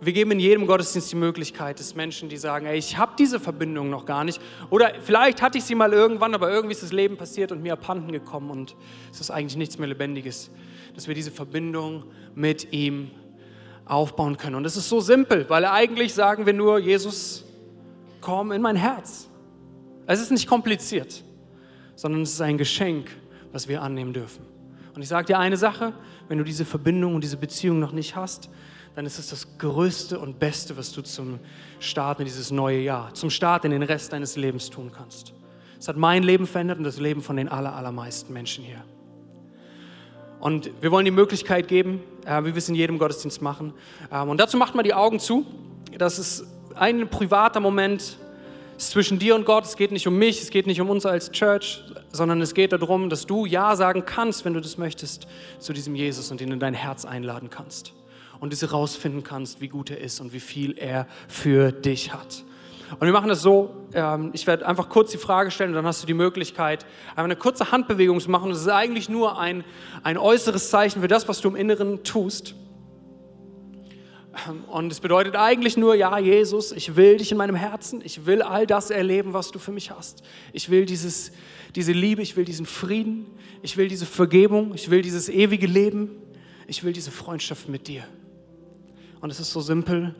wir 0.00 0.12
geben 0.12 0.30
in 0.30 0.40
jedem 0.40 0.66
Gottesdienst 0.66 1.12
die 1.12 1.16
Möglichkeit, 1.16 1.78
dass 1.78 1.94
Menschen, 1.94 2.28
die 2.28 2.38
sagen, 2.38 2.66
ey, 2.66 2.78
ich 2.78 2.96
habe 2.96 3.12
diese 3.18 3.38
Verbindung 3.38 3.90
noch 3.90 4.06
gar 4.06 4.24
nicht. 4.24 4.40
Oder 4.70 4.92
vielleicht 5.02 5.42
hatte 5.42 5.58
ich 5.58 5.64
sie 5.64 5.74
mal 5.74 5.92
irgendwann, 5.92 6.34
aber 6.34 6.50
irgendwie 6.50 6.72
ist 6.72 6.82
das 6.82 6.92
Leben 6.92 7.18
passiert 7.18 7.52
und 7.52 7.62
mir 7.62 7.74
abhanden 7.74 8.10
gekommen 8.10 8.50
und 8.50 8.76
es 9.12 9.20
ist 9.20 9.30
eigentlich 9.30 9.56
nichts 9.56 9.78
mehr 9.78 9.88
Lebendiges. 9.88 10.50
Dass 10.94 11.06
wir 11.06 11.14
diese 11.14 11.30
Verbindung 11.30 12.04
mit 12.34 12.72
ihm 12.72 13.10
aufbauen 13.84 14.36
können. 14.36 14.54
Und 14.54 14.64
es 14.64 14.76
ist 14.76 14.88
so 14.88 15.00
simpel, 15.00 15.44
weil 15.48 15.64
eigentlich 15.64 16.14
sagen 16.14 16.46
wir 16.46 16.52
nur, 16.52 16.78
Jesus, 16.78 17.44
komm 18.20 18.52
in 18.52 18.62
mein 18.62 18.76
Herz. 18.76 19.28
Es 20.06 20.20
ist 20.20 20.30
nicht 20.30 20.46
kompliziert, 20.46 21.24
sondern 21.94 22.22
es 22.22 22.32
ist 22.32 22.40
ein 22.40 22.58
Geschenk, 22.58 23.10
was 23.52 23.68
wir 23.68 23.82
annehmen 23.82 24.12
dürfen. 24.12 24.44
Und 24.94 25.02
ich 25.02 25.08
sage 25.08 25.26
dir 25.26 25.38
eine 25.38 25.56
Sache, 25.56 25.92
wenn 26.28 26.38
du 26.38 26.44
diese 26.44 26.64
Verbindung 26.64 27.14
und 27.14 27.22
diese 27.22 27.36
Beziehung 27.36 27.78
noch 27.78 27.92
nicht 27.92 28.16
hast, 28.16 28.50
dann 28.94 29.06
ist 29.06 29.18
es 29.18 29.30
das 29.30 29.58
Größte 29.58 30.18
und 30.18 30.38
Beste, 30.38 30.76
was 30.76 30.92
du 30.92 31.02
zum 31.02 31.38
Start 31.78 32.18
in 32.18 32.26
dieses 32.26 32.50
neue 32.50 32.80
Jahr, 32.80 33.14
zum 33.14 33.30
Start 33.30 33.64
in 33.64 33.70
den 33.70 33.82
Rest 33.82 34.12
deines 34.12 34.36
Lebens 34.36 34.68
tun 34.68 34.90
kannst. 34.94 35.32
Es 35.78 35.88
hat 35.88 35.96
mein 35.96 36.22
Leben 36.22 36.46
verändert 36.46 36.78
und 36.78 36.84
das 36.84 36.98
Leben 36.98 37.22
von 37.22 37.36
den 37.36 37.48
aller, 37.48 37.74
allermeisten 37.74 38.32
Menschen 38.32 38.64
hier. 38.64 38.82
Und 40.40 40.70
wir 40.80 40.90
wollen 40.90 41.04
die 41.04 41.10
Möglichkeit 41.10 41.68
geben, 41.68 42.02
äh, 42.24 42.42
wie 42.42 42.46
wir 42.46 42.56
es 42.56 42.68
in 42.68 42.74
jedem 42.74 42.98
Gottesdienst 42.98 43.42
machen. 43.42 43.74
Ähm, 44.10 44.28
und 44.30 44.40
dazu 44.40 44.56
macht 44.56 44.74
man 44.74 44.84
die 44.84 44.94
Augen 44.94 45.20
zu. 45.20 45.46
Das 45.96 46.18
ist 46.18 46.46
ein 46.74 47.08
privater 47.08 47.60
Moment 47.60 48.16
zwischen 48.76 49.18
dir 49.18 49.34
und 49.34 49.44
Gott. 49.44 49.64
Es 49.64 49.76
geht 49.76 49.92
nicht 49.92 50.06
um 50.06 50.16
mich, 50.16 50.40
es 50.40 50.50
geht 50.50 50.66
nicht 50.66 50.80
um 50.80 50.90
uns 50.90 51.06
als 51.06 51.30
Church, 51.30 51.84
sondern 52.12 52.40
es 52.40 52.54
geht 52.54 52.72
darum, 52.72 53.10
dass 53.10 53.26
du 53.26 53.46
Ja 53.46 53.76
sagen 53.76 54.04
kannst, 54.06 54.44
wenn 54.44 54.54
du 54.54 54.60
das 54.60 54.78
möchtest, 54.78 55.26
zu 55.58 55.72
diesem 55.72 55.94
Jesus 55.94 56.30
und 56.30 56.40
ihn 56.40 56.52
in 56.52 56.60
dein 56.60 56.74
Herz 56.74 57.04
einladen 57.04 57.50
kannst. 57.50 57.92
Und 58.40 58.52
es 58.52 58.62
herausfinden 58.62 59.22
kannst, 59.22 59.60
wie 59.60 59.68
gut 59.68 59.90
er 59.90 59.98
ist 59.98 60.20
und 60.20 60.32
wie 60.32 60.40
viel 60.40 60.78
er 60.78 61.06
für 61.28 61.72
dich 61.72 62.12
hat. 62.12 62.44
Und 62.98 63.02
wir 63.02 63.12
machen 63.12 63.28
das 63.28 63.42
so, 63.42 63.70
ähm, 63.92 64.30
ich 64.32 64.46
werde 64.46 64.66
einfach 64.66 64.88
kurz 64.88 65.12
die 65.12 65.18
Frage 65.18 65.50
stellen 65.50 65.70
und 65.70 65.76
dann 65.76 65.86
hast 65.86 66.02
du 66.02 66.06
die 66.06 66.14
Möglichkeit, 66.14 66.86
einfach 67.10 67.24
eine 67.24 67.36
kurze 67.36 67.70
Handbewegung 67.70 68.18
zu 68.18 68.30
machen. 68.30 68.50
Das 68.50 68.62
ist 68.62 68.68
eigentlich 68.68 69.08
nur 69.08 69.38
ein, 69.38 69.62
ein 70.02 70.18
äußeres 70.18 70.70
Zeichen 70.70 71.00
für 71.00 71.08
das, 71.08 71.28
was 71.28 71.40
du 71.40 71.50
im 71.50 71.56
Inneren 71.56 72.02
tust. 72.02 72.54
Und 74.70 74.92
es 74.92 75.00
bedeutet 75.00 75.34
eigentlich 75.34 75.76
nur, 75.76 75.94
ja, 75.94 76.16
Jesus, 76.18 76.70
ich 76.70 76.94
will 76.94 77.16
dich 77.16 77.32
in 77.32 77.38
meinem 77.38 77.56
Herzen, 77.56 78.00
ich 78.04 78.26
will 78.26 78.42
all 78.42 78.66
das 78.66 78.90
erleben, 78.90 79.32
was 79.32 79.50
du 79.50 79.58
für 79.58 79.72
mich 79.72 79.90
hast. 79.90 80.22
Ich 80.52 80.70
will 80.70 80.86
dieses, 80.86 81.32
diese 81.74 81.92
Liebe, 81.92 82.22
ich 82.22 82.36
will 82.36 82.44
diesen 82.44 82.64
Frieden, 82.64 83.26
ich 83.62 83.76
will 83.76 83.88
diese 83.88 84.06
Vergebung, 84.06 84.72
ich 84.74 84.88
will 84.88 85.02
dieses 85.02 85.28
ewige 85.28 85.66
Leben, 85.66 86.10
ich 86.68 86.84
will 86.84 86.92
diese 86.92 87.10
Freundschaft 87.10 87.68
mit 87.68 87.88
dir. 87.88 88.04
Und 89.20 89.30
es 89.30 89.40
ist 89.40 89.50
so 89.50 89.60
simpel 89.60 90.14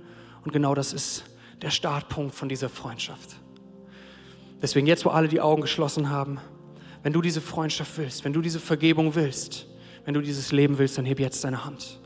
und 0.45 0.53
genau 0.53 0.75
das 0.75 0.93
ist 0.93 1.25
der 1.63 1.71
Startpunkt 1.71 2.35
von 2.35 2.49
dieser 2.49 2.69
Freundschaft. 2.69 3.37
Deswegen 4.61 4.89
jetzt, 4.89 5.05
wo 5.05 5.11
alle 5.11 5.29
die 5.29 5.41
Augen 5.41 5.63
geschlossen 5.63 6.11
haben, 6.11 6.39
wenn 7.03 7.13
du 7.13 7.23
diese 7.23 7.41
Freundschaft 7.41 7.97
willst, 7.97 8.25
wenn 8.25 8.33
du 8.33 8.43
diese 8.43 8.59
Vergebung 8.59 9.15
willst, 9.15 9.67
wenn 10.05 10.15
du 10.15 10.21
dieses 10.21 10.51
Leben 10.51 10.79
willst, 10.79 10.99
dann 10.99 11.05
heb 11.05 11.21
jetzt 11.21 11.45
deine 11.45 11.65
Hand. 11.65 12.00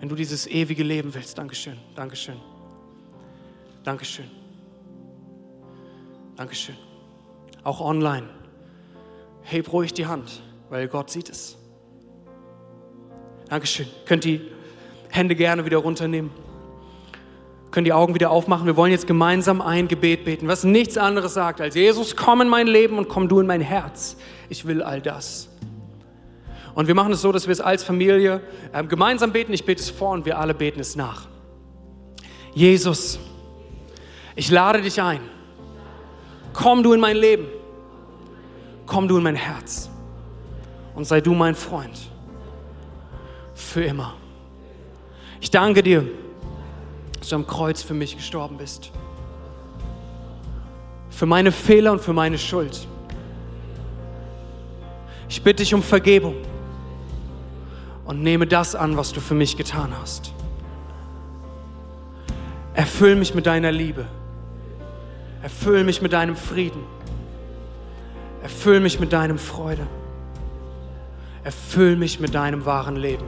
Wenn 0.00 0.08
du 0.08 0.14
dieses 0.14 0.46
ewige 0.46 0.82
Leben 0.82 1.14
willst, 1.14 1.36
Dankeschön, 1.36 1.76
Dankeschön, 1.94 2.40
Dankeschön, 3.84 4.30
Dankeschön. 6.36 6.76
Auch 7.62 7.82
online, 7.82 8.26
heb 9.42 9.70
ruhig 9.72 9.92
die 9.92 10.06
Hand, 10.06 10.40
weil 10.70 10.88
Gott 10.88 11.10
sieht 11.10 11.28
es. 11.28 11.58
Dankeschön. 13.50 13.86
Könnt 14.06 14.24
die 14.24 14.40
Hände 15.10 15.34
gerne 15.34 15.66
wieder 15.66 15.78
runternehmen. 15.78 16.30
Könnt 17.70 17.86
die 17.86 17.92
Augen 17.92 18.14
wieder 18.14 18.30
aufmachen. 18.30 18.64
Wir 18.64 18.76
wollen 18.76 18.92
jetzt 18.92 19.06
gemeinsam 19.06 19.60
ein 19.60 19.86
Gebet 19.86 20.24
beten, 20.24 20.48
was 20.48 20.64
nichts 20.64 20.96
anderes 20.96 21.34
sagt 21.34 21.60
als 21.60 21.74
Jesus, 21.74 22.16
komm 22.16 22.40
in 22.40 22.48
mein 22.48 22.66
Leben 22.66 22.96
und 22.96 23.08
komm 23.08 23.28
du 23.28 23.40
in 23.40 23.46
mein 23.46 23.60
Herz. 23.60 24.16
Ich 24.48 24.66
will 24.66 24.82
all 24.82 25.02
das. 25.02 25.49
Und 26.74 26.86
wir 26.86 26.94
machen 26.94 27.12
es 27.12 27.22
so, 27.22 27.32
dass 27.32 27.46
wir 27.46 27.52
es 27.52 27.60
als 27.60 27.82
Familie 27.82 28.40
äh, 28.72 28.84
gemeinsam 28.84 29.32
beten. 29.32 29.52
Ich 29.52 29.64
bete 29.64 29.82
es 29.82 29.90
vor 29.90 30.10
und 30.10 30.24
wir 30.24 30.38
alle 30.38 30.54
beten 30.54 30.80
es 30.80 30.96
nach. 30.96 31.26
Jesus, 32.54 33.18
ich 34.36 34.50
lade 34.50 34.80
dich 34.80 35.00
ein. 35.00 35.20
Komm 36.52 36.82
du 36.82 36.92
in 36.92 37.00
mein 37.00 37.16
Leben. 37.16 37.46
Komm 38.86 39.08
du 39.08 39.16
in 39.16 39.22
mein 39.22 39.36
Herz. 39.36 39.88
Und 40.94 41.04
sei 41.04 41.20
du 41.20 41.34
mein 41.34 41.54
Freund. 41.54 41.98
Für 43.54 43.84
immer. 43.84 44.14
Ich 45.40 45.50
danke 45.50 45.82
dir, 45.82 46.06
dass 47.18 47.28
du 47.28 47.36
am 47.36 47.46
Kreuz 47.46 47.82
für 47.82 47.94
mich 47.94 48.16
gestorben 48.16 48.56
bist. 48.56 48.90
Für 51.08 51.26
meine 51.26 51.52
Fehler 51.52 51.92
und 51.92 52.00
für 52.00 52.12
meine 52.12 52.38
Schuld. 52.38 52.86
Ich 55.28 55.42
bitte 55.42 55.62
dich 55.62 55.72
um 55.74 55.82
Vergebung 55.82 56.34
und 58.10 58.24
nehme 58.24 58.44
das 58.44 58.74
an, 58.74 58.96
was 58.96 59.12
du 59.12 59.20
für 59.20 59.34
mich 59.34 59.56
getan 59.56 59.92
hast. 60.02 60.34
Erfüll 62.74 63.14
mich 63.14 63.36
mit 63.36 63.46
deiner 63.46 63.70
Liebe. 63.70 64.04
Erfüll 65.44 65.84
mich 65.84 66.02
mit 66.02 66.12
deinem 66.12 66.34
Frieden. 66.34 66.82
Erfüll 68.42 68.80
mich 68.80 68.98
mit 68.98 69.12
deinem 69.12 69.38
Freude. 69.38 69.86
Erfüll 71.44 71.94
mich 71.94 72.18
mit 72.18 72.34
deinem 72.34 72.66
wahren 72.66 72.96
Leben. 72.96 73.26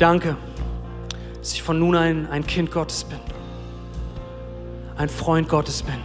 Danke, 0.00 0.36
dass 1.38 1.52
ich 1.52 1.62
von 1.62 1.78
nun 1.78 1.94
an 1.94 2.26
ein 2.26 2.44
Kind 2.44 2.72
Gottes 2.72 3.04
bin, 3.04 3.20
ein 4.96 5.08
Freund 5.08 5.48
Gottes 5.48 5.84
bin. 5.84 6.00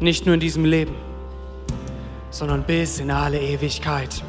Nicht 0.00 0.24
nur 0.24 0.32
in 0.32 0.40
diesem 0.40 0.64
Leben, 0.64 0.94
sondern 2.36 2.62
bis 2.62 2.98
in 3.00 3.10
alle 3.10 3.40
Ewigkeit. 3.40 4.22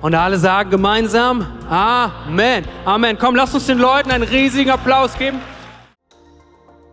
Und 0.00 0.14
alle 0.14 0.38
sagen 0.38 0.70
gemeinsam 0.70 1.46
Amen. 1.68 2.64
Amen. 2.84 3.18
Komm, 3.18 3.34
lass 3.34 3.54
uns 3.54 3.66
den 3.66 3.78
Leuten 3.78 4.10
einen 4.10 4.24
riesigen 4.24 4.70
Applaus 4.70 5.16
geben. 5.18 5.40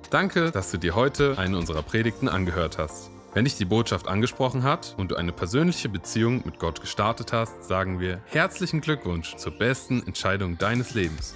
Danke, 0.10 0.52
dass 0.52 0.72
du 0.72 0.78
dir 0.78 0.96
heute 0.96 1.38
eine 1.38 1.58
unserer 1.58 1.84
Predigten 1.84 2.28
angehört 2.28 2.78
hast. 2.78 3.12
Wenn 3.34 3.44
dich 3.44 3.58
die 3.58 3.66
Botschaft 3.66 4.08
angesprochen 4.08 4.64
hat 4.64 4.96
und 4.98 5.12
du 5.12 5.16
eine 5.16 5.32
persönliche 5.32 5.90
Beziehung 5.90 6.42
mit 6.46 6.60
Gott 6.60 6.82
gestartet 6.82 7.34
hast, 7.34 7.66
sagen 7.66 8.00
wir 8.00 8.22
herzlichen 8.26 8.82
Glückwunsch 8.82 9.36
zur 9.36 9.52
besten 9.52 10.02
Entscheidung 10.08 10.58
deines 10.58 10.94
Lebens. 10.94 11.36